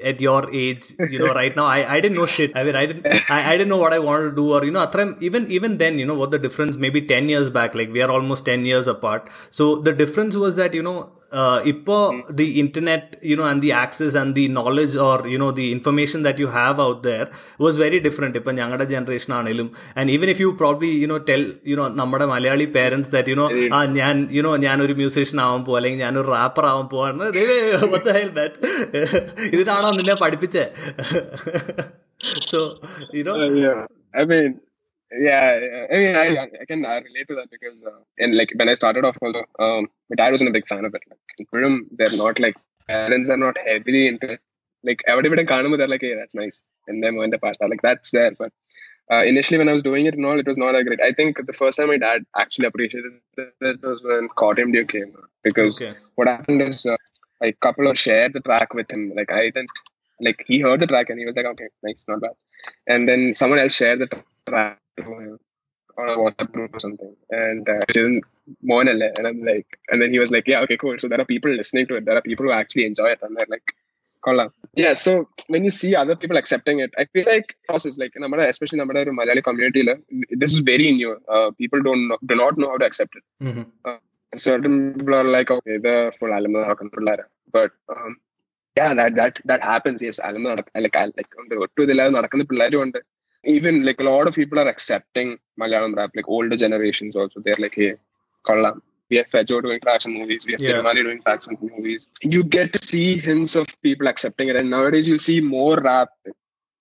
at 0.03 0.21
your 0.21 0.53
age, 0.53 0.95
you 1.11 1.19
know, 1.19 1.33
right 1.33 1.55
now, 1.55 1.65
I, 1.65 1.95
I 1.95 2.01
didn't 2.01 2.17
know 2.17 2.27
shit. 2.27 2.57
I 2.57 2.65
mean, 2.65 2.77
I 2.77 2.87
didn't, 2.87 3.07
I, 3.31 3.51
I 3.51 3.53
didn't 3.53 3.69
know 3.69 3.77
what 3.77 3.93
I 3.93 3.99
wanted 3.99 4.31
to 4.31 4.37
do 4.37 4.53
or, 4.53 4.65
you 4.65 4.71
know, 4.71 4.87
Atram, 4.87 5.21
even, 5.23 5.51
even 5.51 5.79
then, 5.79 5.99
you 5.99 6.07
know, 6.07 6.15
what 6.15 6.31
the 6.31 6.39
difference, 6.39 6.77
maybe 6.77 7.03
10 7.03 7.29
years 7.29 7.51
back, 7.51 7.75
like 7.75 7.93
we 7.93 8.03
are 8.03 8.11
almost 8.11 8.45
10 8.45 8.65
years 8.65 8.87
apart. 8.87 9.29
So 9.51 9.77
the 9.77 9.93
difference 9.93 10.37
was 10.37 10.57
that, 10.57 10.75
you 10.75 10.83
know, 10.83 11.11
uh, 11.33 11.59
ipo 11.65 11.97
the 12.33 12.47
internet, 12.63 13.05
you 13.31 13.37
know, 13.39 13.45
and 13.45 13.61
the 13.63 13.73
access 13.75 14.15
and 14.15 14.35
the 14.35 14.45
knowledge 14.49 14.95
or, 15.07 15.17
you 15.33 15.39
know, 15.39 15.51
the 15.53 15.67
information 15.77 16.23
that 16.23 16.39
you 16.39 16.49
have 16.49 16.79
out 16.81 17.03
there 17.03 17.27
was 17.59 17.77
very 17.85 18.01
different. 18.07 18.35
ഇപ്പൊ 18.41 18.53
ഞങ്ങളുടെ 18.61 18.87
generation 18.93 19.33
ആണെങ്കിലും 19.39 19.69
and 20.01 20.13
even 20.17 20.31
if 20.35 20.43
you 20.45 20.51
probably 20.63 20.91
you 21.03 21.09
know 21.13 21.19
tell 21.31 21.43
you 21.71 21.77
know 21.81 21.87
നമ്മുടെ 22.01 22.29
Malayali 22.33 22.67
parents 22.79 23.11
that 23.17 23.33
you 23.33 23.39
know 23.43 23.47
ആ 23.79 23.81
ഞാൻ 24.01 24.17
you 24.37 24.45
no 24.49 24.53
ഞാനൊരു 24.67 24.97
musician 25.03 25.41
ആവാൻ 25.47 25.63
പോവാ 25.69 25.79
അല്ലെങ്കിൽ 25.81 26.03
ഞാനൊരു 26.07 26.31
റാപ്പർ 26.37 26.67
ആവാൻ 26.73 26.89
പോവാണ് 26.95 27.29
ഇതിനാണോ 29.57 29.91
നിന്നെ 30.01 30.17
പഠിപ്പിച്ചേ 30.25 30.67
so 32.53 32.61
you 33.19 33.25
know 33.31 33.35
Uh, 33.35 33.47
yeah, 33.63 33.79
I 34.15 34.25
mean, 34.31 34.51
yeah, 35.19 35.59
yeah, 35.59 35.87
I 35.91 35.97
mean, 35.97 36.17
I, 36.17 36.49
I 36.61 36.65
can 36.67 36.85
I 36.85 36.99
relate 36.99 37.29
to 37.29 37.35
that 37.37 37.51
because 37.51 37.83
uh, 37.83 38.01
and 38.19 38.37
like 38.37 38.53
when 38.57 38.69
I 38.69 38.75
started 38.75 39.05
off, 39.05 39.17
although 39.23 39.45
um, 39.59 39.89
my 40.11 40.17
dad 40.17 40.31
wasn't 40.31 40.51
a 40.51 40.53
big 40.53 40.67
fan 40.67 40.85
of 40.87 40.95
it. 40.95 41.03
Like, 41.09 41.19
in 41.39 41.47
Purim, 41.47 41.89
they're 41.93 42.17
not 42.17 42.39
like 42.39 42.57
parents 42.87 43.31
are 43.31 43.37
not 43.37 43.57
heavily 43.59 44.09
into 44.09 44.33
it. 44.33 44.41
Like 44.85 45.03
everybody 45.07 45.45
Kanamu, 45.45 45.79
they're 45.79 45.89
like, 45.89 46.03
yeah, 46.03 46.17
that's 46.17 46.35
nice, 46.35 46.63
and 46.89 47.03
then 47.03 47.17
when 47.17 47.31
went 47.31 47.41
pasta, 47.41 47.67
like 47.67 47.83
that's 47.83 48.11
there. 48.11 48.33
But 48.33 48.53
uh, 49.13 49.23
initially, 49.25 49.59
when 49.59 49.69
I 49.69 49.73
was 49.73 49.83
doing 49.83 50.07
it 50.07 50.15
and 50.15 50.25
all, 50.25 50.39
it 50.39 50.47
was 50.47 50.59
not 50.59 50.73
that 50.73 50.85
great. 50.85 51.01
I 51.01 51.13
think 51.13 51.45
the 51.47 51.53
first 51.53 51.79
time 51.79 51.89
my 51.89 51.99
dad 51.99 52.25
actually 52.37 52.67
appreciated 52.67 53.13
it 53.37 53.83
was 53.83 54.01
when 54.03 54.29
Caught 54.37 54.59
Him 54.59 54.73
came 54.87 55.15
because 55.43 55.81
okay. 55.81 55.99
what 56.15 56.29
happened 56.29 56.63
is 56.63 56.87
uh, 56.87 56.97
couple 57.61 57.89
of 57.89 57.99
shared 57.99 58.33
the 58.33 58.41
track 58.41 58.73
with 58.75 58.93
him. 58.93 59.13
Like 59.17 59.33
I 59.33 59.51
didn't 59.51 59.71
like 60.21 60.45
he 60.47 60.61
heard 60.61 60.81
the 60.81 60.87
track 60.87 61.11
and 61.11 61.19
he 61.19 61.27
was 61.27 61.35
like, 61.35 61.47
okay, 61.47 61.69
nice, 61.83 62.05
not 62.09 62.21
bad. 62.21 62.33
And 62.87 63.09
then 63.09 63.33
someone 63.35 63.59
else 63.59 63.75
shared 63.75 63.99
the 64.01 64.23
track 64.49 64.79
on 66.02 66.10
a 66.14 66.18
WhatsApp 66.24 66.50
group 66.56 66.72
or 66.78 66.82
something, 66.86 67.14
and 67.44 67.66
uh, 67.76 67.80
it 67.88 67.94
didn't 67.98 68.22
more 68.72 68.82
and 68.82 69.04
and 69.18 69.26
I'm 69.30 69.42
like, 69.52 69.70
and 69.90 70.00
then 70.02 70.12
he 70.16 70.20
was 70.24 70.32
like, 70.36 70.48
yeah, 70.54 70.62
okay, 70.66 70.78
cool. 70.84 70.98
So 71.04 71.08
there 71.12 71.22
are 71.24 71.32
people 71.34 71.52
listening 71.62 71.88
to 71.88 71.96
it. 72.00 72.06
There 72.06 72.18
are 72.20 72.28
people 72.30 72.46
who 72.48 72.56
actually 72.62 72.88
enjoy 72.92 73.12
it, 73.18 73.22
and 73.28 73.36
they're 73.38 73.54
like. 73.58 73.68
Kolla. 74.24 74.44
Yeah, 74.82 74.94
so 75.04 75.12
when 75.48 75.64
you 75.66 75.72
see 75.80 75.90
other 76.02 76.16
people 76.22 76.38
accepting 76.40 76.78
it, 76.80 76.92
I 77.02 77.06
feel 77.14 77.26
like 77.34 77.50
process 77.68 77.96
like 78.02 78.14
നമ്മുടെ 78.24 78.46
especially 78.54 78.80
നമ്മുടെ 78.82 79.02
ഒരു 79.06 79.12
Malayali 79.20 79.42
community 79.48 79.82
this 80.42 80.52
is 80.56 80.62
very 80.72 80.88
new. 81.00 81.12
Uh, 81.36 81.48
people 81.62 81.82
don't 81.88 82.04
know, 82.10 82.18
do 82.32 82.36
not 82.36 82.56
know 82.62 82.70
how 82.72 82.78
to 82.82 82.88
accept 82.90 83.14
it. 83.20 83.26
Mhm. 83.48 83.66
certain 84.46 84.76
people 84.96 85.16
are 85.16 85.28
like, 85.36 85.52
okay, 85.56 85.78
the 85.78 85.96
full 86.18 86.34
album 86.38 86.54
നടക്കുന്ന 86.62 86.92
പിള്ളേരാ. 86.98 87.26
But 87.56 87.72
um, 87.94 88.12
yeah, 88.80 88.92
that 89.00 89.14
that 89.20 89.36
that 89.52 89.62
happens. 89.72 90.02
Yes, 90.08 90.20
album 90.30 90.44
നടക്ക- 90.52 90.84
like 90.86 90.98
I- 91.04 91.16
like 91.20 91.32
ഉണ്ട്. 91.42 91.56
ഒട്ടും 91.66 91.84
ഇതില്ലാതെ 91.84 92.14
നടക്കുന്ന 92.18 92.44
പിള്ളേരും 92.44 92.82
ഉണ്ട്. 92.82 93.00
even 93.45 93.85
like 93.85 94.01
a 94.01 94.05
lot 94.05 94.27
of 94.27 94.35
people 94.35 94.59
are 94.59 94.69
accepting 94.69 95.39
Malayalam 95.61 95.97
rap, 95.97 96.11
like 96.15 96.29
older 96.29 96.57
generations 96.57 97.17
also. 97.17 97.41
They're 97.41 97.57
like, 97.59 97.75
hey, 97.75 97.95
Kallam. 98.47 98.81
We 99.11 99.19
have 99.19 99.29
Fejo 99.29 99.63
doing 99.63 99.79
tracks 99.81 100.07
movies. 100.07 100.47
We 100.47 100.53
have 100.53 100.63
yeah. 100.63 100.71
Tirumali 100.71 101.03
doing 101.03 101.21
tracks 101.21 101.47
movies. 101.61 102.07
You 102.23 102.45
get 102.45 102.73
to 102.73 102.79
see 102.79 103.19
hints 103.19 103.55
of 103.55 103.67
people 103.83 104.09
accepting 104.09 104.49
it. 104.49 104.57
And 104.57 104.71
nowadays, 104.71 105.07
you 105.07 105.19
see 105.19 105.43
more 105.43 105.77
rap 105.77 106.09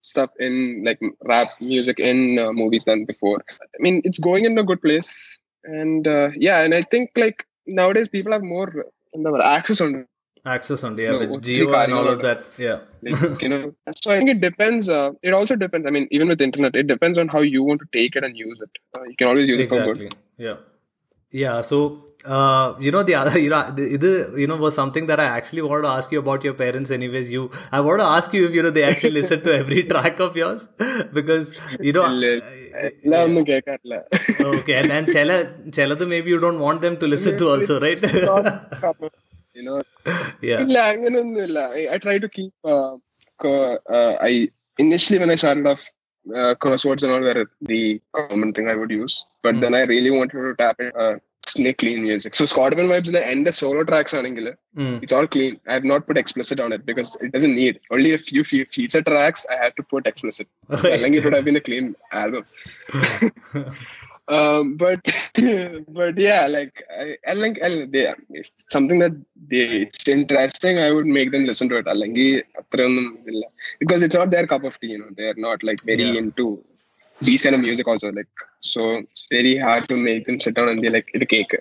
stuff 0.02 0.30
in 0.40 0.84
like 0.86 1.00
rap 1.26 1.50
music 1.60 2.00
in 2.00 2.40
uh, 2.40 2.54
movies 2.54 2.86
than 2.86 3.04
before. 3.04 3.44
I 3.62 3.78
mean, 3.80 4.02
it's 4.06 4.18
going 4.18 4.46
in 4.46 4.58
a 4.58 4.64
good 4.64 4.82
place. 4.82 5.38
And 5.66 6.08
uh, 6.08 6.30
yeah, 6.36 6.62
and 6.62 6.74
I 6.74 6.82
think 6.82 7.12
like 7.18 7.46
nowadays 7.68 8.08
people 8.08 8.32
have 8.32 8.44
more 8.44 8.86
uh, 9.14 9.44
access 9.44 9.82
on 9.82 10.08
access 10.46 10.84
on 10.84 10.98
yeah 10.98 11.12
no, 11.12 11.38
Jio 11.38 11.84
and 11.84 11.94
all 11.94 12.08
of 12.08 12.22
that, 12.22 12.44
yeah. 12.58 12.80
You 13.02 13.50
know 13.50 13.74
so 13.96 14.12
i 14.12 14.18
think 14.18 14.30
it 14.30 14.42
depends 14.42 14.90
uh, 14.90 15.12
it 15.22 15.34
also 15.34 15.56
depends 15.56 15.88
i 15.88 15.90
mean 15.90 16.08
even 16.12 16.28
with 16.28 16.42
internet 16.42 16.76
it 16.76 16.88
depends 16.88 17.18
on 17.18 17.28
how 17.28 17.42
you 17.42 17.64
want 17.64 17.82
to 17.82 17.88
take 17.92 18.16
it 18.16 18.24
and 18.24 18.38
use 18.38 18.60
it. 18.62 18.70
Uh, 18.96 19.04
you 19.04 19.16
can 19.16 19.28
always 19.28 19.48
use 19.48 19.60
exactly. 19.60 19.92
it 19.92 19.96
for 19.96 20.04
good. 20.04 20.16
Yeah. 20.38 20.56
Yeah 21.32 21.62
so 21.62 22.06
uh, 22.26 22.76
you 22.80 22.92
know 22.92 23.04
the 23.04 23.16
other 23.16 23.40
you 23.46 23.50
know 23.50 23.72
the, 23.72 24.34
you 24.38 24.48
know 24.48 24.56
was 24.56 24.76
something 24.76 25.08
that 25.08 25.20
i 25.20 25.26
actually 25.26 25.62
wanted 25.62 25.84
to 25.84 25.88
ask 25.90 26.12
you 26.12 26.20
about 26.20 26.44
your 26.44 26.54
parents 26.54 26.92
anyways 26.92 27.32
you 27.32 27.50
i 27.72 27.80
want 27.80 28.00
to 28.00 28.06
ask 28.06 28.34
you 28.34 28.48
if 28.48 28.54
you 28.54 28.62
know 28.62 28.70
they 28.70 28.84
actually 28.84 29.12
listen 29.12 29.42
to 29.42 29.54
every 29.54 29.84
track 29.92 30.20
of 30.20 30.36
yours 30.36 30.68
because 31.14 31.54
you 31.80 31.94
know 31.94 32.04
uh, 32.04 32.42
okay 34.56 34.76
and, 34.76 34.90
then 34.92 35.06
chela, 35.06 35.48
chela 35.72 36.06
maybe 36.06 36.30
you 36.30 36.40
don't 36.40 36.60
want 36.60 36.82
them 36.82 36.98
to 36.98 37.08
listen 37.08 37.38
to 37.38 37.50
also 37.50 37.80
right? 37.80 38.00
ഇല്ല 40.64 40.78
അങ്ങനെയൊന്നുമില്ല 40.92 41.60
I 41.96 42.00
try 42.06 42.18
to 42.26 42.30
keep 42.38 42.54
uh, 42.74 42.92
co- 43.44 43.80
uh, 43.98 44.14
I 44.30 44.34
initially 44.86 45.18
when 45.22 45.32
I 45.36 45.40
started 45.44 45.66
off 45.72 45.82
uh, 46.40 46.54
crosswords 46.64 47.04
and 47.06 47.12
all 47.16 47.26
were 47.30 47.42
the 47.74 47.82
common 48.18 48.50
thing 48.56 48.68
I 48.74 48.78
would 48.80 48.94
use 49.04 49.16
but 49.46 49.56
then 49.64 49.74
I 49.80 49.86
really 49.94 50.12
wanted 50.18 50.40
to 50.48 50.54
tap 50.62 50.80
in 50.86 50.90
uh, 51.04 51.16
snake 51.54 51.78
clean 51.82 52.00
music 52.08 52.34
so 52.40 52.44
Scottman 52.52 52.88
vibes 52.92 53.10
the 53.18 53.24
end 53.34 53.48
solo 53.62 53.84
tracks 53.92 54.14
ആണെങ്കിൽ 54.20 54.48
Mm. 54.82 54.94
it's 55.04 55.14
all 55.16 55.28
clean 55.34 55.54
I 55.70 55.76
have 55.78 55.88
not 55.92 56.02
put 56.08 56.18
explicit 56.22 56.60
on 56.66 56.72
it 56.76 56.84
because 56.90 57.10
it 57.26 57.32
doesn't 57.36 57.56
need 57.64 57.74
only 57.96 58.12
a 58.18 58.22
few 58.30 58.44
fe- 58.52 58.70
feature 58.78 59.02
tracks 59.10 59.42
I 59.54 59.58
had 59.64 59.74
to 59.80 59.84
put 59.94 60.04
explicit 60.12 60.48
അല്ലെങ്കിൽ 60.94 61.20
it 61.22 61.26
would 61.28 61.36
have 61.40 61.48
been 61.50 61.60
a 61.64 61.66
clean 61.70 61.88
album 62.22 62.44
um, 64.28 64.78
but 64.78 65.00
but 65.90 66.18
yeah, 66.18 66.48
like 66.48 66.84
I, 66.98 67.18
and 67.26 67.42
like 67.42 67.60
they, 67.92 68.14
something 68.70 69.00
that 69.00 69.14
they 69.48 69.88
it's 69.88 70.08
interesting. 70.08 70.80
I 70.80 70.92
would 70.92 71.06
make 71.06 71.32
them 71.32 71.46
listen 71.46 71.70
to 71.70 71.78
it. 71.78 73.46
Because 73.80 74.04
it's 74.04 74.16
not 74.16 74.30
their 74.30 74.48
cup 74.48 74.64
of 74.64 74.80
tea. 74.80 74.92
You 74.92 75.00
know, 75.00 75.10
they're 75.16 75.34
not 75.36 75.64
like 75.64 75.82
very 75.84 76.04
yeah. 76.04 76.20
into 76.20 76.64
these 77.22 77.42
kind 77.42 77.56
of 77.56 77.62
music 77.62 77.88
also. 77.88 78.12
Like 78.12 78.28
so, 78.60 78.92
it's 78.92 79.28
very 79.30 79.58
hard 79.58 79.88
to 79.90 79.96
make 79.96 80.26
them 80.26 80.40
sit 80.40 80.56
down 80.56 80.70
and 80.70 80.82
be 80.82 80.90
like, 80.90 81.10
"It's 81.14 81.24
a 81.24 81.26
cake." 81.26 81.56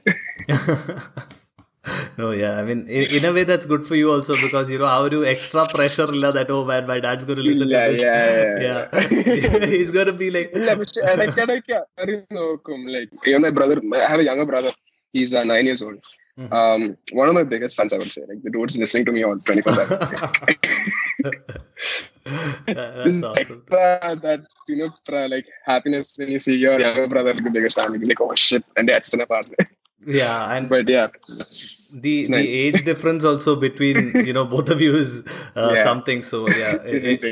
oh 2.18 2.32
yeah. 2.32 2.58
I 2.58 2.62
mean 2.62 2.86
in, 2.88 3.04
in, 3.16 3.24
a 3.24 3.32
way 3.32 3.44
that's 3.44 3.64
good 3.64 3.86
for 3.86 3.94
you 3.96 4.12
also 4.12 4.34
because 4.34 4.70
you 4.70 4.78
know 4.78 4.86
how 4.86 5.08
do 5.08 5.24
extra 5.24 5.66
pressure 5.66 6.06
illa 6.12 6.30
that 6.32 6.50
oh 6.50 6.64
man 6.64 6.86
my 6.86 7.00
dad's 7.00 7.24
going 7.24 7.38
to 7.38 7.42
listen 7.42 7.70
yeah, 7.70 7.86
to 7.86 7.92
this. 7.92 8.00
yeah 8.00 8.48
yeah, 8.66 8.88
yeah. 8.92 9.66
he's 9.74 9.90
going 9.90 10.06
to 10.06 10.12
be 10.12 10.30
like 10.30 10.54
like 10.54 10.78
you 13.24 13.38
my 13.38 13.50
brother 13.50 13.80
i 13.94 13.98
have 13.98 14.20
a 14.20 14.24
younger 14.24 14.44
brother. 14.44 14.72
He's 15.12 15.34
uh, 15.34 15.42
9 15.42 15.64
years 15.64 15.82
old. 15.82 16.04
Mm-hmm. 16.38 16.52
Um 16.52 16.96
one 17.12 17.28
of 17.28 17.34
my 17.34 17.42
biggest 17.44 17.76
fans 17.76 17.92
i 17.94 17.98
would 17.98 18.12
say 18.12 18.22
like 18.28 18.42
the 18.42 18.50
dude's 18.50 18.76
listening 18.78 19.06
to 19.06 19.12
me 19.12 19.22
on 19.22 19.40
24 19.40 19.72
hours 19.72 19.88
that's 22.66 23.22
awesome. 23.22 23.62
That 23.70 24.44
you 24.68 24.76
know 24.76 24.90
like 25.34 25.46
happiness 25.64 26.16
when 26.18 26.28
you 26.28 26.38
see 26.38 26.56
your 26.56 26.78
younger 26.78 27.08
brother 27.08 27.34
like 27.34 27.44
the 27.44 27.50
biggest 27.50 27.74
family 27.74 27.98
like 27.98 28.20
oh 28.20 28.34
shit 28.34 28.64
and 28.76 28.88
that's 28.88 29.12
an 29.14 29.22
apartment 29.22 29.68
yeah, 30.06 30.54
and 30.56 30.68
but 30.68 30.88
yeah 30.88 31.08
the 31.28 32.20
it's 32.20 32.28
the 32.28 32.28
nice. 32.30 32.48
age 32.50 32.84
difference 32.84 33.22
also 33.24 33.54
between 33.56 34.12
you 34.28 34.32
know 34.32 34.44
both 34.46 34.70
of 34.70 34.80
you 34.80 34.96
is 34.96 35.22
uh, 35.56 35.74
Yeah. 35.76 35.82
something. 35.84 36.22
So 36.22 36.48
yeah, 36.48 36.76
it- 36.84 37.24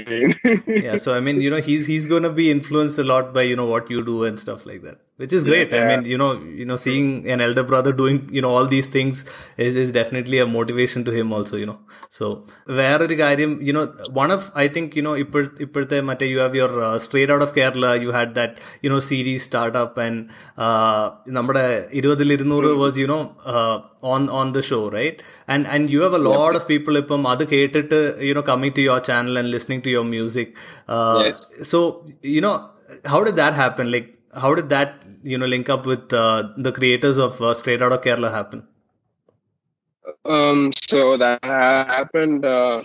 it- 0.45 0.67
yeah. 0.85 0.97
So 0.97 1.15
I 1.15 1.21
mean, 1.21 1.41
you 1.41 1.51
know, 1.51 1.61
he's 1.61 1.87
he's 1.87 2.07
going 2.07 2.25
to 2.25 2.31
be 2.31 2.51
influenced 2.51 2.99
a 2.99 3.05
lot 3.05 3.33
by 3.33 3.43
you 3.43 3.57
know 3.57 3.67
what 3.67 3.91
you 3.91 4.05
do 4.05 4.25
and 4.25 4.39
stuff 4.39 4.67
like 4.67 4.83
that, 4.83 4.99
which 5.22 5.34
is 5.38 5.44
great. 5.48 5.74
I 5.74 5.80
Yeah. 5.80 5.88
mean, 5.90 6.02
you 6.12 6.18
know, 6.22 6.30
you 6.60 6.66
know, 6.70 6.78
seeing 6.84 7.08
an 7.34 7.40
elder 7.46 7.64
brother 7.72 7.92
doing 8.00 8.16
you 8.36 8.42
know 8.44 8.52
all 8.58 8.68
these 8.72 8.88
things 8.96 9.18
is 9.66 9.76
is 9.82 9.90
definitely 9.98 10.40
a 10.46 10.48
motivation 10.54 11.02
to 11.08 11.12
him 11.18 11.28
also. 11.38 11.56
You 11.62 11.68
know, 11.72 11.78
so 12.18 12.26
വേറൊരു 12.80 13.16
കാര്യം 13.24 13.52
you 13.68 13.74
know 13.78 13.84
one 14.22 14.32
of 14.38 14.44
I 14.64 14.68
think 14.76 14.96
you 15.00 15.04
know 15.08 15.14
ഇപ്പോൾ 15.24 15.44
ഇപ്പോഴത്തെ 15.66 16.00
മറ്റേ 16.10 16.28
you 16.34 16.40
have 16.46 16.56
your 16.62 16.72
uh, 16.88 16.96
straight 17.06 17.32
out 17.36 17.44
of 17.48 17.52
Kerala 17.58 17.92
you 18.06 18.12
had 18.20 18.32
that 18.40 18.54
you 18.86 18.92
know 18.94 19.02
series 19.12 19.44
startup 19.50 19.94
and 20.06 20.18
uh, 20.66 21.04
നമ്മുടെ 21.38 21.66
ഇരുപതിൽ 22.02 22.34
ഇരുന്നൂറ് 22.38 22.72
was 22.84 22.98
you 23.04 23.08
know 23.14 23.22
uh, 23.54 23.78
on 24.16 24.24
on 24.42 24.50
the 24.58 24.64
show 24.72 24.84
right 24.98 25.20
and 25.54 25.64
and 25.76 25.94
you 25.96 26.02
have 26.08 26.18
a 26.22 26.24
lot 26.32 26.54
of 26.60 26.66
people 26.74 26.98
ഇപ്പം 27.04 27.30
അത് 27.34 27.46
കേട്ടിട്ട് 27.56 28.00
you 28.30 28.36
know 28.40 28.46
coming 28.52 28.74
to 28.80 28.86
your 28.90 29.00
channel 29.10 29.36
and 29.42 29.50
listening 29.58 29.84
to 29.88 29.92
your 29.98 30.06
music 30.18 30.50
uh, 30.96 31.18
Yes. 31.28 31.40
so 31.74 31.80
you 32.36 32.44
know 32.48 32.56
how 33.14 33.22
did 33.30 33.38
that 33.44 33.56
happen 33.64 33.88
like 33.96 34.10
how 34.44 34.52
did 34.58 34.68
that 34.76 34.92
you 35.23 35.39
know 35.39 35.47
link 35.47 35.69
up 35.69 35.87
with 35.87 36.13
uh, 36.13 36.49
the 36.57 36.73
creators 36.73 37.19
of 37.19 37.41
uh, 37.41 37.55
Straight 37.55 37.83
Outta 37.83 37.99
Kerala 37.99 38.31
happen? 38.33 38.67
Um, 40.25 40.73
so 40.75 41.17
that 41.17 41.45
happened. 41.45 42.45
Uh, 42.45 42.83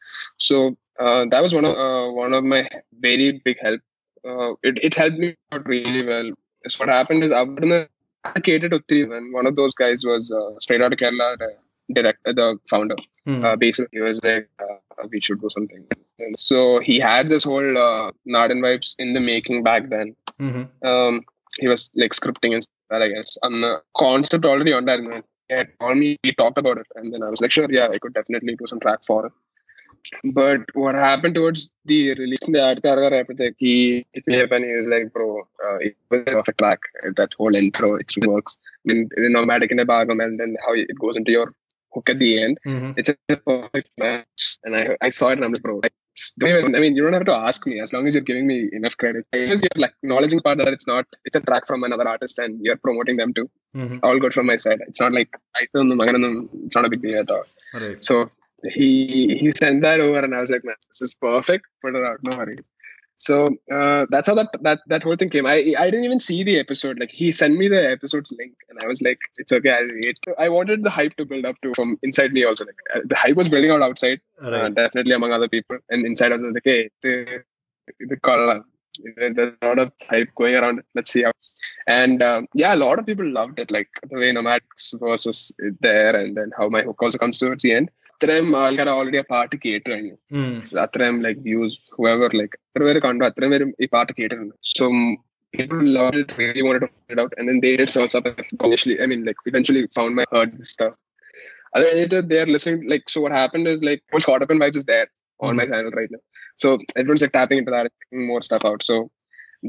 So 0.47 0.77
uh, 0.99 1.25
that 1.31 1.43
was 1.43 1.53
one 1.53 1.65
of 1.65 1.75
uh, 1.85 2.11
one 2.23 2.33
of 2.33 2.43
my 2.43 2.69
very 2.99 3.41
big 3.47 3.57
help. 3.67 3.81
Uh, 4.29 4.51
it 4.69 4.79
it 4.89 4.95
helped 5.01 5.19
me 5.23 5.35
out 5.53 5.67
really 5.67 6.05
well. 6.05 6.31
So 6.67 6.77
what 6.81 6.89
happened 6.99 7.23
is 7.23 7.31
അവിടുന്ന് 7.31 7.87
I 8.25 8.39
catered 8.39 8.71
to 8.71 8.79
three, 8.89 9.03
and 9.17 9.33
one 9.33 9.47
of 9.47 9.55
those 9.55 9.73
guys 9.83 10.03
was 10.03 10.31
uh, 10.31 10.59
straight 10.59 10.81
out 10.81 10.93
of 10.93 10.99
Kerala, 10.99 11.37
the 11.37 11.49
director, 11.94 12.32
the 12.32 12.58
founder 12.68 12.96
Mhm. 13.26 13.44
uh, 13.44 13.56
basically 13.56 13.98
he 13.98 14.00
was 14.00 14.22
like 14.24 14.48
uh, 14.64 15.06
we 15.12 15.20
should 15.20 15.40
do 15.40 15.50
something. 15.50 15.82
And 16.18 16.38
so 16.38 16.80
he 16.80 16.98
had 16.98 17.28
this 17.28 17.44
whole 17.44 17.76
uh, 17.86 18.10
Narden 18.36 18.60
vibes 18.66 18.94
in 18.98 19.12
the 19.16 19.20
making 19.20 19.62
back 19.62 19.88
then. 19.94 20.14
Mhm. 20.40 20.64
um, 20.90 21.20
he 21.60 21.68
was 21.72 21.90
like 22.02 22.12
scripting 22.20 22.52
and 22.54 22.62
stuff 22.62 23.02
I 23.06 23.08
guess. 23.14 23.36
And 23.42 23.62
the 23.64 23.72
concept 24.04 24.44
already 24.44 24.72
on 24.72 24.84
that 24.86 25.00
he 25.48 25.54
had 25.54 25.68
called 25.78 25.98
me 26.02 26.16
he 26.22 26.32
talked 26.32 26.58
about 26.62 26.78
it 26.82 26.86
and 26.96 27.12
then 27.12 27.22
I 27.26 27.30
was 27.34 27.40
like 27.44 27.50
sure 27.56 27.68
yeah 27.78 27.88
I 27.94 27.98
could 28.02 28.14
definitely 28.18 28.54
do 28.56 28.66
some 28.72 28.80
track 28.80 29.00
for 29.10 29.20
it. 29.26 29.32
But 30.24 30.62
what 30.74 30.94
happened 30.94 31.34
towards 31.34 31.70
the 31.84 31.98
release 32.20 32.42
in 32.46 32.52
the 32.54 32.60
Adkar 32.60 33.54
he 33.58 34.04
hit 34.12 34.26
me 34.26 34.40
up 34.42 34.52
and 34.52 34.64
he 34.64 34.72
was 34.74 34.88
like 34.88 35.12
bro 35.12 35.28
uh, 35.66 35.76
it 35.88 35.96
was 36.10 36.20
a 36.26 36.30
perfect 36.36 36.58
track. 36.58 36.80
That 37.16 37.34
whole 37.34 37.54
intro 37.54 37.96
it 37.96 38.12
works. 38.26 38.58
I 38.62 38.92
mean 38.92 39.08
the 39.14 39.28
nomadic 39.28 39.70
in 39.72 39.76
the 39.76 39.84
bagam 39.84 40.22
and 40.24 40.40
then 40.40 40.56
how 40.66 40.72
it 40.74 40.98
goes 40.98 41.16
into 41.16 41.32
your 41.32 41.52
hook 41.94 42.08
at 42.12 42.18
the 42.18 42.30
end 42.42 42.58
Mhm. 42.66 42.90
it's 42.98 43.10
a 43.10 43.36
perfect 43.36 43.90
match. 43.98 44.42
And 44.64 44.76
I 44.80 44.96
I 45.00 45.10
saw 45.18 45.28
it 45.28 45.38
and 45.38 45.44
I'm 45.44 45.52
like, 45.52 45.62
bro, 45.62 45.80
just 46.20 46.38
don't 46.38 46.50
even, 46.50 46.74
I 46.74 46.80
mean, 46.80 46.96
you 46.96 47.02
don't 47.04 47.12
have 47.18 47.24
to 47.26 47.36
ask 47.48 47.66
me 47.66 47.80
as 47.80 47.92
long 47.94 48.06
as 48.06 48.14
you're 48.14 48.28
giving 48.30 48.46
me 48.46 48.68
enough 48.78 48.96
credit. 48.96 49.24
Because 49.32 49.62
you're 49.62 49.80
like 49.84 49.94
acknowledging 50.02 50.40
part 50.40 50.58
that 50.58 50.68
it's 50.68 50.86
not, 50.86 51.06
it's 51.24 51.36
a 51.36 51.40
track 51.40 51.66
from 51.66 51.84
another 51.84 52.06
artist 52.14 52.38
and 52.38 52.60
you're 52.64 52.76
promoting 52.76 53.16
them 53.16 53.32
too. 53.38 53.48
Mhm. 53.76 54.00
All 54.02 54.18
good 54.24 54.34
from 54.34 54.46
my 54.46 54.56
side. 54.56 54.80
It's 54.88 55.00
not 55.00 55.12
like, 55.12 55.30
I 55.60 55.66
don't 55.74 55.88
know, 55.88 56.48
it's 56.66 56.76
not 56.76 56.84
a 56.84 56.90
big 56.90 57.02
deal 57.02 57.20
at 57.20 57.30
all. 57.30 57.44
Right. 57.72 58.04
So 58.04 58.30
he 58.76 59.38
he 59.40 59.50
sent 59.52 59.80
that 59.82 60.00
over 60.00 60.18
and 60.18 60.34
I 60.34 60.40
was 60.40 60.50
like, 60.50 60.64
man, 60.64 60.74
this 60.88 61.02
is 61.08 61.14
perfect. 61.14 61.66
Put 61.82 61.94
it 61.94 62.04
out, 62.04 62.18
no 62.22 62.36
worries. 62.36 62.66
So 63.20 63.48
uh, 63.70 64.06
that's 64.08 64.28
how 64.28 64.34
that, 64.34 64.48
that 64.62 64.80
that 64.86 65.02
whole 65.02 65.14
thing 65.14 65.28
came. 65.28 65.44
I 65.44 65.74
I 65.78 65.84
didn't 65.90 66.04
even 66.04 66.20
see 66.20 66.42
the 66.42 66.58
episode. 66.58 66.98
Like 66.98 67.10
he 67.10 67.32
sent 67.32 67.54
me 67.58 67.68
the 67.68 67.90
episode's 67.90 68.32
link, 68.38 68.54
and 68.70 68.78
I 68.82 68.86
was 68.86 69.02
like, 69.02 69.18
"It's 69.36 69.52
okay, 69.52 69.72
I'll 69.72 69.90
wait." 70.02 70.18
I 70.38 70.48
wanted 70.48 70.82
the 70.82 70.88
hype 70.88 71.16
to 71.18 71.26
build 71.26 71.44
up 71.44 71.56
to 71.62 71.74
from 71.74 71.98
inside 72.02 72.32
me 72.32 72.44
also. 72.44 72.64
Like 72.64 72.80
uh, 72.94 73.00
the 73.04 73.14
hype 73.16 73.36
was 73.36 73.50
building 73.50 73.70
out 73.70 73.82
outside, 73.82 74.20
uh, 74.40 74.70
definitely 74.70 75.12
among 75.12 75.32
other 75.32 75.48
people, 75.48 75.76
and 75.90 76.06
inside 76.06 76.32
I 76.32 76.36
was 76.36 76.54
like, 76.54 76.62
"Hey, 76.64 76.88
the 77.02 77.44
the 78.08 78.16
call, 78.16 78.62
there's 79.16 79.36
a 79.36 79.66
lot 79.66 79.78
of 79.78 79.92
hype 80.08 80.34
going 80.34 80.54
around. 80.54 80.80
Let's 80.94 81.12
see 81.12 81.24
how." 81.24 81.32
And 81.86 82.22
um, 82.22 82.48
yeah, 82.54 82.74
a 82.74 82.82
lot 82.86 82.98
of 82.98 83.04
people 83.04 83.30
loved 83.30 83.58
it. 83.58 83.70
Like 83.70 83.90
the 84.08 84.18
way 84.18 84.32
Nomad's 84.32 84.94
verse 84.98 85.26
was 85.26 85.52
there, 85.80 86.16
and 86.16 86.38
then 86.38 86.52
how 86.56 86.70
my 86.70 86.80
hook 86.80 87.02
also 87.02 87.18
comes 87.18 87.38
towards 87.38 87.64
the 87.64 87.74
end. 87.74 87.90
അത്രയും 88.19 88.49
ആൾക്കാർ 88.63 88.89
already 88.97 89.17
ആ 89.21 89.25
പാട്ട് 89.33 89.55
കേട്ട് 89.65 89.87
കഴിഞ്ഞു 89.91 90.13
Mm. 90.39 90.53
അത്രയും 90.83 91.17
like 91.25 91.41
views 91.47 91.77
ഹുവർ 91.95 92.33
like 92.41 92.55
എത്ര 92.67 92.83
പേര് 92.87 92.99
കണ്ടു 93.05 93.23
അത്രയും 93.29 93.51
പേരും 93.55 93.71
ഈ 93.83 93.87
പാട്ട് 93.95 94.11
കേട്ടിട്ടുണ്ട് 94.19 94.55
so 94.75 94.85
people 95.53 95.81
loved 95.95 96.15
it 96.21 96.29
really 96.39 96.63
wanted 96.67 96.81
to 96.83 96.87
find 96.93 97.11
it 97.13 97.19
out 97.21 97.33
and 97.37 97.45
then 97.49 97.57
they 97.63 97.71
did 97.79 97.89
search 97.93 98.13
up 98.17 98.25
initially 98.67 98.95
i 99.03 99.05
mean 99.11 99.21
like 99.27 99.37
eventually 99.51 99.81
found 99.97 100.11
my 100.17 100.25
heard 100.33 100.49
this 100.55 100.71
stuff 100.75 100.93
other 101.75 101.91
than 102.13 102.25
they're 102.31 102.49
listening 102.55 102.79
like 102.91 103.05
so 103.13 103.21
what 103.23 103.33
happened 103.41 103.67
is 103.73 103.79
like 103.89 104.01
what's 104.13 104.27
caught 104.29 104.43
up 104.45 104.51
in 104.53 104.59
vibes 104.63 104.79
is 104.81 104.87
there 104.91 105.07
on 105.39 105.53
my 105.59 105.65
channel 105.69 105.93
right 105.99 106.11
now 106.15 106.21
so 106.63 106.67
everyone's 106.99 107.23
like 107.25 107.35
tapping 107.37 107.59
into 107.61 107.73
that 107.75 107.85
and 107.87 107.95
checking 107.99 108.25
more 108.31 108.41
stuff 108.49 108.65
out 108.69 108.81
so 108.89 108.97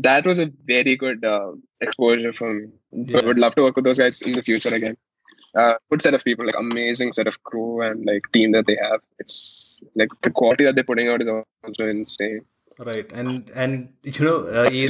that 0.06 0.24
was 0.30 0.40
a 0.44 0.48
very 0.66 0.94
good 1.04 1.20
uh, 1.34 1.50
exposure 1.80 2.34
for 2.40 2.48
me 2.56 2.64
Yeah. 3.06 3.20
I 3.20 3.26
would 3.28 3.42
love 3.44 3.54
to 3.58 3.64
work 3.66 3.78
with 3.80 3.86
those 3.88 4.02
guys 4.04 4.18
in 4.22 4.34
the 4.38 4.44
future 4.48 4.74
again 4.80 4.96
uh, 5.55 5.73
good 5.89 6.01
set 6.01 6.13
of 6.13 6.23
people, 6.23 6.45
like 6.45 6.55
amazing 6.57 7.11
set 7.13 7.27
of 7.27 7.43
crew 7.43 7.81
and 7.81 8.05
like 8.05 8.31
team 8.31 8.51
that 8.53 8.67
they 8.67 8.77
have. 8.81 9.01
It's 9.19 9.81
like 9.95 10.09
the 10.21 10.31
quality 10.31 10.65
that 10.65 10.75
they're 10.75 10.83
putting 10.83 11.09
out 11.09 11.21
is 11.21 11.27
also 11.63 11.87
insane. 11.87 12.41
Right. 12.81 13.07
And 13.13 13.29
and 13.53 13.73
you 14.09 14.23
know 14.25 14.37
uh, 14.51 14.67
ഈ 14.71 14.81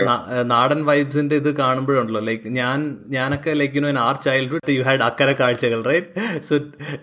ഏഹ് 0.00 0.44
നാടൻ 0.50 0.80
വൈബ്സിന്റെ 0.86 1.34
ഇത് 1.40 1.48
കാണുമ്പോഴുണ്ടല്ലോ 1.58 2.20
like 2.26 2.48
ഞാൻ 2.56 2.78
ഞാനൊക്കെ 3.14 3.52
like 3.60 3.74
you 3.76 3.82
know 3.84 3.90
in 3.92 4.00
our 4.02 4.16
childhood 4.24 4.74
you 4.74 4.82
had 4.86 5.04
Akkara 5.06 5.30
Kazhchakal 5.40 5.80
right 5.88 6.08
so 6.48 6.54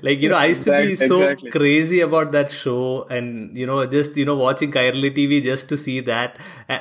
like 0.08 0.20
you 0.24 0.30
know 0.34 0.38
I 0.39 0.50
to 0.66 0.72
be 0.80 0.96
so. 1.04 1.18
Crazy 1.56 2.00
about 2.06 2.32
that 2.36 2.56
show 2.60 2.76
and 3.18 3.30
you 3.62 3.68
know 3.72 3.78
just 3.94 4.22
you 4.22 4.28
know 4.30 4.36
watching 4.41 4.74
Kairali 4.78 5.12
TV 5.32 5.39
just 5.48 5.70
to 5.74 5.80
see 5.84 5.96
that 6.10 6.34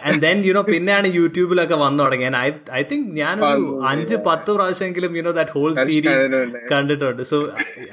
and 0.03 0.19
then 0.27 0.41
you 0.49 0.55
know 0.59 0.65
പിന്നെയാണ് 0.71 1.11
യൂട്യൂബിലൊക്കെ 1.19 1.79
വന്നു 1.85 2.03
തുടങ്ങിയത് 2.05 2.39
I 2.41 2.49
I 2.73 2.85
think 2.93 3.07
ഞാനൊരു 3.21 3.51
ഒരു 3.65 3.69
അഞ്ച്. 3.93 4.17
പത്ത് 4.29 4.51
പ്രാവശ്യമെങ്കിലും 4.57 5.13
you 5.19 5.25
know 5.25 5.35
that 5.39 5.55
whole 5.59 5.71
series 5.83 6.27
കണ്ടിട്ടുണ്ട് 6.73 7.23
so 7.33 7.39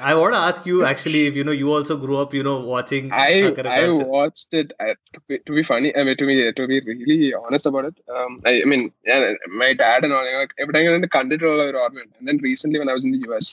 I 0.05 0.15
want 0.19 0.39
ask 0.43 0.67
you 0.71 0.79
actually 0.91 1.23
you 1.39 1.45
know 1.49 1.57
you 1.61 1.69
also 1.75 1.97
grew 2.05 2.17
up 2.23 2.37
you 2.39 2.45
know 2.49 2.57
watching 2.71 3.07
I 3.21 3.33
I 3.77 3.83
watched 4.11 4.53
it. 4.55 4.69
I, 4.79 4.89
to, 5.14 5.20
be, 5.28 5.38
to 5.46 5.52
be 5.58 5.62
funny, 5.62 5.90
I 5.96 6.02
mean, 6.06 6.16
to 6.20 6.26
be 6.30 6.34
to 6.58 6.66
be 6.72 6.78
really 6.88 7.34
honest 7.34 7.66
about 7.70 7.86
it. 7.90 7.96
Um, 8.14 8.32
I, 8.50 8.62
I 8.62 8.66
mean, 8.72 8.82
yeah, 9.10 9.32
my 9.62 9.72
dad 9.82 10.04
and 10.04 10.12
all. 10.12 10.26
Like, 10.40 10.54
every 10.62 10.74
time 10.76 11.06
I 11.06 11.12
കണ്ടിട്ടുള്ള 11.16 11.62
ഒരു 11.70 11.78
ഓർമ്മയുണ്ട്. 11.84 12.16
And 12.18 12.28
then 12.28 12.38
recently, 12.50 12.78
when 12.82 12.90
I 12.92 12.96
was 12.98 13.06
in 13.08 13.14
the 13.16 13.22
US, 13.28 13.48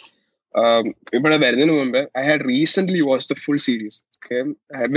um, 0.61 0.85
ഇവിടെ 1.17 1.37
വരുന്നതിന് 1.37 1.75
മുമ്പ് 1.81 2.01
I 2.21 2.25
had 2.31 2.41
recently 2.55 3.01
watched 3.09 3.29
the 3.33 3.39
full 3.43 3.59
series. 3.67 3.97
Okay, 4.17 4.41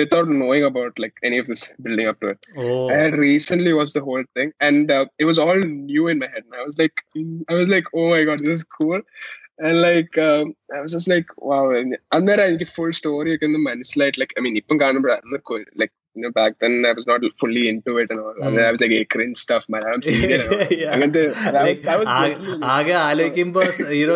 without 0.01 0.29
knowing 0.41 0.65
about 0.71 0.95
like 1.03 1.17
any 1.29 1.39
of 1.43 1.47
this 1.51 1.63
building 1.85 2.09
up 2.11 2.19
to 2.23 2.29
it. 2.33 2.41
Oh 2.61 2.65
I 2.95 2.97
had 3.05 3.15
recently 3.29 3.73
watched 3.79 3.97
the 3.99 4.05
whole 4.09 4.27
thing, 4.37 4.51
and 4.67 4.87
uh, 4.97 5.05
it 5.23 5.27
was 5.31 5.39
all 5.45 5.61
new 5.93 6.05
in 6.13 6.19
my 6.25 6.29
head. 6.35 6.45
And 6.49 6.57
I 6.63 6.67
was 6.69 6.77
like, 6.83 6.99
I 7.53 7.57
was 7.61 7.71
like, 7.75 7.89
oh 8.01 8.09
my 8.15 8.23
god, 8.29 8.41
this 8.47 8.57
is 8.59 8.67
cool. 8.79 9.01
And 9.67 9.77
like, 9.89 10.19
um, 10.29 10.47
I 10.77 10.81
was 10.85 10.93
just 10.97 11.09
like, 11.13 11.29
wow. 11.49 11.67
And 11.79 11.93
അന്നേരം 12.17 12.47
എനിക്ക് 12.51 12.69
full 12.77 12.93
story 13.01 13.31
ഒക്കെ 13.35 13.47
ഒന്ന് 13.51 13.61
മനസ്സിലായിട്ട് 13.71 14.21
like, 14.23 14.33
I 14.39 14.43
mean, 14.45 14.57
ഇപ്പം 14.63 14.79
കാണുമ്പോഴാണ് 14.81 15.41
like, 15.83 15.95
you 16.16 16.24
know, 16.24 16.32
back 16.32 16.54
then 16.60 16.84
I 16.86 16.94
was 16.94 17.06
not 17.06 17.22
fully 17.40 17.68
into 17.70 17.98
it 17.98 18.10
and 18.10 18.20
all. 18.20 18.34
And 18.40 18.58
then 18.58 18.66
I 18.66 18.72
was 18.72 18.82
like, 18.82 18.90
hey, 18.90 19.06
cringe 19.06 19.38
stuff, 19.38 19.64
man. 19.70 19.84
I'm 19.84 20.02
seeing 20.02 20.32
it. 20.32 20.42
ആകെ- 22.76 22.98
ആലോചിക്കുമ്പോ 23.08 23.62
you know 24.00 24.16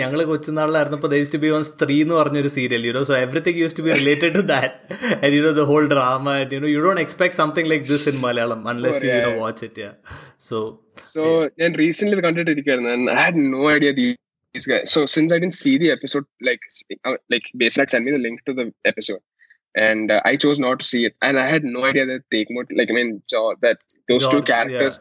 ഞങ്ങൾ 0.00 0.20
കൊച്ചുനാളിലായിരുന്നപ്പോ 0.30 1.10
use 1.20 1.32
to 1.34 1.40
be 1.44 1.50
on 1.58 1.64
Stree 1.70 1.96
എന്ന് 2.04 2.16
പറഞ്ഞൊരു 2.20 2.50
serial 2.56 2.84
you know 2.90 3.02
so 3.10 3.14
everything 3.24 3.60
use 3.64 3.76
to 3.78 3.84
be 3.86 3.92
related 4.00 4.32
to 4.38 4.42
that 4.52 4.74
and 5.22 5.32
you know 5.38 5.52
the 5.60 5.64
whole 5.72 5.86
drama 5.94 6.26
and 6.40 6.54
you know 6.58 6.70
you 6.74 6.80
don't 6.86 7.02
expect 7.06 7.38
something 7.42 7.70
like 7.72 7.86
this 7.92 8.08
in 8.12 8.18
Malayalam 8.26 8.62
unless 8.72 9.02
you 9.06 9.10
Oh, 9.12 9.18
you know. 9.20 9.32
Watch 9.44 9.64
it 9.68 9.88
so 10.48 10.58
So 11.12 11.22
ഞാൻ 11.60 11.70
recently 11.84 12.16
കണ്ടിട്ടിരിക്കുകയായിരുന്നു 12.26 12.90
and 12.96 13.06
I 13.16 13.22
had 13.26 13.36
no 13.54 13.62
idea 13.76 13.92
these 14.54 14.66
guys. 14.70 14.86
So 14.94 15.00
since 15.06 15.30
I 15.34 15.38
didn't 15.42 15.58
see 15.62 15.74
the 15.78 15.90
episode, 15.96 16.24
like 16.48 16.62
uh, 17.08 17.16
like 17.32 17.46
basically 17.54 17.90
sent 17.92 18.04
me 18.06 18.12
the 18.16 18.22
link 18.26 18.38
to 18.48 18.52
the 18.58 18.66
episode, 18.84 19.20
and 19.75 20.11
uh, 20.15 20.21
I 20.29 20.35
chose 20.43 20.59
not 20.65 20.79
to 20.81 20.85
see 20.85 21.03
it, 21.07 21.15
and 21.21 21.37
I 21.43 21.47
had 21.53 21.63
no 21.75 21.83
idea 21.91 22.05
that 22.11 22.23
Take 22.33 22.49
Mot- 22.55 22.75
like 22.79 22.91
I 22.91 22.95
mean 22.99 23.09
Jo- 23.33 23.55
that 23.65 23.79
those 24.09 24.23
two 24.33 24.41
characters 24.53 24.97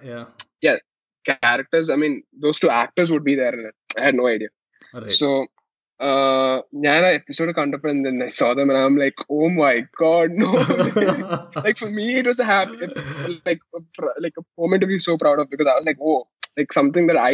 characters 1.26 1.89
I 1.91 1.97
mean 1.97 2.14
those 2.45 2.59
two 2.62 2.70
actors 2.70 3.11
would 3.12 3.24
be 3.24 3.35
there. 3.35 3.55
in 3.59 3.66
it. 3.70 3.74
I 3.99 4.05
had 4.05 4.14
no 4.14 4.26
idea. 4.26 4.51
So 5.20 5.28
uh 6.01 6.55
ഞാൻ 6.85 7.01
ആ 7.09 7.11
episode 7.18 7.53
കണ്ടപ്പോൾ 7.59 7.91
and 7.91 8.05
then 8.07 8.16
I 8.26 8.30
saw 8.39 8.49
them 8.59 8.70
and 8.70 8.78
I'm 8.85 8.97
like 9.03 9.18
oh 9.37 9.49
my 9.61 9.74
god 10.03 10.30
no 10.43 10.49
like 11.66 11.78
for 11.82 11.91
me 11.99 12.07
it 12.20 12.26
was 12.30 12.41
a 12.45 12.49
happy 12.53 12.78
like 13.49 13.61
a, 13.78 13.82
pr- 13.97 14.18
like 14.24 14.37
a 14.41 14.45
moment 14.61 14.80
to 14.85 14.89
be 14.93 14.99
so 15.07 15.14
proud 15.22 15.39
of 15.43 15.47
because 15.53 15.68
I 15.72 15.76
was 15.78 15.87
like 15.91 16.01
whoa 16.07 16.18
like 16.59 16.72
something 16.78 17.07
that 17.11 17.20
I 17.28 17.32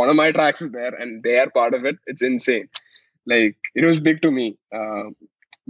one 0.00 0.10
of 0.12 0.18
my 0.22 0.28
tracks 0.38 0.62
is 0.66 0.72
there 0.78 0.94
and 1.02 1.22
they 1.26 1.36
are 1.42 1.48
part 1.60 1.72
of 1.78 1.84
it 1.90 1.98
it's 2.12 2.24
insane 2.30 2.66
like 3.32 3.56
it 3.80 3.86
was 3.90 4.00
big 4.08 4.18
to 4.26 4.32
me 4.38 4.46
um, 4.78 5.06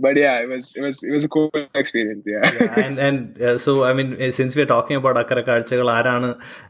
but 0.06 0.16
yeah 0.24 0.36
it 0.44 0.50
was 0.54 0.66
it 0.80 0.84
was 0.88 0.98
it 1.10 1.14
was 1.18 1.26
a 1.30 1.32
cool 1.36 1.50
experience 1.84 2.24
yeah, 2.34 2.46
yeah 2.60 2.80
and 2.86 2.98
and 3.08 3.42
uh, 3.42 3.58
so 3.66 3.72
I 3.90 3.94
mean 4.00 4.10
since 4.20 4.50
since 4.50 4.56
we're 4.60 4.72
talking 4.76 4.98
about 5.00 5.16
Akara 5.22 5.42
Akkara 5.42 5.42
Kazhchakal 5.50 5.88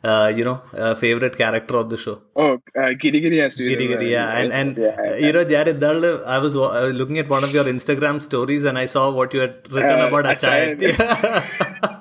uh, 0.10 0.28
you 0.38 0.46
know 0.48 0.58
uh, 0.84 0.94
favorite 1.04 1.36
character 1.42 1.76
of 1.82 1.88
the 1.94 2.00
show 2.06 2.16
oh 2.44 2.52
uh, 2.80 2.92
Giri 3.02 3.20
Giri 3.26 3.40
has 3.44 3.56
to 3.60 3.64
be 3.64 3.70
Giri 3.72 3.88
Giri, 3.88 4.12
yeah. 4.12 4.38
And, 4.40 4.52
and 4.54 4.78
yeah, 4.78 4.96
uh, 5.06 5.16
you 5.16 5.32
know, 5.36 5.44
Jared 5.44 5.80
Dal, 5.80 6.26
I 6.26 6.40
was 6.40 6.56
looking 7.02 7.20
at 7.20 7.30
one 7.30 7.44
of 7.44 7.54
your 7.54 7.66
Instagram 7.76 8.22
stories 8.22 8.66
and 8.66 8.78
I 8.78 8.86
saw 8.86 9.10
what 9.12 9.34
you 9.34 9.42
had 9.46 9.56
written 9.72 10.00
Uh, 10.00 10.08
about 10.08 10.26
Achayat. 10.26 10.86
Achayat. 10.92 11.96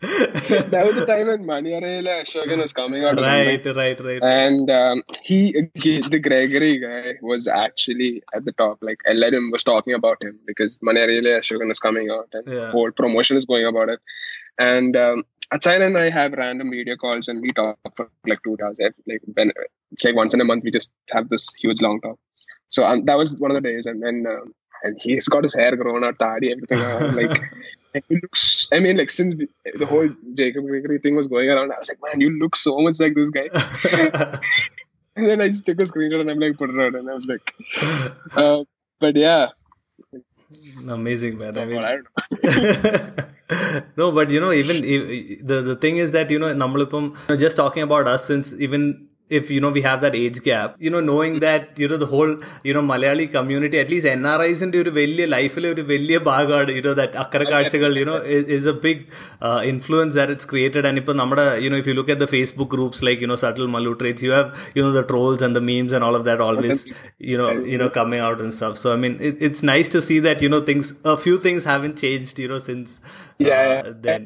That 0.00 0.84
was 0.86 0.94
the 0.94 1.06
time 1.06 1.26
when 1.26 1.44
Maniyarayile 1.44 2.22
Ashokan 2.22 2.58
was 2.58 2.72
coming 2.72 3.04
out. 3.04 3.16
right, 3.20 3.64
right, 3.66 4.00
right. 4.00 4.22
And 4.22 4.70
um, 4.70 5.02
he, 5.22 5.68
he, 5.74 6.00
the 6.00 6.18
Gregory 6.18 6.78
guy, 6.78 7.14
was 7.20 7.48
actually 7.48 8.22
at 8.34 8.44
the 8.44 8.52
top. 8.52 8.78
Like 8.80 8.98
LRM 9.08 9.50
was 9.50 9.64
talking 9.64 9.94
about 9.94 10.22
him 10.22 10.38
because 10.46 10.78
Maniyarayile 10.78 11.38
Ashokan 11.38 11.70
is 11.70 11.80
coming 11.80 12.10
out 12.10 12.28
and 12.32 12.46
Yeah. 12.46 12.70
whole 12.70 12.90
promotion 12.92 13.36
is 13.36 13.44
going 13.44 13.66
about 13.66 13.88
it. 13.88 14.00
And 14.58 14.96
um, 14.96 15.24
Achayan 15.52 15.84
and 15.86 15.98
I 15.98 16.10
have 16.10 16.32
random 16.32 16.70
video 16.70 16.96
calls 16.96 17.28
and 17.28 17.40
we 17.40 17.52
talk 17.52 17.78
for 17.96 18.10
like 18.26 18.42
two 18.44 18.56
hours. 18.62 18.78
Like 19.06 19.22
when 19.34 19.52
it's 19.90 20.04
like 20.04 20.14
once 20.14 20.34
in 20.34 20.40
a 20.40 20.44
month 20.44 20.64
we 20.64 20.70
just 20.70 20.92
have 21.10 21.28
this 21.28 21.48
huge 21.56 21.80
long 21.80 22.00
talk. 22.00 22.18
So 22.68 22.84
um, 22.84 23.04
that 23.06 23.16
was 23.16 23.34
one 23.38 23.50
of 23.50 23.54
the 23.54 23.66
days, 23.66 23.86
and 23.86 24.02
then 24.02 24.26
um, 24.28 24.52
and 24.83 24.97
he's 25.01 25.27
got 25.27 25.43
his 25.43 25.53
hair 25.53 25.75
grown 25.75 26.03
out, 26.03 26.19
tadi, 26.19 26.51
everything. 26.51 26.79
around, 26.79 27.15
like 27.15 27.41
and 27.93 28.03
he 28.09 28.15
looks. 28.15 28.67
I 28.71 28.79
mean, 28.79 28.97
like 28.97 29.09
since 29.09 29.35
we- 29.35 29.47
the 29.77 29.85
whole 29.85 30.09
Jacob 30.33 30.65
Gregory 30.65 30.99
thing 30.99 31.15
was 31.15 31.27
going 31.27 31.49
around, 31.49 31.71
I 31.71 31.79
was 31.79 31.89
like, 31.89 31.99
man, 32.03 32.21
you 32.21 32.31
look 32.39 32.55
so 32.55 32.77
much 32.79 32.99
like 32.99 33.15
this 33.15 33.29
guy. 33.29 33.49
And 35.15 35.27
then 35.27 35.41
I 35.41 35.47
just 35.49 35.65
took 35.67 35.79
a 35.79 35.83
screenshot 35.83 36.21
and 36.21 36.31
I'm 36.31 36.39
like, 36.39 36.57
put 36.57 36.71
it 36.71 36.79
out, 36.79 36.95
and 36.95 37.07
I 37.07 37.13
was 37.13 37.27
like, 37.27 37.53
uh, 38.35 38.63
but 38.99 39.15
yeah, 39.15 39.49
Amazing, 40.89 41.37
man. 41.37 41.57
I 41.57 41.65
mean, 41.65 41.83
I 41.83 41.97
don't 41.97 42.07
know. 42.43 43.83
no, 43.97 44.11
but 44.11 44.29
you 44.29 44.39
know, 44.39 44.51
even 44.51 44.83
if, 44.83 45.45
the 45.45 45.61
the 45.61 45.75
thing 45.75 45.97
is 45.97 46.11
that 46.11 46.29
you 46.29 46.39
know, 46.39 46.53
നമ്മളിപ്പം 46.53 47.09
you 47.11 47.15
know, 47.29 47.37
just 47.37 47.57
talking 47.57 47.83
about 47.83 48.07
us 48.07 48.25
since 48.25 48.53
even 48.59 49.06
if 49.30 49.50
you 49.50 49.60
know 49.60 49.70
we 49.70 49.82
have 49.82 50.00
that 50.00 50.14
age 50.14 50.38
gap 50.42 50.76
you 50.78 50.90
know 50.90 51.00
knowing 51.00 51.34
that 51.40 51.78
you 51.82 51.88
know 51.90 51.98
the 52.02 52.08
whole 52.12 52.32
you 52.68 52.74
know 52.76 52.82
malayali 52.90 53.26
community 53.36 53.78
at 53.82 53.90
least 53.92 54.06
nris 54.14 54.60
ന്റെ 54.66 54.78
ഒരു 54.82 54.90
വലിയ 54.98 55.24
ലൈഫിലെ 55.34 55.68
ഒരു 55.74 55.82
വലിയ 55.90 56.16
ഭാഗമാണ് 56.28 56.72
you know 56.78 56.92
that 57.00 57.16
Akkara 57.22 57.42
Kazhchakal 57.52 57.92
you know 58.02 58.16
is 58.56 58.68
a 58.72 58.76
big 58.86 59.02
influence 59.72 60.16
that 60.18 60.34
it's 60.34 60.48
created 60.52 60.86
and 60.90 61.00
ഇപ്പൊ 61.02 61.14
നമ്മുടെ 61.20 61.44
you know 61.64 61.78
if 61.82 61.88
you 61.90 61.94
look 61.98 62.12
at 62.14 62.24
the 62.26 62.28
Facebook 62.36 62.72
groups 62.76 63.04
like 63.08 63.22
you know 63.26 63.36
subtle 63.44 63.68
Mallu 63.76 63.92
traits 64.02 64.26
you 64.28 64.32
have 64.36 64.48
you know 64.78 64.90
the 64.98 65.02
trolls 65.12 65.44
and 65.48 65.56
the 65.60 65.62
memes 65.70 65.94
and 65.98 66.06
all 66.08 66.16
of 66.20 66.26
that 66.30 66.44
always 66.48 66.82
you know 67.32 67.48
you know 67.74 67.88
coming 67.98 68.24
out 68.30 68.40
and 68.46 68.56
stuff 68.58 68.80
so 68.84 68.90
I 68.96 68.98
mean 69.06 69.16
it's 69.48 69.64
nice 69.72 69.90
to 69.96 70.02
see 70.08 70.18
that 70.28 70.48
you know 70.48 70.60
things 70.70 70.92
a 71.12 71.16
few 71.26 71.36
things 71.48 71.66
haven't 71.72 71.92
changed 72.04 72.44
you know 72.46 72.60
since 72.68 72.94
then 74.04 74.22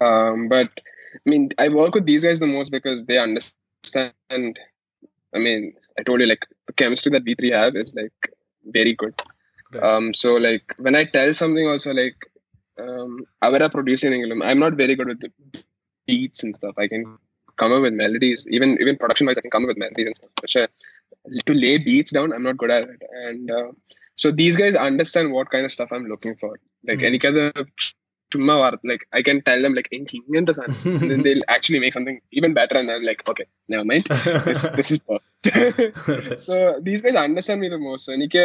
Um, 0.00 0.48
but 0.48 0.70
I 1.14 1.30
mean, 1.30 1.50
I 1.58 1.68
work 1.68 1.94
with 1.94 2.06
these 2.06 2.24
guys 2.24 2.40
the 2.40 2.46
most 2.46 2.70
because 2.70 3.04
they 3.06 3.18
understand. 3.18 4.58
I 5.34 5.38
mean, 5.38 5.74
I 5.98 6.02
told 6.02 6.20
you 6.20 6.26
like 6.26 6.46
the 6.66 6.72
chemistry 6.72 7.10
that 7.12 7.24
we 7.24 7.34
three 7.34 7.50
have 7.50 7.76
is 7.76 7.94
like 7.94 8.32
very 8.66 8.94
good. 8.94 9.14
Right. 9.72 9.82
Um, 9.82 10.14
so 10.14 10.34
like 10.34 10.74
when 10.78 10.94
I 10.94 11.04
tell 11.04 11.32
something, 11.34 11.66
also 11.66 11.92
like 11.92 12.16
um, 12.84 13.12
അവരാ 13.44 13.68
producing 13.76 14.12
എങ്കിലും 14.16 14.40
I'm 14.48 14.60
not 14.64 14.74
very 14.82 14.94
good 14.98 15.08
with 15.12 15.20
the 15.24 15.30
beats 16.08 16.42
and 16.44 16.54
stuff. 16.58 16.76
I 16.84 16.88
can 16.92 17.04
come 17.60 17.72
up 17.76 17.82
with 17.86 17.94
melodies, 18.02 18.40
even 18.56 18.70
even 18.82 18.96
production 19.02 19.26
wise, 19.26 19.38
I 19.38 19.44
can 19.46 19.54
come 19.54 19.64
up 19.64 19.70
with 19.72 19.82
melodies 19.84 20.08
and 20.10 20.16
stuff. 20.20 20.32
But 20.42 20.54
uh, 20.62 20.68
to 21.48 21.54
lay 21.64 21.74
beats 21.88 22.12
down, 22.16 22.32
I'm 22.34 22.46
not 22.48 22.58
good 22.62 22.72
at 22.76 22.84
it. 22.94 23.02
And 23.24 23.50
uh, 23.58 23.70
so 24.20 24.26
these 24.40 24.56
guys 24.60 24.74
understand 24.88 25.26
what 25.36 25.48
kind 25.54 25.64
of 25.68 25.72
stuff 25.76 25.90
I'm 25.96 26.06
looking 26.12 26.34
for. 26.42 26.52
Like 26.84 27.00
Mhm. 27.00 27.06
എനിക്കത് 27.08 27.42
ചുമ്മാ 28.32 28.54
വാർ- 28.60 28.78
like 28.90 29.02
I 29.18 29.22
can 29.26 29.38
tell 29.48 29.60
them 29.64 29.74
like 29.78 29.88
എനിക്ക് 29.96 30.14
ഇങ്ങനത്തെ 30.20 30.52
സാധനം 30.58 30.78
and 31.00 31.10
then 31.12 31.20
they'll 31.26 31.44
actually 31.54 31.80
make 31.84 31.94
something 31.96 32.16
even 32.38 32.52
better 32.58 32.76
and 32.80 32.90
I'm 32.94 33.04
like 33.10 33.20
okay 33.32 33.46
never 33.72 33.84
mind 33.90 34.06
this, 34.48 34.62
this 34.78 34.88
is 34.94 34.98
perfect 35.08 36.40
so 36.46 36.54
these 36.88 37.02
guys 37.04 37.16
understand 37.26 37.60
me 37.64 37.68
the 37.74 37.80
most 37.88 38.04
so 38.06 38.12
എനിക്ക് 38.18 38.44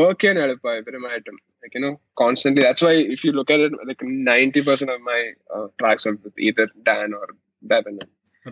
work 0.00 0.18
ചെയ്യാൻ 0.22 0.38
എളുപ്പമായി 0.44 0.80
ഇവരുമായിട്ടും 0.82 1.36
like 1.62 1.74
you 1.76 1.82
know 1.84 1.92
constantly 2.22 2.62
that's 2.66 2.82
why 2.86 2.94
if 3.14 3.20
you 3.26 3.32
look 3.38 3.50
at 3.54 3.60
it 3.66 3.74
like 3.90 4.02
90% 4.30 4.90
of 4.94 5.00
my 5.10 5.20
uh, 5.54 5.66
tracks 5.80 6.04
are 6.08 6.16
with 6.24 6.38
either 6.48 6.66
Dan 6.88 7.12
or 7.20 7.26
Bevan 7.62 7.96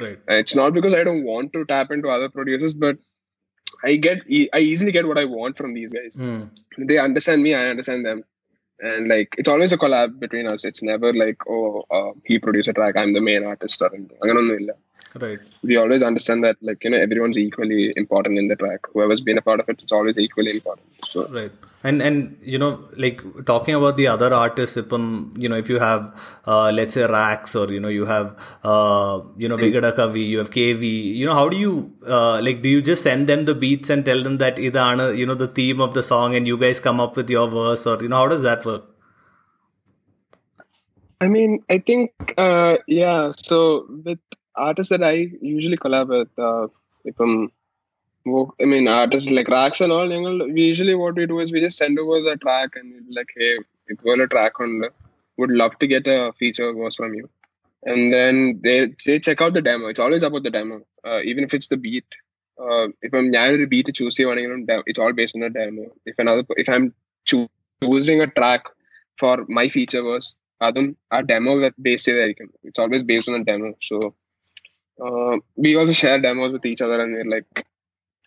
right 0.03 0.18
Uh, 0.30 0.36
it's 0.42 0.55
not 0.61 0.70
because 0.76 0.94
I 1.00 1.05
don't 1.09 1.24
want 1.32 1.48
to 1.57 1.62
tap 1.72 1.88
into 1.96 2.09
other 2.16 2.28
producers 2.36 2.74
but 2.84 2.96
I 3.84 3.95
get 3.95 4.19
I 4.53 4.59
easily 4.59 4.91
get 4.91 5.07
what 5.07 5.17
I 5.17 5.25
want 5.25 5.57
from 5.57 5.73
these 5.73 5.91
guys 5.91 6.15
Hmm. 6.15 6.43
they 6.78 6.97
understand 6.97 7.43
me, 7.43 7.53
I 7.53 7.67
understand 7.67 8.05
them. 8.05 8.23
And 8.80 9.07
like 9.07 9.36
it's 9.38 9.49
always 9.49 9.73
a 9.73 9.78
collab 9.78 10.19
between 10.19 10.47
us. 10.47 10.63
It's 10.63 10.84
never 10.84 11.13
like, 11.13 11.38
oh, 11.49 11.84
uh, 11.89 12.11
he 12.25 12.38
produced 12.39 12.69
a 12.69 12.73
track, 12.73 12.95
I'm 12.95 13.13
the 13.13 13.21
main 13.21 13.43
artist 13.43 13.82
or 13.82 13.93
anything 13.93 14.17
right. 15.15 15.39
We 15.63 15.77
always 15.77 16.03
understand 16.03 16.43
that 16.43 16.57
like 16.61 16.83
you 16.83 16.91
know 16.91 16.97
everyone's 16.97 17.37
equally 17.37 17.93
important 17.95 18.37
in 18.37 18.47
the 18.47 18.55
track. 18.55 18.87
Whoever's 18.93 19.21
been 19.21 19.37
a 19.37 19.41
part 19.41 19.59
of 19.59 19.69
it 19.69 19.81
it's 19.81 19.91
always 19.91 20.17
equally 20.17 20.51
important. 20.51 20.87
So 21.09 21.27
right. 21.27 21.51
And 21.83 22.01
and 22.01 22.37
you 22.41 22.57
know 22.57 22.89
like 22.97 23.21
talking 23.45 23.75
about 23.75 23.97
the 23.97 24.07
other 24.07 24.33
artists 24.33 24.77
ipam 24.77 24.95
um, 24.95 25.33
you 25.37 25.47
know 25.47 25.55
if 25.55 25.69
you 25.69 25.79
have 25.79 26.01
uh, 26.45 26.71
let's 26.71 26.95
say 26.95 27.05
rax 27.05 27.55
or 27.55 27.71
you 27.71 27.79
know 27.79 27.87
you 27.87 28.05
have 28.05 28.35
uh, 28.63 29.21
you 29.37 29.47
know 29.47 29.57
hmm. 29.57 29.63
vigada 29.63 29.91
kavi 29.99 30.27
you 30.27 30.39
have 30.39 30.49
kv 30.49 30.89
you 31.19 31.25
know 31.25 31.35
how 31.35 31.47
do 31.47 31.57
you 31.57 31.93
uh, 32.07 32.41
like 32.41 32.61
do 32.63 32.69
you 32.75 32.81
just 32.81 33.03
send 33.03 33.29
them 33.33 33.45
the 33.45 33.55
beats 33.55 33.89
and 33.95 34.03
tell 34.05 34.23
them 34.23 34.37
that 34.43 34.57
idana 34.57 35.07
you 35.15 35.25
know 35.25 35.35
the 35.35 35.47
theme 35.59 35.79
of 35.79 35.93
the 35.93 36.03
song 36.11 36.35
and 36.35 36.47
you 36.47 36.57
guys 36.65 36.81
come 36.89 36.99
up 36.99 37.15
with 37.15 37.29
your 37.29 37.47
verse 37.47 37.85
or 37.85 37.95
you 38.01 38.09
know 38.09 38.21
how 38.23 38.27
does 38.27 38.41
that 38.41 38.65
work? 38.65 38.83
I 41.21 41.27
mean 41.27 41.63
i 41.69 41.77
think 41.77 42.33
uh, 42.37 42.77
yeah 42.87 43.31
so 43.31 43.85
with 44.09 44.19
artists 44.58 44.91
that 44.91 45.03
I 45.03 45.16
usually 45.41 45.78
collab 45.78 46.10
with, 46.10 46.34
uh, 46.38 46.68
from, 47.16 47.51
I 48.62 48.66
mean, 48.66 48.88
artists 48.88 49.30
like 49.30 49.47
Rax 49.47 49.82
and 49.82 49.91
all, 49.91 50.08
we 50.55 50.62
usually 50.62 50.95
what 50.95 51.16
we 51.16 51.26
do 51.26 51.39
is 51.39 51.51
we 51.51 51.62
just 51.62 51.78
send 51.78 51.97
over 51.99 52.22
the 52.22 52.36
track 52.38 52.72
and 52.76 53.05
like, 53.18 53.32
hey, 53.38 53.58
if 53.88 53.97
you 54.03 54.24
a 54.24 54.28
track 54.28 54.60
on 54.60 54.80
the, 54.80 54.89
would 55.38 55.51
love 55.51 55.78
to 55.80 55.88
get 55.88 56.08
a 56.08 56.34
feature 56.39 56.74
verse 56.74 56.95
from 56.95 57.14
you. 57.14 57.30
And 57.84 58.12
then 58.12 58.60
they, 58.64 58.93
say, 58.99 59.20
check 59.20 59.41
out 59.41 59.53
the 59.53 59.62
demo. 59.62 59.88
It's 59.88 59.99
always 59.99 60.24
about 60.24 60.43
the 60.43 60.49
demo. 60.49 60.82
Uh, 61.05 61.22
even 61.24 61.43
if 61.43 61.53
it's 61.53 61.68
the 61.68 61.78
beat, 61.78 62.05
uh, 62.60 62.88
if 63.08 63.14
I'm 63.18 63.28
ഞാനൊരു 63.36 63.66
beat 63.74 63.91
choose 63.97 64.16
ചെയ്യുവാണെങ്കിലും 64.18 64.62
it's 64.88 65.01
all 65.05 65.14
based 65.20 65.38
on 65.38 65.43
the 65.47 65.51
demo 65.58 65.86
if 66.62 66.70
I'm 66.76 66.86
choosing 67.32 68.20
a 68.26 68.30
track 68.38 68.64
for 69.22 69.36
my 69.58 69.66
feature 69.76 70.01
verse, 70.08 70.28
Adam, 70.68 70.88
verse 71.12 71.28
demo 71.32 71.53
that 71.64 71.76
demo 71.76 71.84
base 71.88 72.05
ചെയ്തായിരിക്കും 72.08 72.49
It's 72.68 72.82
always 72.84 73.03
based 73.12 73.28
on 73.30 73.36
the 73.38 73.45
demo. 73.49 73.70
So 73.89 73.97
uh, 75.03 75.37
we 75.55 75.75
also 75.75 75.93
share 75.93 76.19
demos 76.19 76.53
with 76.53 76.65
each 76.65 76.81
other 76.81 77.01
and 77.01 77.13
we're 77.13 77.25
like 77.25 77.65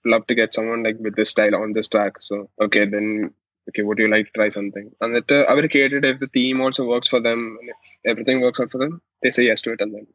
love 0.05 0.27
to 0.27 0.35
get 0.35 0.55
someone 0.55 0.83
like 0.83 0.97
with 0.99 1.17
this 1.17 1.31
style 1.31 1.55
on 1.55 1.73
this 1.73 1.89
track. 1.89 2.17
So 2.21 2.49
okay 2.61 2.87
then 2.87 3.33
okay 3.69 3.83
would 3.83 3.99
you 3.99 4.09
like 4.09 4.27
to 4.27 4.33
try 4.33 4.49
something? 4.49 4.91
And 5.01 5.17
that 5.17 5.31
uh, 5.31 5.45
our 5.49 5.67
created 5.69 6.05
if 6.05 6.21
the 6.21 6.29
theme 6.29 6.61
also 6.61 6.87
works 6.87 7.09
for 7.09 7.21
them 7.21 7.59
and 7.61 7.71
if 7.71 7.77
everything 8.05 8.41
works 8.41 8.61
out 8.61 8.71
for 8.71 8.79
them 8.79 9.01
they 9.23 9.31
say 9.31 9.45
yes 9.45 9.63
to 9.63 9.73
it 9.73 9.81
and 9.81 9.95
then 9.95 10.07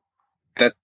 that's 0.57 0.75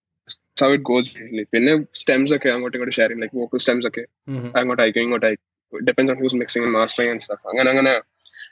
how 0.60 0.70
it 0.72 0.84
goes 0.84 1.14
really. 1.16 1.46
When 1.50 1.88
stems 1.92 2.32
okay 2.32 2.50
i'm 2.50 2.60
going 2.60 2.72
to 2.72 2.78
go 2.78 2.84
to 2.84 2.92
sharing 2.92 3.20
like 3.20 3.32
vocal 3.32 3.58
stems 3.58 3.86
okay 3.86 4.04
mm-hmm. 4.28 4.50
i'm 4.54 4.66
going 4.66 4.76
to 4.76 4.84
i 4.84 4.90
going 4.90 5.20
to 5.20 5.36
it 5.72 5.86
depends 5.86 6.10
on 6.10 6.18
who's 6.18 6.34
mixing 6.34 6.64
and 6.64 6.72
mastering 6.72 7.10
and 7.10 7.22
stuff. 7.22 7.38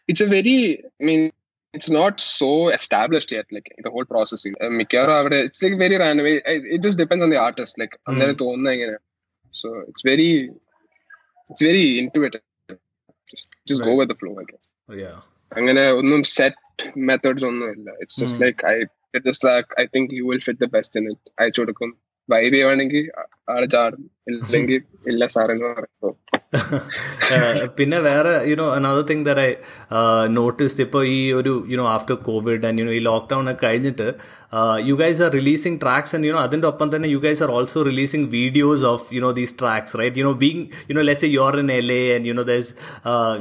It's 0.08 0.20
a 0.20 0.26
very 0.26 0.82
i 1.00 1.04
mean 1.04 1.30
it's 1.73 1.89
not 1.91 2.15
so 2.31 2.49
established 2.69 3.31
yet 3.31 3.47
like 3.51 3.67
the 3.79 3.91
whole 3.93 4.07
process 4.11 4.41
uh, 4.47 4.69
മിക്കവാറും 4.79 5.15
അവിടെ 5.21 5.37
it's 5.47 5.61
like 5.63 5.75
very 5.83 5.97
random 6.03 6.25
it, 6.31 6.43
it 6.75 6.79
just 6.85 6.97
depends 7.01 7.23
on 7.25 7.31
the 7.33 7.41
artist 7.47 7.73
like 7.81 7.95
അന്നേരം 8.09 8.37
തോന്നുന്നത് 8.43 8.73
എങ്ങനെ 8.75 8.95
so 9.53 9.67
it's 9.89 10.03
very 10.11 10.29
it's 11.49 11.63
very 11.69 11.83
intuitive 12.01 12.43
just 13.31 13.47
just 13.69 13.81
go 13.81 13.89
Right. 13.89 13.99
with 14.01 14.09
the 14.11 14.17
flow 14.21 14.33
I 14.43 14.47
guess 14.51 14.67
yeah 15.03 15.17
അങ്ങനെ 15.51 15.83
ഒന്നും 15.99 16.21
set 16.37 16.63
methods 17.09 17.45
ഒന്നുമില്ല 17.49 17.89
it's 18.01 18.19
just 18.23 18.39
Mm. 18.39 18.45
Like 18.45 18.65
I 18.71 18.75
just 19.27 19.43
track 19.45 19.69
I 19.81 19.85
think 19.95 20.13
you 20.19 20.23
will 20.31 20.41
fit 20.47 20.61
the 20.63 20.69
best 20.75 20.97
in 21.01 21.05
it 21.11 21.29
അയച്ചു 21.41 21.61
കൊടുക്കും 21.61 21.91
vibe 22.30 22.52
ചെയ്യുവാണെങ്കിൽ 22.52 23.04
ആൾ 23.50 23.64
ചാടും 23.66 24.02
ഇല്ലെങ്കിൽ 24.30 24.82
ഇല്ല 25.06 25.26
സാർ 25.28 25.50
എന്ന് 25.52 25.70
Uh, 26.52 27.66
പിന്നെ 27.76 27.98
വേറെ 28.00 28.30
you know 28.50 28.64
another 28.76 29.02
thing 29.08 29.24
that 29.26 29.42
I 29.42 29.50
noticed 30.30 30.82
ഇപ്പോൾ 30.84 31.02
ഈ 31.06 31.18
ഒരു 31.32 31.52
you know 31.72 31.84
after 31.92 32.16
covid 32.24 32.66
and 32.68 32.80
you know 32.82 32.92
ഈ 32.92 33.00
ലോക്ക്ഡൗൺ 33.04 33.44
ഒക്കെ 33.44 33.62
കഴിഞ്ഞിട്ട് 33.64 34.06
you 34.88 34.94
guys 34.94 35.20
are 35.26 35.30
releasing 35.32 35.78
tracks 35.82 36.14
and 36.16 36.28
you know 36.28 36.40
അതിന്റെ 36.40 36.68
ഒപ്പം 36.68 36.88
തന്നെ 36.94 37.10
you 37.12 37.20
guys 37.26 37.42
are 37.46 37.50
also 37.50 37.82
releasing 37.82 38.26
videos 38.32 38.84
of 38.84 39.06
you know 39.16 39.30
these 39.32 39.54
tracks 39.60 39.96
right 40.00 40.20
you know 40.22 40.32
being 40.42 40.64
you know 40.90 41.04
let's 41.10 41.30
A 41.30 41.40
R 41.46 41.58
in 41.62 41.70
L 41.76 41.92
A 41.92 42.02
and 42.16 42.28
you know 42.30 42.46
thus 42.50 42.72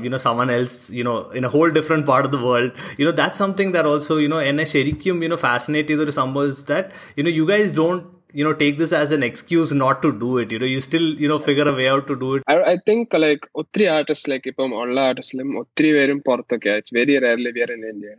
you know 0.05 0.19
someone 0.27 0.51
else 0.57 0.79
you know 0.99 1.15
in 1.39 1.45
a 1.45 1.51
whole 1.55 1.67
different 1.79 2.07
part 2.07 2.29
of 2.29 2.35
the 2.37 2.41
world 2.45 2.71
you know 3.01 3.15
that 3.21 3.41
something 3.43 3.73
there 3.73 3.87
also 3.87 4.17
you know 4.19 4.41
എന്നെ 4.43 4.67
ശരിക്കും 4.75 5.17
you know 5.23 5.39
fascinate 5.47 5.89
ചെയ്തൊരു 5.89 6.15
സംഭവം 6.21 6.55
that 6.69 7.19
you know 7.19 7.33
you 7.39 7.45
guys 7.45 7.73
don't 7.77 8.05
you 8.38 8.44
know 8.46 8.54
take 8.62 8.76
this 8.82 8.92
as 9.02 9.10
an 9.16 9.22
excuse 9.28 9.70
not 9.82 9.96
to 10.04 10.10
do 10.24 10.30
it 10.42 10.52
you 10.54 10.58
know 10.62 10.70
you 10.74 10.80
still 10.88 11.06
you 11.22 11.28
know 11.32 11.38
figure 11.48 11.66
a 11.72 11.74
way 11.80 11.88
out 11.94 12.06
to 12.10 12.16
do 12.24 12.28
it 12.36 12.42
I, 12.54 12.56
I 12.74 12.76
think 12.88 13.14
like 13.26 13.44
ഒത്തിരി 13.62 13.86
artist 13.96 14.30
like 14.32 14.48
ഇപ്പം 14.52 14.72
ഉള്ള 14.82 14.98
ആർട്ടിസ്റ്റിലും 15.10 15.50
ഒത്തിരി 15.62 15.90
പേരും 15.96 16.20
പുറത്തൊക്കെ 16.28 16.72
it's 16.78 16.94
very 17.00 17.16
rarely 17.26 17.52
wear 17.58 17.72
in 17.76 17.84
India 17.92 18.14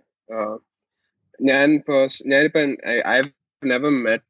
ഞാൻ 1.51 1.69
purse 1.89 2.19
ഞാനിപ്പോ 2.33 2.61
I 3.15 3.19
never 3.61 3.91
met 4.07 4.23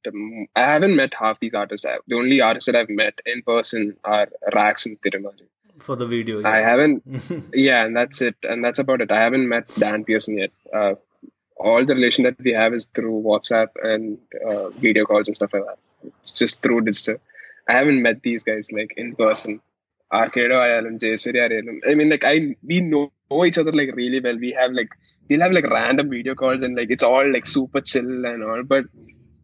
I 0.61 0.65
haven't 0.73 0.95
met 0.99 1.13
half 1.21 1.39
these 1.39 1.55
artists. 1.61 1.85
I, 1.85 1.97
the 2.11 2.17
only 2.21 2.37
artists 2.49 2.67
that 2.69 2.77
I've 2.79 2.93
met 3.03 3.15
in 3.33 3.41
person 3.51 3.81
are 4.15 4.27
Rax 4.59 4.85
and 4.89 4.97
Tirumali. 5.03 5.45
for 5.79 5.95
the 5.95 6.05
video 6.07 6.35
I 6.43 6.59
haven't 6.59 7.03
yeah, 7.53 7.85
and 7.85 7.95
that's 7.95 8.21
it. 8.21 8.35
And 8.43 8.63
that's 8.63 8.79
about 8.79 9.01
it. 9.01 9.11
I 9.11 9.21
haven't 9.21 9.47
met 9.47 9.67
Dan 9.77 10.03
Pearson 10.03 10.37
yet. 10.37 10.51
Uh, 10.73 10.93
all 11.60 11.84
the 11.84 11.94
relation 11.94 12.24
that 12.24 12.36
we 12.42 12.52
have 12.52 12.74
is 12.74 12.86
through 12.94 13.22
WhatsApp 13.22 13.68
and 13.82 14.18
uh, 14.46 14.68
video 14.70 15.04
calls 15.04 15.28
and 15.28 15.36
stuff 15.36 15.52
like 15.52 15.64
that. 15.66 15.78
It's 16.22 16.32
just 16.32 16.62
through 16.62 16.82
digital. 16.82 17.16
I 17.68 17.74
haven't 17.74 18.02
met 18.02 18.22
these 18.22 18.42
guys 18.42 18.70
like 18.72 18.94
in 18.96 19.14
person. 19.14 19.60
Arcado 20.12 20.56
Jayasuri 21.02 21.36
Ayalam. 21.36 21.78
I 21.88 21.94
mean, 21.94 22.10
like 22.10 22.24
I 22.24 22.56
we 22.64 22.80
know, 22.80 23.12
know 23.30 23.44
each 23.44 23.58
other 23.58 23.72
like 23.72 23.94
really 23.94 24.20
well. 24.20 24.36
We 24.36 24.52
have 24.52 24.72
like 24.72 24.88
we'll 25.28 25.40
have 25.40 25.52
like 25.52 25.70
random 25.70 26.10
video 26.10 26.34
calls 26.34 26.62
and 26.62 26.76
like 26.76 26.90
it's 26.90 27.02
all 27.02 27.30
like 27.32 27.46
super 27.46 27.80
chill 27.80 28.26
and 28.26 28.42
all. 28.42 28.62
But 28.64 28.84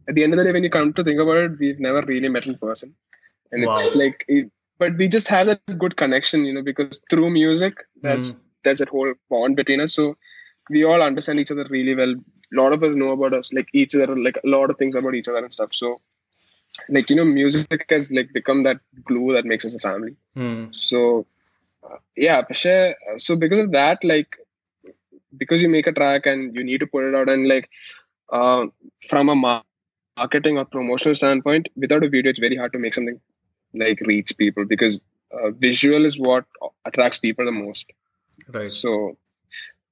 at 0.09 0.15
the 0.15 0.23
end 0.23 0.33
of 0.33 0.37
the 0.37 0.43
day, 0.43 0.51
when 0.51 0.63
you 0.63 0.69
come 0.69 0.93
to 0.93 1.03
think 1.03 1.19
about 1.21 1.37
it, 1.37 1.59
we've 1.59 1.79
never 1.79 2.01
really 2.01 2.29
met 2.29 2.47
in 2.47 2.57
person, 2.57 2.95
and 3.51 3.63
it's 3.63 3.95
like. 3.95 4.25
It, 4.27 4.51
but 4.79 4.95
we 4.97 5.07
just 5.07 5.27
have 5.27 5.47
that 5.47 5.61
good 5.79 5.97
connection, 5.97 6.45
you 6.45 6.53
know, 6.53 6.61
because 6.61 7.01
through 7.09 7.29
music, 7.31 7.73
that's 8.01 8.35
that's 8.63 8.79
that 8.79 8.89
whole 8.89 9.13
bond 9.29 9.55
between 9.55 9.81
us. 9.81 9.93
So 9.93 10.15
we 10.69 10.83
all 10.83 11.01
understand 11.01 11.39
each 11.39 11.51
other 11.51 11.65
really 11.69 11.95
well. 11.95 12.11
A 12.11 12.55
lot 12.55 12.73
of 12.73 12.83
us 12.83 12.95
know 12.95 13.11
about 13.11 13.33
us, 13.33 13.51
like 13.53 13.69
each 13.73 13.95
other, 13.95 14.15
like 14.15 14.37
a 14.43 14.47
lot 14.47 14.69
of 14.69 14.77
things 14.77 14.95
about 14.95 15.15
each 15.15 15.27
other 15.27 15.39
and 15.39 15.53
stuff. 15.53 15.73
So, 15.73 16.01
like 16.89 17.09
you 17.09 17.15
know, 17.15 17.25
music 17.25 17.85
has 17.89 18.11
like 18.11 18.31
become 18.33 18.63
that 18.63 18.79
glue 19.05 19.33
that 19.33 19.45
makes 19.45 19.65
us 19.65 19.75
a 19.75 19.79
family. 19.79 20.15
Mm. 20.35 20.75
So, 20.75 21.25
uh, 21.83 21.97
yeah, 22.15 22.39
uh, 22.39 23.17
so 23.17 23.35
because 23.35 23.59
of 23.59 23.71
that, 23.71 24.03
like 24.03 24.37
because 25.35 25.61
you 25.61 25.69
make 25.69 25.87
a 25.87 25.91
track 25.91 26.25
and 26.25 26.55
you 26.55 26.63
need 26.63 26.79
to 26.79 26.87
put 26.87 27.03
it 27.03 27.15
out, 27.15 27.29
and 27.29 27.47
like 27.47 27.69
uh, 28.31 28.65
from 29.07 29.29
a 29.29 29.63
marketing 30.17 30.57
or 30.57 30.65
promotional 30.65 31.15
standpoint, 31.15 31.69
without 31.75 32.03
a 32.03 32.09
video, 32.09 32.29
it's 32.29 32.39
very 32.39 32.55
hard 32.55 32.73
to 32.73 32.79
make 32.79 32.93
something 32.93 33.19
like 33.73 33.99
reach 34.01 34.35
people 34.37 34.65
because 34.65 34.99
uh, 35.31 35.51
visual 35.51 36.05
is 36.05 36.17
what 36.17 36.45
attracts 36.85 37.17
people 37.17 37.45
the 37.45 37.51
most. 37.51 37.91
Right. 38.49 38.73
So 38.73 39.17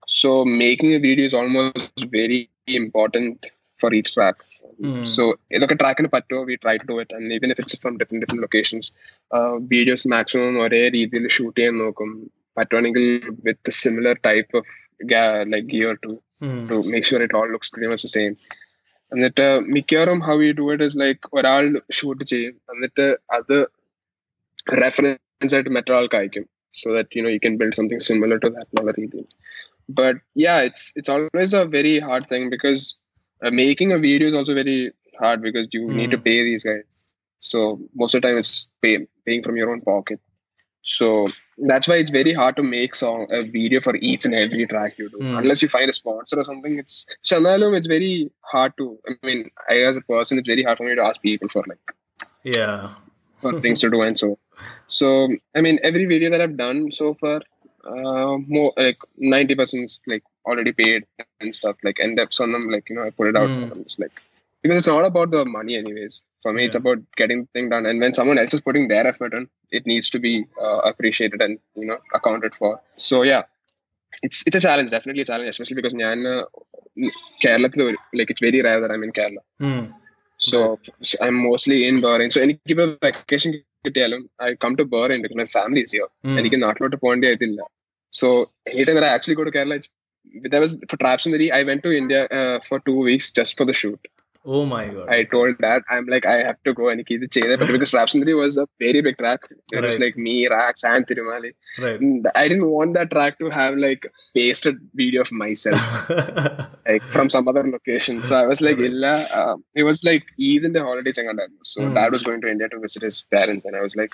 so 0.09 0.31
making 0.63 0.93
a 0.95 0.99
video 0.99 1.27
is 1.27 1.35
almost 1.35 1.81
very 2.11 2.41
important 2.75 3.51
for 3.81 3.91
each 3.95 4.11
track. 4.15 4.37
Hmm. 4.81 5.05
So, 5.07 5.23
look 5.53 5.73
at 5.73 5.79
track 5.79 5.99
in 6.01 6.09
patto, 6.09 6.45
we 6.45 6.57
try 6.57 6.75
to 6.79 6.87
do 6.87 6.99
it, 6.99 7.11
and 7.11 7.33
even 7.33 7.51
if 7.51 7.59
it's 7.59 7.75
from 7.75 7.97
different 7.97 8.23
different 8.23 8.43
locations, 8.43 8.87
uh, 9.31 9.55
videos 9.73 10.03
maximum 10.15 10.55
ഒരേ 10.65 10.81
രീതിയിൽ 10.97 11.27
shoot 11.37 11.57
ചെയ്യാൻ 11.59 11.75
നോക്കും 11.83 12.11
പറ്റുവാണെങ്കിൽ 12.57 13.05
with 13.47 13.71
a 13.73 13.77
similar 13.83 14.15
type 14.29 14.51
of 14.61 14.67
ga- 15.07 15.45
like 15.53 15.67
gear 15.75 15.93
to 16.05 16.13
Hmm. 16.41 16.61
to 16.67 16.77
make 16.93 17.07
sure 17.09 17.21
it 17.23 17.35
all 17.39 17.49
looks 17.55 17.71
pretty 17.75 17.91
much 17.93 18.05
the 18.09 18.13
same. 18.19 18.35
എന്നിട്ട് 19.13 19.47
മിക്കവാറും 19.75 20.19
how 20.27 20.35
you 20.47 20.53
do 20.59 20.67
it 20.73 20.87
is 20.91 20.99
like 20.99 21.29
ഒരാൾ 21.39 21.65
shoot 21.99 22.25
ചെയ്യും 22.33 22.53
എന്നിട്ട് 22.73 23.07
അത് 23.39 23.57
റെഫറൻസ് 24.83 25.55
ആയിട്ട് 25.57 25.73
മറ്റൊരാൾക്ക് 25.77 26.17
അയക്കും 26.21 26.45
so 26.75 26.89
that 26.97 27.19
you 27.19 27.23
know 27.27 27.31
you 27.35 27.41
can 27.45 27.57
build 27.63 27.77
something 27.81 28.05
similar 28.09 28.39
to 28.45 28.51
that 28.57 28.71
എന്നുള്ള 28.73 28.93
രീതിയിൽ 29.01 29.27
but 29.88 30.16
yeah 30.34 30.60
it's 30.62 30.92
it's 30.96 31.10
always 31.10 31.54
a 31.54 31.66
very 31.66 32.00
hard 32.00 32.28
thing 32.28 32.50
because 32.50 32.96
uh, 33.44 33.52
making 33.52 33.92
a 33.92 34.00
video 34.00 34.28
is 34.28 34.34
also 34.34 34.54
very 34.54 34.92
hard 35.20 35.42
because 35.42 35.68
you 35.72 35.82
mm. 35.82 35.96
need 35.96 36.12
to 36.12 36.18
hmm. 36.18 36.24
pay 36.24 36.44
these 36.44 36.64
guys. 36.64 36.84
So 37.40 37.80
most 37.94 38.16
of 38.16 38.22
the 38.22 38.28
time 38.28 38.38
it's 38.38 38.68
pay, 38.82 39.08
paying 39.26 39.44
from 39.44 39.56
your 39.56 39.72
own 39.72 39.82
pocket. 39.82 40.20
So 40.84 41.30
that's 41.58 41.88
why 41.88 41.96
it's 41.96 42.12
very 42.12 42.34
hard 42.34 42.56
to 42.58 42.64
make 42.64 42.96
song 42.96 43.28
a 43.32 43.44
video 43.44 43.82
for 43.82 43.96
each 43.98 44.26
and 44.26 44.36
every 44.36 44.68
track 44.68 44.98
you 44.98 45.10
do. 45.10 45.18
Mm. 45.18 45.40
unless 45.40 45.62
you 45.62 45.70
find 45.70 45.90
a 45.90 45.94
sponsor 45.94 46.38
or 46.38 46.44
something 46.44 46.78
it's 46.78 47.06
shanalum 47.24 47.78
it's 47.78 47.88
very 47.88 48.30
hard 48.42 48.74
to 48.78 49.00
i 49.08 49.14
mean 49.26 49.50
i 49.70 49.78
as 49.78 49.96
a 49.96 50.02
person 50.02 50.38
it's 50.38 50.48
very 50.48 50.64
hard 50.64 50.78
for 50.78 50.84
me 50.84 50.96
to 50.96 51.02
ask 51.02 51.22
people 51.22 51.48
for 51.48 51.64
like 51.66 51.94
yeah. 52.44 52.90
for 53.42 53.60
things 53.66 53.80
to 53.80 53.90
do 53.90 54.02
and 54.02 54.20
so. 54.20 54.38
So 54.88 55.30
i 55.56 55.62
mean 55.62 55.80
every 55.82 56.06
video 56.06 56.30
that 56.30 56.42
i've 56.42 56.58
done 56.58 56.92
so 56.92 57.14
far 57.14 57.42
uh 57.93 58.35
more 58.57 58.71
like 58.85 59.01
ninety 59.35 59.55
percent 59.61 59.99
like 60.13 60.25
already 60.49 60.73
paid 60.73 61.01
and 61.43 61.55
stuff. 61.61 61.77
Like 61.87 61.99
end 62.07 62.19
up 62.25 62.31
on 62.45 62.53
them 62.53 62.67
like 62.75 62.89
you 62.91 62.97
know 62.97 63.07
I 63.09 63.11
put 63.11 63.29
it 63.29 63.37
out 63.37 63.51
Hmm. 63.51 63.63
and 63.65 63.79
it's 63.85 63.99
like 64.03 64.17
because 64.65 64.79
it's 64.81 64.91
not 64.93 65.07
about 65.11 65.31
the 65.31 65.43
money 65.59 65.75
anyways. 65.83 66.17
For 66.45 66.53
me, 66.53 66.63
it's 66.67 66.77
Yeah. 66.77 66.83
about 66.85 66.99
getting 67.21 67.39
the 67.45 67.49
thing 67.55 67.69
done. 67.75 67.87
And 67.87 67.99
when 68.05 68.15
someone 68.19 68.39
else 68.43 68.55
is 68.57 68.63
putting 68.67 68.85
their 68.93 69.07
effort 69.07 69.33
in, 69.39 69.45
it 69.79 69.87
needs 69.93 70.09
to 70.15 70.19
be 70.27 70.33
uh, 70.67 70.79
appreciated 70.91 71.41
and 71.47 71.55
you 71.83 71.87
know 71.91 71.99
accounted 72.19 72.55
for. 72.61 72.73
So 73.09 73.23
yeah, 73.31 73.43
it's 74.27 74.39
it's 74.47 74.59
a 74.61 74.65
challenge, 74.67 74.91
definitely 74.97 75.25
a 75.27 75.31
challenge, 75.31 75.51
especially 75.55 75.79
because 75.81 75.97
ഞാൻ 76.05 76.19
Kerala 77.43 77.95
like 78.13 78.31
it's 78.31 78.41
very 78.41 78.61
rare 78.69 78.81
that 78.81 78.91
I'm 78.91 79.03
in 79.03 79.13
Kerala. 79.13 79.43
Hmm. 79.65 79.85
So, 80.39 80.59
so 81.03 81.19
I'm 81.21 81.35
mostly 81.49 81.79
in 81.89 81.97
Bahrain. 82.05 82.31
So 82.35 82.41
എനിക്കിപ്പോ 82.45 82.85
vacation 83.07 83.51
കിട്ടിയാലും 83.87 84.23
I 84.47 84.49
come 84.65 84.73
to 84.79 84.85
Bahrain 84.95 85.21
because 85.23 85.39
my 85.43 85.49
family 85.57 85.83
is 85.87 85.93
here. 85.97 86.09
Hmm. 86.27 86.37
എനിക്ക് 86.41 86.59
നാട്ടിലോട്ട് 86.67 86.97
പോകേണ്ടി 87.05 87.27
ആയിട്ടില്ല 87.31 87.61
so 88.20 88.28
anytime 88.74 88.98
that 89.00 89.08
I 89.10 89.14
actually 89.18 89.38
go 89.40 89.46
to 89.48 89.54
Kerala, 89.56 89.78
that 90.52 90.62
was 90.66 90.74
for 90.90 90.98
Trapsunari. 91.04 91.48
I 91.60 91.64
went 91.70 91.82
to 91.88 91.92
India 92.02 92.22
uh, 92.40 92.58
for 92.68 92.78
two 92.88 92.98
weeks 93.10 93.28
just 93.40 93.54
for 93.60 93.66
the 93.72 93.78
shoot. 93.82 94.02
oh 94.56 94.64
my 94.72 94.82
god 94.96 95.08
I 95.16 95.24
told 95.34 95.56
that 95.66 95.82
I'm 95.94 96.06
like 96.14 96.26
I 96.34 96.38
have 96.48 96.60
to 96.68 96.74
go 96.80 96.86
and 96.92 97.06
keep 97.10 97.20
the 97.24 97.30
chain 97.36 97.48
but 97.62 97.72
because 97.76 97.92
Trapsunari 97.96 98.36
was 98.42 98.58
a 98.64 98.68
very 98.84 99.02
big 99.08 99.18
track. 99.22 99.42
It 99.78 99.84
was 99.88 99.98
like 100.04 100.18
me, 100.28 100.36
Rax, 100.56 100.84
and 100.92 101.08
Tirumali. 101.12 101.52
right 101.86 102.02
I 102.42 102.48
didn't 102.52 102.70
want 102.76 102.94
that 102.98 103.12
track 103.16 103.40
to 103.44 103.50
have 103.60 103.76
like 103.88 104.04
pasted 104.40 104.78
video 105.02 105.22
of 105.28 105.32
myself 105.44 105.82
like 106.88 107.04
from 107.12 107.30
some 107.30 107.48
other 107.48 107.64
location. 107.76 108.22
So 108.24 108.36
I 108.36 108.46
was 108.46 108.62
like, 108.62 108.78
Right. 108.78 108.92
Illa, 108.92 109.26
um, 109.34 109.64
it 109.74 109.84
was 109.84 110.04
like 110.04 110.24
even 110.38 110.74
the 110.74 110.84
holidays 110.84 111.20
So 111.64 111.88
Hmm. 111.88 111.94
dad 111.94 112.12
was 112.12 112.24
going 112.24 112.42
to 112.42 112.50
India 112.50 112.70
to 112.70 112.80
visit 112.80 113.04
his 113.04 113.22
parents, 113.24 113.66
and 113.66 113.76
I 113.76 113.82
was 113.82 113.96
like, 113.96 114.14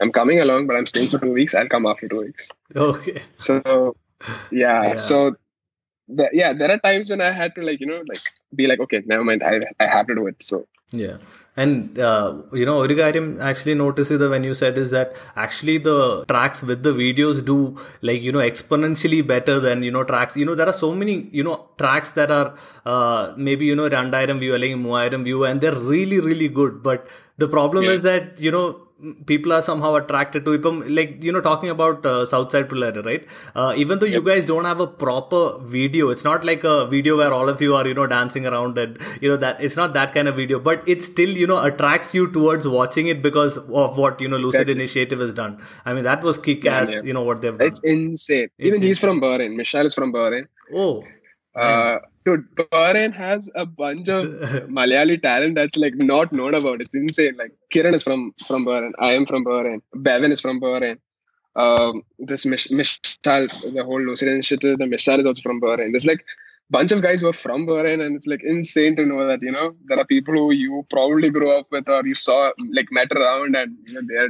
I'm 0.00 0.12
coming 0.12 0.40
along, 0.40 0.66
but 0.68 0.76
I'm 0.76 0.86
staying 0.86 1.10
for 1.10 1.18
two 1.18 1.32
weeks. 1.32 1.54
I'll 1.54 1.68
come 1.68 1.86
after 1.86 2.08
two 2.08 2.20
weeks. 2.20 2.44
okay 2.76 3.22
So 3.36 3.96
yeah, 4.50 4.80
Yeah. 4.88 4.94
so 4.94 5.16
the, 6.08 6.28
yeah, 6.32 6.52
there 6.52 6.70
are 6.70 6.78
times 6.78 7.10
when 7.10 7.20
I 7.20 7.32
had 7.32 7.54
to 7.56 7.62
like 7.62 7.80
you 7.80 7.86
know 7.86 8.02
like 8.08 8.24
be 8.54 8.66
like, 8.66 8.80
okay, 8.80 9.02
never 9.06 9.24
mind, 9.24 9.42
I 9.42 9.60
I 9.80 9.86
have 9.96 10.06
to 10.08 10.14
do 10.14 10.26
it. 10.26 10.36
So 10.50 10.58
Yeah. 10.92 11.16
And 11.56 11.98
uh, 12.08 12.28
you 12.58 12.66
know, 12.68 12.74
ഒരു 12.84 12.94
കാര്യം 13.00 13.24
actually 13.48 13.74
notice 13.80 14.08
ചെയ്ത 14.10 14.26
when 14.32 14.44
you 14.48 14.54
said 14.60 14.74
is 14.82 14.90
that 14.96 15.08
actually 15.44 15.74
the 15.88 15.96
tracks 16.32 16.60
with 16.68 16.80
the 16.86 16.92
videos 17.00 17.38
do 17.50 17.56
like 18.08 18.20
you 18.26 18.32
know 18.36 18.44
exponentially 18.50 19.20
better 19.32 19.56
than 19.66 19.82
you 19.86 19.92
know 19.96 20.04
tracks. 20.12 20.36
You 20.40 20.46
know, 20.48 20.56
there 20.60 20.70
are 20.72 20.78
so 20.84 20.90
many 21.00 21.16
you 21.38 21.44
know 21.48 21.56
tracks 21.82 22.12
that 22.18 22.30
are 22.38 22.48
uh, 22.92 23.22
maybe 23.48 23.66
you 23.70 23.76
know 23.80 23.88
രണ്ടായിരം 23.96 24.38
view 24.44 24.54
അല്ലെങ്കിൽ 24.58 24.80
മൂവായിരം 24.86 25.24
view 25.28 25.40
and 25.50 25.60
they're 25.64 25.80
really 25.94 26.20
really 26.28 26.50
good. 26.60 26.74
But 26.88 27.02
the 27.44 27.50
problem 27.56 27.84
Yeah. 27.88 27.96
is 27.96 28.02
that 28.10 28.24
you 28.46 28.52
know 28.56 28.66
people 29.25 29.51
are 29.53 29.61
somehow 29.61 29.95
attracted 29.95 30.45
to 30.45 30.53
him 30.53 30.81
like 30.95 31.21
you 31.21 31.31
know 31.31 31.41
talking 31.41 31.69
about 31.69 32.05
uh, 32.05 32.25
southside 32.25 32.69
Pillar, 32.69 32.91
right 33.01 33.27
uh, 33.55 33.73
even 33.75 33.99
though 33.99 34.05
yep. 34.05 34.15
you 34.15 34.27
guys 34.27 34.45
don't 34.45 34.65
have 34.65 34.79
a 34.79 34.87
proper 34.87 35.57
video 35.59 36.09
it's 36.09 36.23
not 36.23 36.45
like 36.45 36.63
a 36.63 36.87
video 36.87 37.17
where 37.17 37.33
all 37.33 37.49
of 37.49 37.61
you 37.61 37.75
are 37.75 37.85
you 37.87 37.93
know 37.93 38.07
dancing 38.07 38.45
around 38.45 38.77
and 38.77 38.97
you 39.21 39.29
know 39.29 39.37
that 39.37 39.61
it's 39.61 39.75
not 39.75 39.93
that 39.93 40.13
kind 40.13 40.27
of 40.27 40.35
video 40.35 40.59
but 40.59 40.87
it 40.87 41.01
still 41.01 41.29
you 41.29 41.47
know 41.47 41.61
attracts 41.63 42.13
you 42.13 42.31
towards 42.31 42.67
watching 42.67 43.07
it 43.07 43.21
because 43.21 43.57
of 43.57 43.97
what 43.97 44.21
you 44.21 44.27
know 44.27 44.37
lucid 44.37 44.61
exactly. 44.61 44.81
initiative 44.81 45.19
has 45.19 45.33
done 45.33 45.59
i 45.85 45.93
mean 45.93 46.03
that 46.03 46.23
was 46.23 46.37
kick 46.37 46.65
ass 46.65 46.89
yeah, 46.89 46.97
yeah. 46.97 47.03
you 47.03 47.13
know 47.13 47.23
what 47.23 47.41
they've 47.41 47.57
done 47.57 47.67
it's 47.67 47.81
insane 47.83 48.43
it's 48.43 48.53
even 48.59 48.73
insane. 48.73 48.87
he's 48.87 48.99
from 48.99 49.19
bahrain 49.19 49.55
michelle 49.55 49.85
is 49.85 49.93
from 49.93 50.13
bahrain 50.13 50.47
oh 50.73 51.03
uh, 51.55 51.99
dude, 52.25 52.45
Bahrain 52.55 53.13
has 53.13 53.49
a 53.55 53.65
bunch 53.65 54.09
of 54.09 54.23
Malayali 54.77 55.21
talent 55.21 55.55
that's 55.55 55.77
like 55.77 55.95
not 55.95 56.31
known 56.33 56.55
about. 56.55 56.81
It's 56.81 56.95
insane. 56.95 57.35
Like 57.37 57.51
Kiran 57.73 57.93
is 57.93 58.03
from 58.03 58.33
from 58.47 58.65
Bahrain. 58.65 58.91
I 58.99 59.13
am 59.13 59.25
from 59.25 59.45
Bahrain. 59.45 59.81
Bevan 59.93 60.31
is 60.31 60.41
from 60.41 60.59
Bahrain. 60.59 60.97
Um, 61.55 62.01
this 62.17 62.45
Mish- 62.47 62.69
Mishal, 62.69 63.47
the 63.75 63.83
whole 63.83 64.01
Lucid 64.01 64.27
initiative, 64.29 64.79
the 64.79 64.85
Mishal 64.85 65.19
is 65.19 65.25
also 65.27 65.41
from 65.43 65.61
Bahrain. 65.61 65.91
There's 65.91 66.05
like 66.07 66.21
a 66.21 66.71
bunch 66.71 66.91
of 66.91 67.03
guys 67.03 67.21
who 67.21 67.27
are 67.27 67.33
from 67.33 67.67
Bahrain, 67.67 68.03
and 68.03 68.15
it's 68.15 68.25
like 68.25 68.41
insane 68.43 68.95
to 68.95 69.05
know 69.05 69.27
that 69.27 69.43
you 69.43 69.51
know 69.51 69.75
there 69.85 69.99
are 69.99 70.05
people 70.05 70.33
who 70.33 70.51
you 70.51 70.85
probably 70.89 71.29
grew 71.29 71.51
up 71.55 71.67
with 71.71 71.87
or 71.87 72.05
you 72.07 72.15
saw 72.15 72.51
like 72.71 72.91
met 72.91 73.11
around, 73.11 73.55
and 73.55 73.77
you 73.85 73.93
know 73.93 74.01
they're 74.07 74.29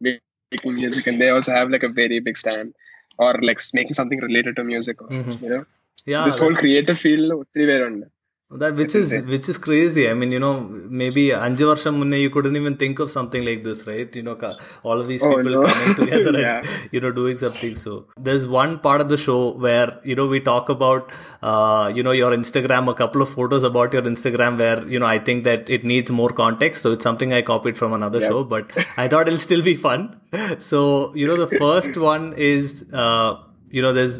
making 0.00 0.74
music, 0.74 1.06
and 1.06 1.20
they 1.20 1.28
also 1.28 1.52
have 1.52 1.68
like 1.70 1.82
a 1.82 1.88
very 1.88 2.20
big 2.20 2.36
stand 2.36 2.74
or 3.18 3.34
like 3.42 3.60
making 3.74 3.92
something 3.92 4.20
related 4.20 4.56
to 4.56 4.64
music. 4.64 5.02
Or, 5.02 5.08
Mhm. 5.08 5.42
You 5.42 5.48
know, 5.50 5.64
yeah, 6.13 6.25
this 6.27 6.39
whole 6.43 6.49
that's- 6.53 6.63
creative 6.65 6.99
field 7.05 7.31
ഒത്തിരി 7.41 7.65
പേരുണ്ട് 7.71 8.05
that 8.51 8.75
which 8.79 8.93
is 8.99 9.07
which 9.31 9.47
is 9.51 9.57
crazy 9.63 10.03
i 10.09 10.13
mean 10.19 10.29
you 10.35 10.39
know 10.43 10.51
maybe 10.99 11.23
അഞ്ച് 11.45 11.63
വർഷം 11.69 11.93
മുന്നേ 12.01 12.17
you 12.23 12.29
couldn't 12.35 12.57
even 12.59 12.75
think 12.83 12.97
of 13.03 13.09
something 13.15 13.41
like 13.47 13.59
this 13.65 13.79
right 13.89 14.11
you 14.19 14.23
know 14.27 14.35
ka- 14.43 14.51
all 14.87 14.97
of 15.01 15.07
these 15.11 15.23
Oh, 15.27 15.31
people 15.31 15.55
no. 15.55 15.63
coming 15.71 15.95
together 15.99 16.31
Yeah. 16.43 16.53
and 16.59 16.93
you 16.95 16.99
know 17.03 17.11
doing 17.17 17.35
something 17.43 17.73
so 17.83 17.91
there's 18.27 18.45
one 18.61 18.71
part 18.85 19.01
of 19.05 19.09
the 19.13 19.19
show 19.25 19.37
where 19.65 19.89
you 20.11 20.15
know 20.19 20.27
we 20.35 20.39
talk 20.51 20.69
about 20.75 21.03
uh, 21.49 21.85
you 21.97 22.05
know 22.07 22.15
your 22.21 22.31
instagram 22.39 22.87
a 22.93 22.97
couple 23.01 23.23
of 23.25 23.31
photos 23.37 23.65
about 23.71 23.97
your 23.97 24.05
instagram 24.13 24.55
where 24.63 24.79
you 24.93 25.01
know 25.03 25.09
i 25.15 25.19
think 25.27 25.41
that 25.49 25.69
it 25.77 25.83
needs 25.93 26.15
more 26.21 26.31
context 26.43 26.79
so 26.85 26.91
it's 26.95 27.07
something 27.09 27.33
i 27.39 27.43
copied 27.53 27.77
from 27.81 27.93
another 27.99 28.21
Yeah. 28.23 28.31
show 28.31 28.41
but 28.55 28.65
i 29.05 29.09
thought 29.13 29.27
it'll 29.31 29.45
still 29.49 29.65
be 29.71 29.75
fun 29.87 30.01
so 30.71 30.81
you 31.21 31.27
know 31.31 31.39
the 31.45 31.51
first 31.65 31.97
one 32.13 32.25
is 32.53 32.65
uh, 33.03 33.29
you 33.77 33.83
know 33.87 33.93
there's 33.99 34.17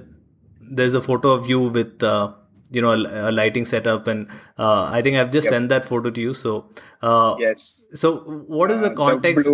there's 0.78 0.94
a 0.94 1.04
photo 1.08 1.30
of 1.38 1.50
you 1.52 1.60
with 1.76 2.02
uh, 2.12 2.24
you 2.70 2.82
know 2.84 2.92
a, 2.92 3.00
a 3.28 3.32
lighting 3.38 3.66
setup 3.70 4.04
and 4.10 4.20
uh, 4.64 4.82
i 4.96 5.02
think 5.04 5.14
i've 5.20 5.32
just 5.34 5.46
Yep. 5.46 5.54
sent 5.54 5.66
that 5.72 5.84
photo 5.90 6.08
to 6.16 6.20
you 6.26 6.32
so 6.42 6.50
uh, 7.08 7.30
yes 7.42 7.64
so 8.02 8.08
what 8.58 8.70
is 8.74 8.80
the 8.86 8.90
context 9.00 9.48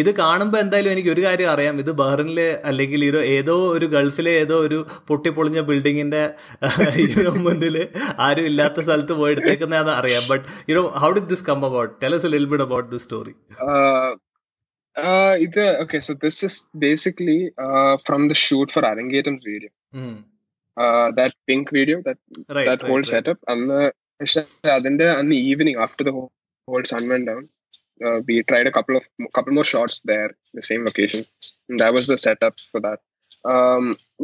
ഇത് 0.00 0.10
കാണുമ്പോൾ 0.22 0.58
എന്തായാലും 0.64 0.92
എനിക്ക് 0.94 1.10
ഒരു 1.14 1.22
കാര്യം 1.26 1.50
അറിയാം 1.54 1.76
ഇത് 1.82 1.92
ബഹ്റിനിലെ 2.00 2.48
അല്ലെങ്കിൽ 2.70 3.04
ഒരു 3.10 3.20
ഏതോ 3.36 3.56
ഒരു 3.76 3.88
ഗൾഫിലെ 3.96 4.32
ഏതോ 4.44 4.56
ഒരു 4.68 4.78
പൊട്ടിപ്പൊളിഞ്ഞ 5.10 5.62
ബിൽഡിങ്ങിന്റെ 5.70 6.22
യുനോ 7.04 7.34
മുന്നിൽ 7.46 7.76
ആരും 8.26 8.48
ഇല്ലാത്ത 8.50 8.84
സ്ഥലത്ത് 8.88 9.16
പോയി 9.20 9.34
എടുത്തേക്കുന്നതാണെന്ന് 9.36 9.94
അറിയാം 10.00 10.26
but 10.32 10.44
you know 10.72 10.82
how 11.04 11.10
did 11.18 11.30
this 11.34 11.46
come 11.50 11.62
about 11.70 11.94
tell 12.02 12.16
us 12.18 12.26
a 12.30 12.32
little 12.34 12.50
bit 12.54 12.64
about 12.68 12.88
this 12.94 13.04
story 13.10 13.34
Uh, 13.68 14.10
uh, 14.96 15.32
either, 15.44 15.66
okay, 15.82 16.00
so 16.06 16.12
this 16.24 16.36
is 16.46 16.54
basically 16.86 17.38
uh, 17.66 17.94
from 18.06 18.22
the 18.30 18.36
shoot 18.44 18.68
for 18.76 18.82
Arangatam's 18.90 19.44
video. 19.50 19.70
mm. 20.00 20.16
That 21.18 21.36
pink 21.48 21.70
video 21.78 21.96
that 22.68 22.84
whole 22.90 23.02
setup 23.12 23.42
അന്ന് 23.52 23.80
പക്ഷെ 24.20 24.42
അതിന്റെ 24.74 25.06
അന്ന് 25.20 25.36
evening 25.48 25.80
after 25.86 26.04
the 26.08 26.12
whole 26.68 26.82
sun 26.92 27.04
went 27.12 27.22
down 27.30 27.42
we 28.28 28.36
tried 28.50 28.68
a 28.70 28.74
couple 28.76 28.94
of 28.96 29.08
couple 29.38 29.52
more 29.52 29.66
shorts 29.72 30.00
there 30.10 30.26
the 30.56 30.64
same 30.68 30.82
location 30.84 31.22
the 31.78 31.88
was 31.96 32.08
the 32.12 32.16
setup 32.26 32.62
for 32.70 32.82
that 32.88 33.02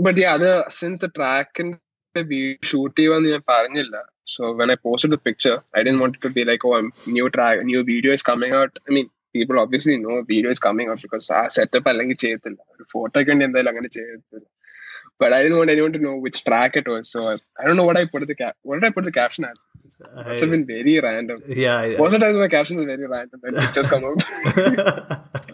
but 0.06 0.26
അത് 0.34 0.48
since 0.78 1.02
the 1.04 1.08
ട്രാക്കിന്റെ 1.18 2.22
shoot 2.62 2.96
ചെയ്യുവാന്ന് 2.98 3.32
ഞാൻ 3.34 3.42
പറഞ്ഞില്ല 3.52 3.96
so 4.34 4.44
when 4.60 4.70
I 4.72 4.78
post 4.86 5.10
the 5.14 5.18
picture 5.26 5.54
I'd 5.82 5.92
want 6.02 6.16
to 6.24 6.30
be 6.36 6.44
like 6.50 6.66
oh 6.68 6.72
new 7.16 7.26
track 7.36 7.60
new 7.70 7.80
video 7.92 8.12
is 8.12 8.26
coming 8.30 8.56
out 8.62 8.76
I 8.86 8.92
mean 8.96 9.06
people 9.34 9.56
obviously 9.62 9.96
no 10.04 10.14
video 10.30 10.50
is 10.50 10.62
coming 10.66 10.90
out 10.92 11.02
because 11.02 11.28
ആ 11.32 11.42
setup 11.56 11.88
അല്ലെങ്കിൽ 11.92 12.16
ചെയ്യത്തില്ല. 12.24 12.58
ഒരു 12.74 12.84
ഫോട്ടോയ്ക്ക് 12.94 13.30
വേണ്ടി 13.32 13.44
എന്തായാലും 13.48 13.70
അങ്ങനെ 13.72 13.90
ചെയ്യത്തില്ല. 13.96 14.46
But 15.18 15.32
I 15.32 15.42
didn't 15.42 15.56
want 15.56 15.70
anyone 15.70 15.92
to 15.94 15.98
know 15.98 16.16
which 16.16 16.44
track 16.44 16.76
it 16.76 16.86
was. 16.86 17.10
So 17.10 17.28
I, 17.30 17.38
I 17.58 17.64
don't 17.66 17.76
know 17.76 17.84
what 17.84 17.96
I 17.96 18.04
put 18.04 18.26
the 18.26 18.34
cap. 18.34 18.56
What 18.62 18.76
did 18.80 18.84
I 18.84 18.90
put 18.90 19.04
the 19.04 19.12
caption 19.12 19.44
as? 19.44 19.56
It 20.00 20.26
must 20.26 20.40
have 20.40 20.50
been 20.50 20.66
very 20.66 21.00
random. 21.00 21.42
yeah, 21.48 21.84
yeah. 21.84 21.98
Most 21.98 22.12
of 22.12 22.20
the 22.20 22.26
times 22.26 22.36
my 22.36 22.48
captions 22.48 22.82
are 22.82 22.86
very 22.86 23.06
random 23.06 23.40
and 23.44 23.56
pictures 23.56 23.88
come 23.88 24.04
out. 24.04 25.20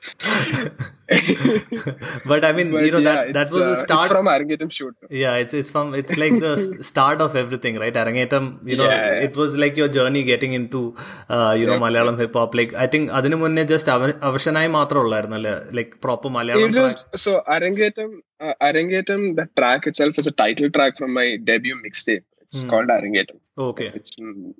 but 2.25 2.43
I 2.45 2.51
mean, 2.51 2.69
But 2.71 2.85
you 2.85 2.91
know 2.91 2.99
yeah, 2.99 3.13
that 3.15 3.33
that 3.33 3.47
it's, 3.47 3.55
was 3.55 3.63
uh, 3.63 3.69
the 3.71 3.75
start. 3.77 4.05
It's 4.05 4.11
from 4.11 4.25
Arangatam 4.27 4.71
shoot. 4.71 4.95
yeah, 5.09 5.35
it's 5.35 5.53
it's 5.53 5.71
from 5.75 5.93
it's 5.93 6.15
like 6.17 6.39
the 6.39 6.53
s- 6.53 6.87
start 6.87 7.21
of 7.21 7.35
everything, 7.35 7.77
right? 7.83 7.93
Arangetam, 7.93 8.45
you 8.71 8.75
know, 8.81 8.89
Yeah, 8.89 9.05
yeah. 9.13 9.21
it 9.27 9.35
was 9.41 9.55
like 9.63 9.75
your 9.81 9.87
journey 9.87 10.23
getting 10.23 10.53
into, 10.53 10.81
uh, 11.29 11.55
you 11.59 11.65
know, 11.65 11.75
Yep, 11.75 11.81
Malayalam 11.85 12.17
hip 12.23 12.33
hop. 12.41 12.55
Like 12.61 12.73
I 12.85 12.87
think 12.95 13.09
അതിനു 13.19 13.39
മുന്നേ 13.43 13.65
just 13.73 13.91
അവശനായി 14.29 14.71
മാത്രം 14.79 15.01
ഉള്ളായിരുന്നല്ലേ 15.05 15.55
like 15.79 15.93
proper 16.05 16.31
Malayalam 16.39 16.71
It 16.71 16.75
was, 16.75 17.05
so 17.15 17.41
Arangatam, 17.47 18.19
uh, 18.39 18.53
Arangatam, 18.61 19.35
the 19.35 19.47
track 19.55 19.87
itself 19.87 20.17
is 20.17 20.27
a 20.27 20.31
title 20.31 20.69
track 20.69 20.97
from 20.97 21.13
my 21.13 21.37
debut 21.37 21.75
mixtape. 21.85 22.23
It's 22.41 22.59
Hmm. 22.59 22.69
called 22.71 22.89
Arangatam. 22.97 23.37
Okay 23.67 23.87
It's 23.99 24.11
mm, 24.21 24.53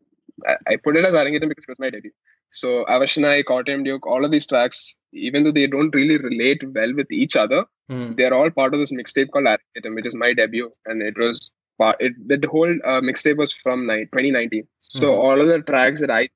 I, 0.52 0.56
I 0.74 0.76
put 0.78 0.96
it 0.98 1.06
as 1.06 1.14
Arangatam 1.14 1.50
because 1.50 1.66
it 1.68 1.74
was 1.76 1.80
my 1.86 1.90
debut. 1.96 2.14
So 2.51 2.85
Avashanai, 2.87 3.45
Kottayam 3.45 3.85
Duke, 3.85 4.07
all 4.07 4.25
of 4.25 4.31
these 4.31 4.47
tracks, 4.47 4.95
even 5.13 5.45
though 5.45 5.53
they 5.53 5.67
don't 5.67 5.95
really 5.95 6.19
relate 6.19 6.63
well 6.75 6.95
with 6.95 7.11
each 7.13 7.37
other, 7.37 7.65
they're 8.17 8.35
all 8.35 8.51
part 8.51 8.73
of 8.75 8.81
this 8.81 8.93
mixtape 8.93 9.31
called 9.31 9.47
Arangetam, 9.47 9.95
which 9.95 10.07
is 10.07 10.15
my 10.15 10.33
debut, 10.33 10.71
and 10.87 11.03
it 11.03 11.17
was 11.19 11.51
part. 11.79 11.97
It, 12.01 12.13
the 12.29 12.47
whole 12.49 12.71
uh, 12.85 13.01
mixtape 13.01 13.37
was 13.37 13.53
from 13.53 13.87
ni- 13.87 14.07
2019. 14.07 14.67
So 14.81 15.07
Mhm. 15.13 15.19
all 15.25 15.41
of 15.41 15.49
the 15.49 15.61
tracks 15.61 16.01
that 16.01 16.11
I 16.11 16.29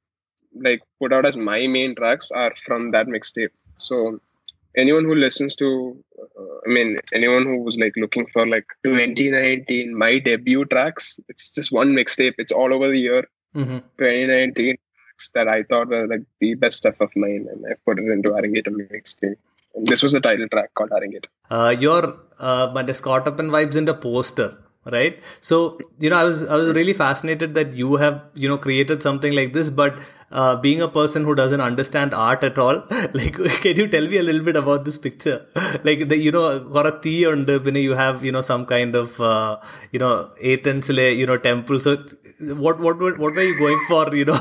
like 0.67 0.83
put 1.01 1.12
out 1.12 1.27
as 1.27 1.37
my 1.37 1.67
main 1.67 1.95
tracks 1.95 2.31
are 2.31 2.53
from 2.55 2.91
that 2.93 3.07
mixtape. 3.09 3.51
So 3.77 4.21
anyone 4.77 5.05
who 5.05 5.15
listens 5.17 5.55
to, 5.57 5.69
uh, 6.21 6.57
I 6.67 6.69
mean, 6.77 6.99
anyone 7.12 7.45
who 7.45 7.59
was 7.59 7.77
like 7.77 7.93
looking 7.97 8.27
for 8.27 8.47
like 8.47 8.67
2019 8.85 9.97
my 9.97 10.19
debut 10.19 10.65
tracks, 10.67 11.19
it's 11.29 11.51
just 11.53 11.73
one 11.73 11.93
mixtape. 11.95 12.35
It's 12.39 12.53
all 12.53 12.73
over 12.75 12.89
the 12.89 12.99
year 12.99 13.23
2019 13.99 14.77
tracks 15.15 15.31
that 15.35 15.49
I 15.49 15.62
thought 15.62 15.89
were 15.89 16.07
like 16.07 16.23
the 16.41 16.55
best 16.55 16.77
stuff 16.79 17.01
of 17.01 17.11
mine, 17.17 17.47
and 17.51 17.65
I 17.67 17.75
put 17.85 17.99
it 17.99 18.11
into 18.11 18.31
Arangetam 18.31 18.77
mixtape. 18.93 19.37
And 19.75 19.87
this 19.87 20.03
was 20.03 20.12
the 20.12 20.21
title 20.21 20.49
track 20.49 20.75
called 20.75 20.91
Arangetam. 20.91 21.31
Uh, 21.51 21.75
your 21.79 22.03
uh, 22.39 22.67
മറ്റേ 22.75 22.95
vibes 23.57 23.77
in 23.77 23.87
the 23.91 23.95
poster, 23.95 24.51
right 24.95 25.15
so 25.41 25.79
you 25.99 26.11
know 26.11 26.17
i 26.17 26.25
was 26.25 26.43
i 26.55 26.57
was 26.57 26.67
really 26.79 26.93
fascinated 26.93 27.55
that 27.59 27.71
you 27.75 27.97
have 28.03 28.17
you 28.35 28.49
know 28.51 28.59
created 28.59 29.03
something 29.03 29.33
like 29.39 29.53
this 29.53 29.71
but 29.71 29.95
uh, 30.31 30.57
being 30.57 30.83
a 30.83 30.89
person 30.89 31.25
who 31.25 31.35
doesn't 31.35 31.61
understand 31.61 32.12
art 32.12 32.45
at 32.49 32.59
all 32.65 32.83
like 33.21 33.37
can 33.65 33.77
you 33.77 33.87
tell 33.95 34.07
me 34.12 34.19
a 34.19 34.23
little 34.23 34.45
bit 34.49 34.57
about 34.57 34.85
this 34.85 34.99
picture 35.07 35.39
like 35.89 36.09
the, 36.11 36.19
you 36.27 36.33
know 36.37 36.45
got 36.77 36.87
a 36.87 36.99
tea 37.05 37.25
and 37.25 37.49
you 37.77 37.95
have 38.03 38.25
you 38.29 38.33
know 38.33 38.43
some 38.43 38.67
kind 38.67 38.95
of 38.95 39.21
uh, 39.21 39.57
you 39.93 39.99
know 39.99 40.31
athens 40.43 40.89
you 40.91 41.27
know 41.27 41.39
temple 41.49 41.81
so 41.81 41.97
what 42.65 42.79
what 42.81 42.99
what 43.01 43.35
were 43.35 43.49
you 43.51 43.59
going 43.59 43.81
for 43.89 44.05
you 44.15 44.27
know 44.27 44.41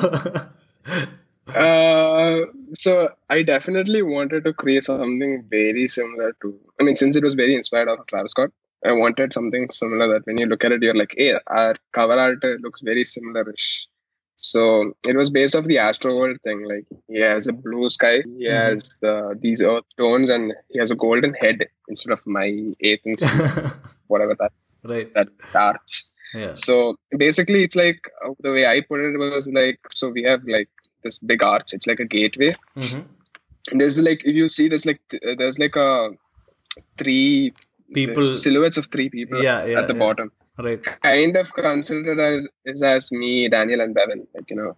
uh, 1.48 2.42
so 2.76 3.10
I 3.30 3.44
definitely 3.44 4.02
wanted 4.02 4.44
to 4.46 4.54
create 4.54 4.84
something 4.84 5.44
very 5.50 5.88
similar 5.88 6.36
to. 6.42 6.60
I 6.80 6.84
mean, 6.84 6.96
since 6.96 7.16
it 7.16 7.24
was 7.24 7.34
very 7.36 7.56
inspired 7.56 7.88
of 7.90 8.06
Travis 8.08 8.32
Scott, 8.32 8.50
I 8.86 8.92
wanted 8.92 9.34
something 9.34 9.70
similar 9.70 10.08
that 10.14 10.26
when 10.26 10.38
you 10.38 10.46
look 10.46 10.64
at 10.64 10.72
it, 10.72 10.82
you're 10.84 10.96
like, 10.96 11.14
hey, 11.18 11.34
our 11.48 11.76
cover 11.94 12.14
art 12.20 12.44
uh, 12.44 12.56
looks 12.62 12.82
very 12.82 13.06
similar-ish. 13.06 13.88
So 14.38 14.94
it 15.08 15.16
was 15.16 15.30
based 15.30 15.56
off 15.56 15.66
the 15.66 15.78
Astroworld 15.78 16.42
thing. 16.44 16.64
Like 16.68 16.86
he 17.08 17.22
has 17.22 17.48
a 17.48 17.54
blue 17.54 17.90
sky, 17.90 18.24
he 18.38 18.46
Mhm. 18.48 18.52
has 18.52 18.84
the, 19.02 19.38
these 19.40 19.62
earth 19.62 19.86
tones, 19.98 20.30
and 20.30 20.54
he 20.70 20.80
has 20.80 20.92
a 20.92 20.96
golden 20.96 21.34
head 21.36 21.66
instead 21.88 22.12
of 22.12 22.20
my 22.26 22.48
Athens, 22.84 23.24
whatever 24.08 24.36
that 24.40 24.52
right 24.84 25.14
that 25.14 25.30
arch. 25.56 26.04
Yeah 26.34 26.54
So 26.54 26.96
basically, 27.24 27.64
it's 27.64 27.76
like 27.76 28.02
uh, 28.26 28.32
the 28.46 28.52
way 28.56 28.66
I 28.66 28.82
put 28.82 29.02
it 29.08 29.18
was 29.18 29.48
like, 29.60 29.80
so 30.00 30.10
we 30.10 30.24
have 30.24 30.44
like 30.56 30.70
this 31.04 31.18
big 31.20 31.44
arch. 31.44 31.74
It's 31.74 31.88
like 31.92 32.00
a 32.00 32.10
gateway. 32.18 32.56
Mhm. 32.78 33.04
There's 33.80 33.98
like 34.08 34.22
if 34.26 34.36
you 34.42 34.48
see, 34.50 34.68
there's 34.68 34.86
like 34.92 35.02
there's 35.42 35.60
like 35.66 35.76
a 35.88 35.90
three 36.98 37.54
People- 37.94 38.24
silhouettes 38.24 38.78
of 38.78 38.88
three 38.88 39.10
people 39.10 39.44
Yeah, 39.44 39.66
yeah, 39.66 39.80
at 39.80 39.88
the 39.88 39.94
yeah. 39.94 40.00
bottom. 40.06 40.32
right 40.66 40.84
Kind 41.04 41.36
of 41.42 41.54
considered 41.54 42.20
as 42.20 42.40
is 42.74 42.82
as 42.82 43.12
me, 43.12 43.32
Daniel, 43.56 43.82
and 43.82 43.94
Bevan. 43.94 44.26
Like 44.36 44.50
you 44.50 44.56
know, 44.60 44.72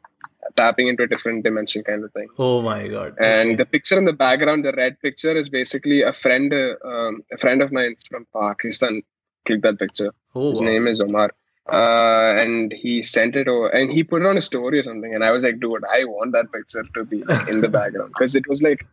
tapping 0.58 0.88
into 0.92 1.04
a 1.04 1.08
different 1.14 1.44
dimension 1.48 1.84
kind 1.90 2.04
of 2.04 2.12
thing. 2.18 2.28
oh 2.48 2.62
my 2.62 2.82
god 2.96 3.16
And 3.30 3.48
Okay. 3.50 3.56
the 3.62 3.66
picture 3.76 3.98
in 4.02 4.06
the 4.12 4.18
background, 4.26 4.66
the 4.70 4.74
red 4.84 5.00
picture, 5.06 5.34
is 5.42 5.48
basically 5.50 6.02
a 6.12 6.14
friend, 6.24 6.54
uh, 6.54 6.76
um, 6.94 7.24
a 7.32 7.38
friend 7.38 7.62
of 7.68 7.72
mine 7.80 7.96
from 8.10 8.28
Pakistan. 8.42 9.02
Clicked 9.46 9.64
that 9.68 9.80
picture. 9.86 10.12
oh 10.34 10.50
His 10.52 10.62
wow. 10.62 10.68
name 10.72 10.88
is 10.94 11.00
Omar. 11.08 11.30
Uh, 11.72 12.36
and 12.38 12.72
he 12.72 13.02
sent 13.02 13.36
it 13.36 13.48
over 13.48 13.70
and 13.70 13.92
he 13.92 14.04
put 14.04 14.22
it 14.22 14.28
on 14.28 14.38
a 14.38 14.42
story 14.42 14.78
or 14.80 14.84
something. 14.84 15.14
And 15.16 15.24
I 15.24 15.32
was 15.32 15.42
like, 15.44 15.60
dude, 15.60 15.84
I 15.92 16.04
want 16.06 16.32
that 16.34 16.52
picture 16.52 16.84
to 16.84 17.04
be 17.06 17.24
like, 17.24 17.48
in 17.50 17.62
the 17.62 17.70
background 17.70 18.10
because 18.14 18.36
it 18.36 18.48
was 18.48 18.62
like, 18.62 18.86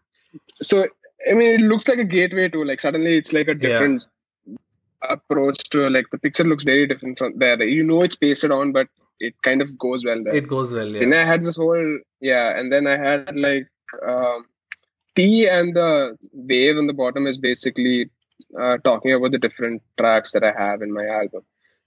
so 0.63 0.87
I 1.31 1.35
mean, 1.35 1.55
it 1.55 1.61
looks 1.61 1.87
like 1.87 1.99
a 1.99 2.05
gateway 2.05 2.49
to 2.49 2.65
like 2.65 2.81
suddenly 2.81 3.17
it's 3.17 3.33
like 3.33 3.49
a 3.49 3.53
Yeah. 3.53 3.59
different 3.69 4.07
approach 5.09 5.59
to 5.71 5.89
like 5.91 6.07
the 6.13 6.19
picture 6.19 6.45
looks 6.45 6.65
very 6.65 6.87
different 6.87 7.19
from 7.19 7.37
there. 7.39 7.63
You 7.63 7.83
know, 7.83 8.03
it's 8.03 8.15
pasted 8.17 8.51
on, 8.51 8.73
but 8.73 8.89
it 9.21 9.35
kind 9.43 9.61
of 9.63 9.77
goes 9.79 10.05
well 10.05 10.23
there. 10.25 10.35
it 10.35 10.49
goes 10.49 10.73
well 10.73 10.89
yeah 10.89 11.01
Then 11.01 11.13
I 11.15 11.25
had 11.25 11.45
this 11.45 11.57
whole 11.57 11.99
yeah, 12.21 12.59
and 12.59 12.73
then 12.73 12.87
I 12.87 12.97
had 12.97 13.37
like 13.37 13.69
um, 14.07 14.47
T 15.15 15.47
and 15.49 15.77
the 15.77 16.17
wave 16.33 16.79
on 16.79 16.87
the 16.87 16.93
bottom 16.93 17.27
is 17.27 17.37
basically 17.37 18.11
uh, 18.61 18.79
talking 18.79 19.13
about 19.13 19.33
the 19.33 19.39
different 19.39 19.83
tracks 19.99 20.33
that 20.33 20.43
I 20.43 20.53
have 20.53 20.83
in 20.83 20.93
my 20.93 21.07
album. 21.07 21.43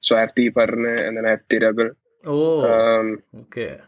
So 0.05 0.15
I 0.15 0.19
have 0.21 0.35
T 0.35 0.49
Parne 0.51 0.85
and 1.05 1.17
then 1.17 1.25
I 1.25 1.31
have 1.31 1.47
Tiragal. 1.49 1.95
Oh, 2.25 2.63
Um, 2.71 3.23
okay. 3.41 3.79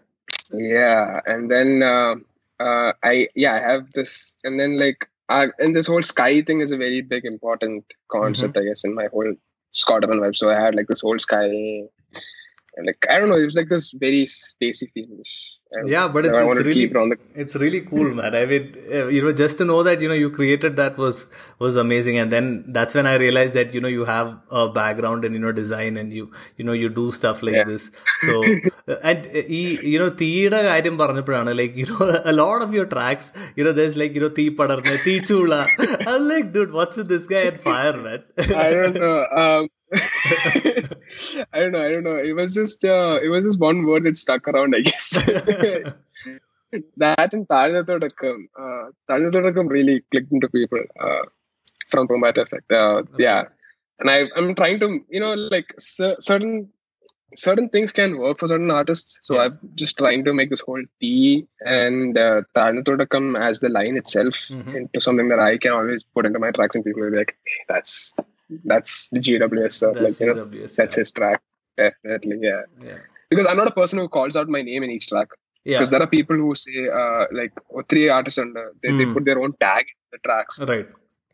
yeah, 0.54 1.22
and 1.26 1.50
then 1.52 1.84
uh, 1.84 2.16
uh, 2.60 2.94
I 3.04 3.28
yeah 3.36 3.54
I 3.56 3.60
have 3.60 3.92
this, 3.94 4.36
and 4.44 4.60
then 4.60 4.80
like 4.80 5.08
uh, 5.30 5.48
and 5.60 5.76
this 5.76 5.88
whole 5.88 6.04
sky 6.04 6.42
thing 6.42 6.62
is 6.62 6.72
a 6.72 6.78
very 6.78 7.02
big 7.02 7.26
important 7.26 7.86
concept 8.12 8.58
I 8.58 8.64
guess 8.64 8.84
in 8.84 8.96
my 8.96 9.08
whole 9.14 9.32
Scotland 9.74 10.22
web. 10.22 10.36
So 10.36 10.50
I 10.50 10.60
had 10.60 10.76
like 10.76 10.88
this 10.88 11.02
whole 11.02 11.20
sky, 11.20 11.46
and 11.46 12.86
like 12.90 13.06
I 13.10 13.20
don't 13.20 13.30
know, 13.30 13.42
it 13.44 13.46
was 13.46 13.56
like 13.56 13.70
this 13.70 13.92
very 13.92 14.26
spacey 14.26 14.92
feeling 14.94 15.24
And 15.73 15.89
Yeah, 15.89 16.09
but 16.09 16.27
it's, 16.27 16.39
I 16.39 16.45
it's 16.45 16.45
wanted 16.45 16.65
to 16.65 16.71
really 16.71 16.75
keep 16.75 16.91
it 16.91 16.97
on 16.97 17.09
the 17.11 17.17
it's 17.35 17.55
really 17.55 17.81
cool, 17.81 18.13
man. 18.15 18.35
I 18.35 18.45
mean, 18.45 18.75
uh, 18.93 19.07
you 19.07 19.23
know, 19.23 19.33
just 19.33 19.57
to 19.59 19.65
know 19.65 19.83
that 19.83 20.01
you 20.03 20.09
know 20.09 20.15
you 20.15 20.31
created 20.31 20.77
that 20.77 20.99
was 20.99 21.27
was 21.59 21.77
amazing, 21.77 22.19
and 22.19 22.31
then 22.31 22.65
that's 22.69 22.95
when 22.95 23.07
I 23.07 23.15
realized 23.17 23.55
that 23.55 23.73
you 23.75 23.81
know 23.81 23.89
you 23.89 24.05
have 24.05 24.39
a 24.51 24.69
background 24.69 25.25
in 25.25 25.33
you 25.33 25.39
know 25.39 25.53
design 25.53 25.97
and 25.97 26.13
you 26.13 26.31
you 26.57 26.65
know 26.65 26.73
you 26.73 26.89
do 26.91 27.11
stuff 27.11 27.43
like 27.43 27.57
Yeah. 27.57 27.65
this. 27.65 27.91
So 28.15 28.37
uh, 28.89 28.97
and 29.03 29.27
uh, 29.27 29.43
ഈ 29.61 29.63
you 29.93 29.99
know 30.03 30.11
തീയുടെ 30.23 30.61
കാര്യം 30.69 30.97
പറഞ്ഞപ്പോഴാണ് 31.03 31.53
like 31.61 31.75
you 31.83 31.87
know 31.93 32.09
a 32.33 32.35
lot 32.43 32.61
of 32.67 32.73
your 32.79 32.87
tracks 32.95 33.29
you 33.59 33.65
know 33.67 33.73
there's 33.81 33.97
like 34.03 34.15
you 34.19 34.23
know 34.25 34.33
തീ 34.41 34.47
പടർന്ന് 34.61 34.97
തീ 35.09 35.15
ചൂള 35.31 35.55
I'm 36.13 36.25
like 36.33 36.49
dude 36.57 36.73
what's 36.79 36.99
with 37.03 37.11
this 37.15 37.27
guy 37.35 37.45
and 37.53 37.61
fire 37.69 37.97
man 38.07 38.21
I 38.53 38.71
don't 38.71 38.95
know. 38.99 39.27
Um, 39.27 39.69
I 41.54 41.60
don't 41.60 41.72
know. 41.72 41.82
I 41.82 41.92
don't 41.92 42.04
know. 42.04 42.18
It 42.18 42.34
was 42.34 42.54
just 42.54 42.84
uh, 42.84 43.20
it 43.24 43.30
was 43.30 43.46
just 43.46 43.60
one 43.60 43.86
word 43.86 44.04
that 44.04 44.18
stuck 44.18 44.48
around. 44.48 44.76
I 44.76 44.82
guess 44.82 45.12
that 46.98 47.34
and 47.34 47.48
Tarnathodakam, 47.48 48.46
uh, 48.60 48.92
Tarnathodakam 49.10 49.70
really 49.70 50.04
clicked 50.12 50.32
into 50.32 50.50
people 50.50 50.80
uh, 51.00 51.24
from 51.90 52.08
Combat 52.08 52.38
Effect. 52.38 52.72
Uh, 52.72 53.04
yeah, 53.18 53.46
and 54.00 54.10
I 54.10 54.26
I'm 54.36 54.56
trying 54.56 54.80
to 54.82 55.00
you 55.10 55.20
know 55.20 55.34
like 55.34 55.74
cer- 55.80 56.18
certain 56.20 56.70
certain 57.36 57.70
things 57.70 57.92
can 57.92 58.18
work 58.18 58.40
for 58.40 58.48
certain 58.48 58.72
artists. 58.72 59.20
So. 59.22 59.40
I'm 59.40 59.60
just 59.76 59.98
trying 59.98 60.24
to 60.26 60.34
make 60.34 60.50
this 60.50 60.62
whole 60.62 60.82
T 61.00 61.46
and 61.62 62.18
uh, 62.18 62.42
Tarnathodakam 62.56 63.40
as 63.40 63.60
the 63.60 63.70
line 63.70 63.96
itself 63.98 64.36
Mhm. 64.50 64.76
into 64.76 65.02
something 65.02 65.28
that 65.30 65.40
I 65.40 65.58
can 65.58 65.72
always 65.72 66.04
put 66.04 66.26
into 66.26 66.40
my 66.40 66.52
tracks, 66.52 66.76
and 66.76 66.84
people 66.86 67.04
will 67.04 67.12
be 67.12 67.18
like, 67.18 67.38
hey, 67.46 67.64
"That's 67.70 68.14
that's 68.66 69.10
the 69.10 69.20
GWS 69.20 69.74
stuff." 69.74 69.96
that's 69.96 70.20
like 70.20 70.28
you 70.28 70.34
know, 70.34 70.46
GWS, 70.46 70.76
that's 70.76 70.96
his 70.96 71.12
track. 71.12 71.42
Definitely, 71.78 72.40
yeah. 72.42 72.62
yeah 72.84 72.98
Because 73.30 73.46
I'm 73.46 73.58
not 73.58 73.68
a 73.68 73.72
person 73.72 74.00
who 74.00 74.08
calls 74.10 74.36
out 74.36 74.48
my 74.50 74.62
name 74.62 74.84
in 74.84 74.92
each 74.92 75.08
track. 75.08 75.28
yeah 75.66 75.78
Because 75.80 75.92
there 75.92 76.02
are 76.02 76.08
people 76.08 76.36
who 76.36 76.56
say, 76.56 76.88
uh, 77.02 77.26
like, 77.32 77.54
oh, 77.74 77.84
three 77.88 78.10
artists 78.10 78.40
under, 78.40 78.72
they, 78.82 78.92
they 79.00 79.06
Mm. 79.06 79.14
put 79.14 79.26
their 79.26 79.40
own 79.44 79.54
tag 79.60 79.86
in 79.92 80.08
the 80.14 80.20
tracks. 80.28 80.60
right 80.72 80.88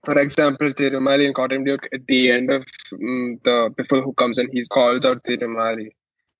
For 0.05 0.15
example, 0.19 0.73
Tirumali 0.79 1.25
and 1.27 1.35
Cotton 1.35 1.63
Duke, 1.63 1.85
at 1.97 2.05
the 2.07 2.19
end 2.37 2.49
of 2.51 2.65
mm, 2.93 3.41
the 3.43 3.55
before 3.77 4.01
who 4.01 4.11
comes 4.21 4.37
in, 4.41 4.49
he 4.51 4.65
calls 4.77 5.05
out 5.05 5.23
Tirumali. 5.23 5.87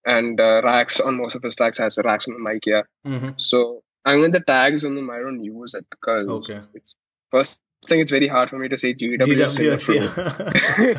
And 0.05 0.41
uh, 0.41 0.61
Rax 0.65 0.99
on 0.99 1.15
most 1.21 1.36
of 1.36 1.43
his 1.43 1.55
tracks 1.55 1.78
has 1.78 1.97
Rax 2.03 2.28
on 2.28 2.34
the 2.34 2.43
mic, 2.47 2.65
yeah. 2.65 2.82
hmm 3.05 3.30
So 3.38 3.59
I'm 4.03 4.21
in 4.26 4.32
the 4.32 4.41
tags 4.41 4.84
on 4.84 4.95
them, 4.95 5.09
I 5.09 5.19
don't 5.19 5.41
use 5.41 5.74
it 5.80 5.86
because 5.95 6.28
okay 6.39 6.59
it's 6.74 6.93
first 7.32 7.61
think 7.88 8.01
it's 8.01 8.11
very 8.11 8.27
hard 8.27 8.49
for 8.49 8.57
me 8.57 8.67
to 8.69 8.77
say 8.77 8.93
GWS. 8.93 9.57
GWS 9.57 9.86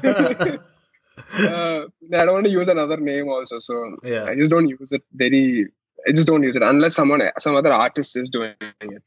yeah. 0.02 1.48
uh, 1.48 1.84
I 2.12 2.24
don't 2.24 2.34
want 2.34 2.46
to 2.46 2.52
use 2.52 2.68
another 2.68 2.96
name 2.96 3.28
also, 3.28 3.58
so 3.58 3.96
yeah. 4.02 4.24
I 4.24 4.34
just 4.34 4.50
don't 4.50 4.68
use 4.68 4.92
it 4.92 5.02
very. 5.12 5.68
I 6.06 6.12
just 6.12 6.26
don't 6.28 6.42
use 6.42 6.56
it 6.56 6.62
unless 6.62 6.94
someone, 6.94 7.22
some 7.38 7.56
other 7.56 7.72
artist 7.72 8.16
is 8.16 8.28
doing 8.28 8.54
it 8.60 9.02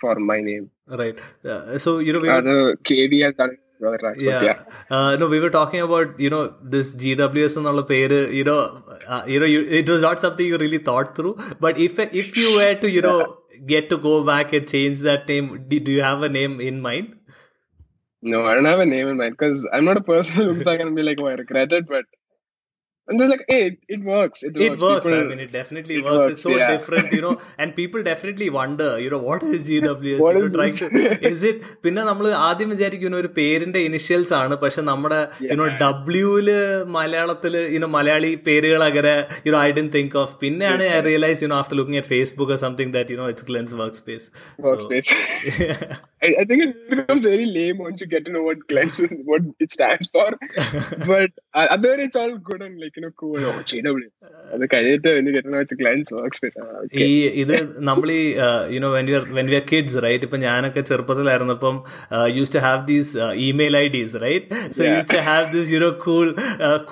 for 0.00 0.14
my 0.16 0.40
name. 0.40 0.70
Right. 0.86 1.18
Yeah, 1.42 1.78
so 1.78 1.98
you 1.98 2.12
know, 2.12 2.20
we 2.20 2.28
uh, 2.28 2.42
KV 2.42 3.24
has 3.24 3.34
done. 3.34 3.56
Tracks, 3.78 4.22
yeah. 4.22 4.42
yeah. 4.42 4.62
Uh, 4.88 5.16
no, 5.16 5.26
we 5.26 5.38
were 5.38 5.50
talking 5.50 5.82
about 5.82 6.18
you 6.18 6.30
know 6.30 6.54
this 6.62 6.94
GWS 6.94 7.58
and 7.58 7.66
all 7.66 7.76
the 7.76 7.84
pair. 7.84 8.32
You 8.32 8.42
know, 8.42 8.82
uh, 9.06 9.24
you 9.26 9.38
know, 9.38 9.44
you, 9.44 9.60
it 9.64 9.86
was 9.86 10.00
not 10.00 10.18
something 10.18 10.46
you 10.46 10.56
really 10.56 10.78
thought 10.78 11.14
through. 11.14 11.36
But 11.60 11.78
if 11.78 11.98
if 11.98 12.38
you 12.38 12.56
were 12.56 12.74
to 12.76 12.90
you 12.90 13.02
know 13.02 13.36
get 13.66 13.90
to 13.90 13.96
go 13.96 14.24
back 14.24 14.52
and 14.52 14.68
change 14.68 15.00
that 15.00 15.28
name, 15.28 15.66
do, 15.68 15.80
do 15.80 15.92
you 15.92 16.02
have 16.02 16.22
a 16.22 16.28
name 16.28 16.60
in 16.60 16.80
mind? 16.80 17.14
No, 18.22 18.44
I 18.46 18.54
don't 18.54 18.64
have 18.64 18.80
a 18.80 18.86
name 18.86 19.08
in 19.08 19.16
mind 19.16 19.36
because 19.38 19.66
I'm 19.72 19.84
not 19.84 19.96
a 19.96 20.02
person 20.02 20.34
who 20.36 20.44
looks 20.44 20.64
back 20.64 20.80
and 20.80 20.94
be 20.96 21.02
like, 21.02 21.18
"Oh, 21.20 21.26
I 21.26 21.32
regret 21.34 21.72
it," 21.72 21.86
but 21.86 22.04
and 23.08 23.18
they're 23.18 23.30
like, 23.30 23.44
"Hey, 23.48 23.58
it, 23.64 23.74
it 23.88 24.00
works. 24.06 24.38
It 24.42 24.54
works." 24.54 24.68
It 24.68 24.80
works. 24.82 25.06
I 25.06 25.10
People- 25.10 25.28
mean, 25.28 25.40
it 25.40 25.52
definitely 25.52 25.96
it 25.96 26.04
works. 26.04 26.16
works, 26.16 26.32
It's 26.34 26.42
so 26.42 26.52
yeah. 26.54 26.70
different, 26.72 27.12
you 27.12 27.20
know. 27.20 27.32
And 27.58 27.68
people 27.74 28.00
definitely 28.02 28.48
wonder, 28.50 28.88
you 28.98 29.10
know, 29.12 29.20
what 29.28 29.42
is 29.48 29.60
GWS? 29.68 30.18
What 30.18 30.34
you 30.34 30.40
know, 30.40 30.48
is 30.48 30.56
trying 30.56 30.76
to, 30.80 30.88
is 31.30 31.42
it? 31.50 31.58
പിന്നെ 31.84 32.04
നമ്മൾ 32.10 32.26
ആദ്യം 32.48 32.70
വിചാരിക്കുന്ന 32.74 33.20
ഒരു 33.22 33.30
പേരിന്റെ 33.38 33.82
initials 33.88 34.34
ആണ് 34.40 34.56
പക്ഷെ 34.64 34.84
നമ്മുടെ 34.90 35.20
you know 35.50 35.68
ഡബ്ല്യൂൽ 35.84 36.48
മലയാളത്തിൽ 36.96 37.54
യുനോ 37.76 37.90
മലയാളി 37.96 38.32
പേരുകൾ 38.48 38.82
അങ്ങനെ 38.88 39.14
you know 39.48 39.60
I 39.66 39.70
didn't 39.78 39.88
think 39.96 40.16
of 40.24 40.34
പിന്നെയാണ് 40.42 40.86
I 40.96 41.00
realise 41.10 41.44
you know 41.46 41.58
after 41.62 41.78
looking 41.82 42.00
at 42.02 42.12
Facebook 42.16 42.44
or 42.48 42.60
something 42.66 42.90
that 42.92 43.06
you 43.12 43.18
know 43.18 43.28
it's 43.32 43.44
Glenn's 43.48 43.72
workspace. 43.80 44.26
So- 44.28 44.66
Workspace. 44.66 45.08
I, 46.26 46.34
I 46.36 46.44
think 46.44 46.62
it 46.64 46.72
becomes 46.92 47.24
very 47.24 47.46
lame 47.48 47.78
once 47.80 48.00
you 48.00 48.08
get 48.08 48.24
to 48.26 48.32
know 48.32 48.42
what 48.42 48.60
Glens 48.68 49.00
what 49.26 49.42
it 49.60 49.72
stands 49.72 50.08
for. 50.10 50.28
but 51.06 51.30
uh, 51.54 51.66
other 51.70 51.94
it's 51.98 52.16
all 52.16 52.34
good 52.40 52.62
and 52.62 52.80
like 52.80 52.96
you 52.96 53.04
know 53.04 53.12
cool. 53.16 53.40
Oh, 53.44 53.56
JW. 53.70 54.08
അത് 54.54 54.64
കഴിഞ്ഞിട്ട് 54.72 55.08
when 55.14 55.26
you 55.28 55.32
get 55.32 55.44
to 55.46 55.52
know 55.52 55.62
it's 55.96 56.12
workspace. 56.18 56.56
Ah. 56.62 56.82
ഈ 57.04 57.08
ഇത് 57.42 57.54
നമ്മൾ 57.88 58.08
ഈ 58.12 58.22
you know 58.74 58.88
when 58.96 59.08
you 59.10 59.18
when 59.38 59.46
we 59.50 59.56
are 59.58 59.64
kids 59.70 60.02
right 60.06 60.26
ഇപ്പൊ 60.28 60.38
ഞാനൊക്കെ 60.44 60.82
ചെറുപ്പത്തിലായിരുന്നപ്പം 60.90 61.76
use 62.36 62.54
to 62.56 62.62
have 62.66 62.80
these 62.90 63.12
email 63.48 63.76
IDs 63.96 64.20
right 64.26 64.46
so. 64.78 64.82
Use 64.92 65.10
to 65.14 65.20
have 65.30 65.46
this 65.56 65.70
you know 65.76 65.90
cool 66.06 66.28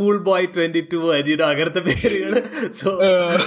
cool 0.01 0.16
boy 0.28 0.49
twenty 0.57 0.82
two 0.95 1.01
you know 1.32 1.47
അങ്ങനത്തെ 1.53 1.85
പേരുകൾ 1.91 2.35
so 2.82 2.91
Uh. 3.07 3.39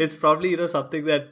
It's 0.00 0.18
probably 0.22 0.48
you know 0.54 0.66
something 0.74 1.06
that 1.10 1.26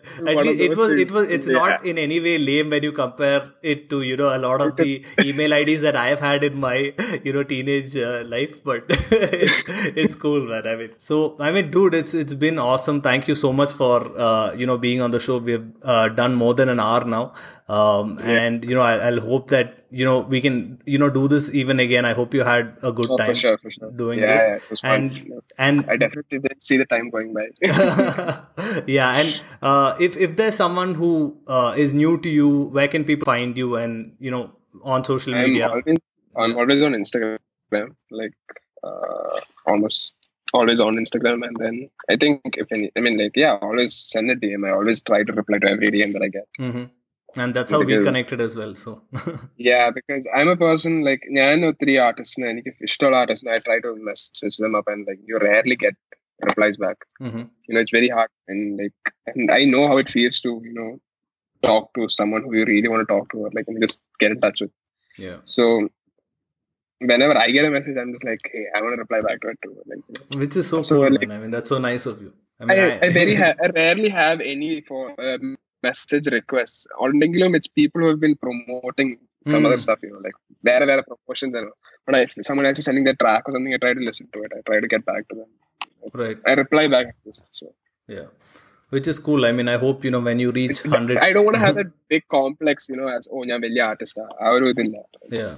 it 0.65 0.77
was. 0.81 0.95
It 1.03 1.15
was 1.17 1.29
it's 1.35 1.53
not 1.59 1.77
in 1.91 1.99
any 2.05 2.19
way 2.27 2.33
lame 2.49 2.67
when 2.75 2.85
you 2.89 2.93
compare 3.01 3.28
compare 3.29 3.53
it 3.63 3.89
to 3.91 4.03
you 4.03 4.17
know 4.17 4.35
a 4.35 4.39
lot 4.39 4.61
of 4.61 4.77
the 4.83 5.05
email 5.21 5.53
IDs 5.53 5.83
that 5.83 5.97
I 5.97 6.09
have 6.09 6.21
had 6.21 6.45
in 6.45 6.59
my 6.61 6.93
you 7.25 7.33
know 7.33 7.43
teenage 7.43 7.97
uh, 7.97 8.23
life, 8.27 8.63
but 8.65 8.85
it's, 8.89 10.15
cool, 10.15 10.47
man. 10.47 10.67
I 10.67 10.77
mean, 10.77 10.91
so 10.99 11.37
I 11.39 11.53
mean, 11.53 11.71
dude, 11.71 11.95
it's 11.95 12.15
it's 12.15 12.35
been 12.35 12.59
awesome. 12.59 13.01
Thank 13.01 13.29
you 13.29 13.35
so 13.35 13.53
much 13.53 13.73
for 13.73 14.19
uh, 14.19 14.53
you 14.55 14.67
know 14.67 14.79
being 14.79 15.03
on 15.03 15.11
the 15.11 15.21
show. 15.21 15.39
We've 15.39 15.71
uh, 15.83 16.09
done 16.09 16.35
more 16.35 16.55
than 16.55 16.69
an 16.69 16.81
hour 16.81 17.05
now 17.05 17.33
um, 17.69 18.19
and 18.21 18.65
you 18.65 18.75
know 18.75 18.83
I, 18.83 18.95
I'll 19.09 19.21
hope 19.21 19.49
that 19.51 19.85
you 19.91 20.05
know 20.05 20.21
we 20.21 20.41
can 20.41 20.81
you 20.87 20.99
know 20.99 21.11
do 21.11 21.29
this 21.29 21.51
even 21.51 21.81
again. 21.81 22.05
I 22.05 22.13
hope 22.15 22.35
you 22.35 22.43
had 22.45 22.77
a 22.83 22.93
good 22.93 23.11
Oh, 23.11 23.17
time 23.17 23.27
for 23.27 23.35
sure, 23.35 23.59
for 23.59 23.71
sure. 23.71 23.91
doing 23.91 24.21
yeah, 24.21 24.39
this, 24.39 24.49
yeah, 24.49 24.59
was 24.71 24.81
fun. 24.81 24.91
and 24.95 25.43
and 25.59 25.91
I 25.91 25.97
definitely 25.97 26.39
didn't 26.39 26.63
see 26.63 26.77
the 26.77 26.87
time 26.87 27.11
going 27.11 27.35
by. 27.35 27.47
yeah, 28.87 29.13
and 29.21 29.41
uh, 29.63 29.97
if 30.01 30.17
if 30.17 30.37
there's 30.37 30.55
someone 30.57 30.95
who 30.95 31.37
uh, 31.47 31.75
is 31.77 31.93
new 31.95 32.19
to 32.21 32.29
you, 32.29 32.49
where 32.79 32.89
can 32.89 33.05
people 33.05 33.27
find 33.27 33.57
you 33.57 33.77
and 33.77 34.15
you 34.19 34.31
know 34.31 34.51
on 34.83 35.05
social 35.05 35.35
I'm 35.35 35.45
media? 35.51 35.69
always 35.69 35.99
I'm 36.37 36.57
always 36.57 36.83
on 36.83 36.93
Instagram, 36.93 37.95
like 38.11 38.33
uh, 38.83 39.41
almost 39.67 40.15
always 40.55 40.81
on 40.81 40.97
Instagram, 40.97 41.47
and 41.47 41.57
then 41.57 41.91
I 42.09 42.17
think 42.17 42.41
if 42.57 42.71
any, 42.73 42.91
I 42.97 43.01
mean, 43.01 43.19
like 43.19 43.37
yeah, 43.37 43.59
always 43.61 43.95
send 43.95 44.31
a 44.31 44.37
DM. 44.37 44.67
I 44.67 44.73
always 44.73 45.01
try 45.01 45.23
to 45.23 45.33
reply 45.33 45.59
to 45.59 45.71
every 45.71 45.91
DM 45.91 46.13
that 46.15 46.23
I 46.23 46.29
get. 46.29 46.47
hmm 46.59 46.85
and 47.37 47.55
that's 47.55 47.73
how 47.73 47.81
because, 47.81 47.99
we 47.99 48.05
connected 48.05 48.41
as 48.41 48.57
well 48.57 48.75
so. 48.75 49.03
Yeah 49.57 49.91
because 49.91 50.27
i'm 50.35 50.49
a 50.49 50.57
person 50.57 51.05
like 51.05 51.23
i 51.31 51.55
know 51.57 51.73
three 51.79 51.99
artists 51.99 52.39
and 52.39 52.63
if 52.65 52.75
you 52.81 53.09
artists 53.09 53.47
i 53.47 53.59
try 53.59 53.81
to 53.81 53.95
message 53.97 54.57
them 54.57 54.75
up 54.75 54.85
and 54.89 55.07
like 55.07 55.19
you 55.25 55.39
rarely 55.39 55.77
get 55.77 55.95
replies 56.41 56.77
back. 56.77 56.97
Mm-hmm. 57.21 57.45
you 57.67 57.75
know 57.75 57.81
it's 57.81 57.91
very 57.91 58.09
hard 58.09 58.31
and 58.47 58.79
like 58.79 59.15
and 59.27 59.51
i 59.51 59.65
know 59.65 59.89
how 59.89 59.99
it 59.99 60.09
feels 60.09 60.41
to 60.41 60.61
you 60.65 60.73
know 60.73 60.99
talk 61.63 61.93
to 61.95 62.09
someone 62.09 62.45
who 62.45 62.55
you 62.55 62.65
really 62.65 62.89
want 62.89 63.07
to 63.07 63.13
talk 63.13 63.31
to 63.33 63.39
or 63.39 63.51
like 63.53 63.65
and 63.67 63.81
just 63.83 64.01
get 64.21 64.31
in 64.31 64.41
touch 64.41 64.61
with. 64.61 64.71
Yeah. 65.19 65.39
So 65.45 65.89
whenever 67.01 67.37
i 67.39 67.49
get 67.51 67.65
a 67.65 67.71
message 67.71 67.97
i'm 67.97 68.13
just 68.13 68.25
like 68.25 68.41
hey 68.53 68.65
i 68.75 68.81
want 68.83 68.93
to 68.95 68.99
reply 68.99 69.21
back 69.21 69.41
to 69.41 69.49
it 69.49 69.59
too 69.63 69.77
like, 69.87 70.41
which 70.41 70.57
is 70.57 70.67
so, 70.67 70.81
so 70.81 70.97
cool 70.97 71.13
like, 71.13 71.31
i 71.31 71.39
mean 71.39 71.51
that's 71.51 71.69
so 71.69 71.79
nice 71.79 72.07
of 72.07 72.21
you. 72.21 72.33
I 72.61 72.65
mean 72.65 72.79
i, 72.79 72.99
I, 72.99 73.01
I, 73.07 73.13
very 73.13 73.35
ha- 73.43 73.55
I 73.63 73.69
rarely 73.69 74.09
have 74.09 74.41
any 74.41 74.81
for 74.81 75.15
um, 75.21 75.57
message 75.88 76.28
requests. 76.38 76.80
Ondeങ്കിലും 77.06 77.54
it's 77.58 77.70
people 77.80 78.00
who 78.02 78.10
have 78.14 78.22
been 78.26 78.36
promoting 78.46 79.10
some 79.52 79.62
Hmm. 79.62 79.68
other 79.68 79.80
stuff, 79.86 80.00
you 80.06 80.12
know, 80.14 80.22
like 80.28 80.38
there 80.68 80.84
are 80.96 81.02
promotions 81.12 81.54
and 81.60 81.70
but 82.08 82.16
if 82.26 82.32
someone 82.48 82.66
else 82.70 82.80
is 82.82 82.86
sending 82.90 83.06
their 83.08 83.20
track 83.24 83.44
or 83.48 83.54
something, 83.56 83.74
I 83.78 83.80
try 83.86 83.94
to 84.00 84.04
listen 84.10 84.28
to 84.36 84.40
it. 84.46 84.52
I 84.58 84.62
try 84.70 84.78
to 84.86 84.90
get 84.94 85.04
back 85.12 85.24
to 85.32 85.36
them. 85.40 85.50
right. 86.22 86.38
I 86.50 86.54
reply 86.64 86.84
back. 86.96 87.08
So 87.60 87.66
Yeah, 88.16 88.28
which 88.96 89.08
is 89.12 89.20
cool. 89.28 89.42
I 89.50 89.54
mean, 89.58 89.70
I 89.74 89.78
hope 89.84 90.00
you 90.06 90.12
know 90.16 90.24
when 90.30 90.40
you 90.44 90.50
reach 90.60 90.80
hundred. 90.96 91.18
I 91.28 91.32
don't 91.36 91.46
want 91.48 91.58
to 91.60 91.64
have 91.66 91.76
that 91.82 91.92
big 92.14 92.24
complex, 92.38 92.90
you 92.92 92.98
know, 93.02 93.10
as 93.18 93.28
oh 93.36 93.44
yeah, 93.52 93.60
വലിയ 93.66 93.84
artist. 93.92 94.18
ആ 94.44 94.56
ഒരു 94.56 94.66
ഇതില്ല. 94.74 94.98
Yeah, 95.40 95.54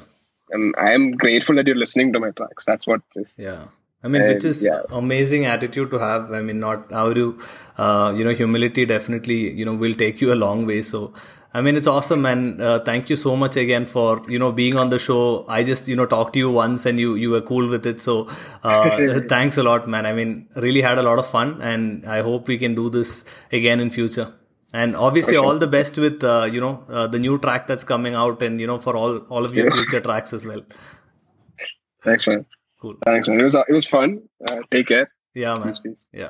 Um, 0.56 0.66
I 0.88 0.92
am 0.98 1.06
grateful 1.24 1.56
that 1.60 1.68
you're 1.70 1.82
listening 1.86 2.10
to 2.16 2.20
my 2.26 2.32
tracks. 2.40 2.66
That's 2.70 2.88
what 2.92 3.02
it 3.12 3.16
is. 3.24 3.30
yeah. 3.48 3.64
I 4.03 4.09
mean, 4.09 4.27
which 4.27 4.45
is 4.45 4.63
yeah. 4.65 4.83
amazing 4.91 5.45
attitude 5.45 5.91
to 5.91 5.99
have. 5.99 6.33
I 6.33 6.41
mean, 6.41 6.59
not 6.59 6.91
how 6.91 7.13
to, 7.13 7.39
uh, 7.77 8.15
you 8.17 8.25
know, 8.25 8.31
humility 8.31 8.87
definitely, 8.87 9.53
you 9.53 9.65
know, 9.65 9.75
will 9.75 9.95
take 9.95 10.23
you 10.23 10.33
a 10.33 10.39
long 10.43 10.67
way. 10.67 10.81
So, 10.81 11.13
I 11.53 11.61
mean, 11.61 11.77
it's 11.77 11.87
awesome, 11.87 12.25
and 12.25 12.63
uh, 12.63 12.79
thank 12.81 13.11
you 13.11 13.17
so 13.17 13.37
much 13.37 13.57
again 13.57 13.85
for 13.85 14.23
you 14.29 14.39
know 14.39 14.53
being 14.53 14.77
on 14.77 14.89
the 14.89 14.99
show. 14.99 15.45
I 15.49 15.65
just 15.65 15.89
you 15.89 15.97
know 15.97 16.07
talked 16.07 16.35
to 16.35 16.39
you 16.39 16.51
once, 16.51 16.87
and 16.87 16.99
you 16.99 17.17
you 17.17 17.31
were 17.31 17.41
cool 17.41 17.69
with 17.69 17.85
it. 17.87 18.01
So, 18.01 18.29
uh, 18.63 19.21
thanks 19.29 19.59
a 19.59 19.65
lot, 19.65 19.89
man. 19.89 20.07
I 20.07 20.13
mean, 20.13 20.49
really 20.55 20.81
had 20.81 20.99
a 20.99 21.03
lot 21.03 21.19
of 21.19 21.27
fun, 21.27 21.61
and 21.61 22.07
I 22.07 22.23
hope 22.23 22.47
we 22.47 22.57
can 22.57 22.77
do 22.77 22.89
this 22.89 23.25
again 23.51 23.81
in 23.81 23.91
future. 23.91 24.33
And 24.73 24.95
obviously, 24.95 25.35
sure. 25.35 25.45
all 25.45 25.59
the 25.59 25.67
best 25.67 25.99
with 25.99 26.23
uh, 26.23 26.49
you 26.51 26.61
know 26.61 26.85
uh, 26.89 27.09
the 27.09 27.19
new 27.19 27.37
track 27.39 27.67
that's 27.67 27.83
coming 27.83 28.15
out, 28.15 28.43
and 28.43 28.61
you 28.61 28.69
know 28.69 28.79
for 28.79 28.97
all 28.97 29.19
all 29.29 29.45
of 29.45 29.53
your 29.53 29.73
future 29.73 30.01
tracks 30.01 30.33
as 30.33 30.47
well. 30.47 30.63
Thanks, 32.05 32.29
man. 32.29 32.47
Cool. 32.81 32.97
Thanks, 33.05 33.29
man. 33.29 33.41
It 33.41 33.45
was 33.45 33.55
uh, 33.55 33.63
it 33.69 33.73
was 33.73 33.87
fun. 33.87 34.23
Uh, 34.49 34.61
take 34.71 34.89
care. 34.89 35.09
Yeah, 35.35 35.55
man. 35.55 35.69
Peace, 35.69 35.79
peace. 35.79 36.09
Yeah. 36.13 36.29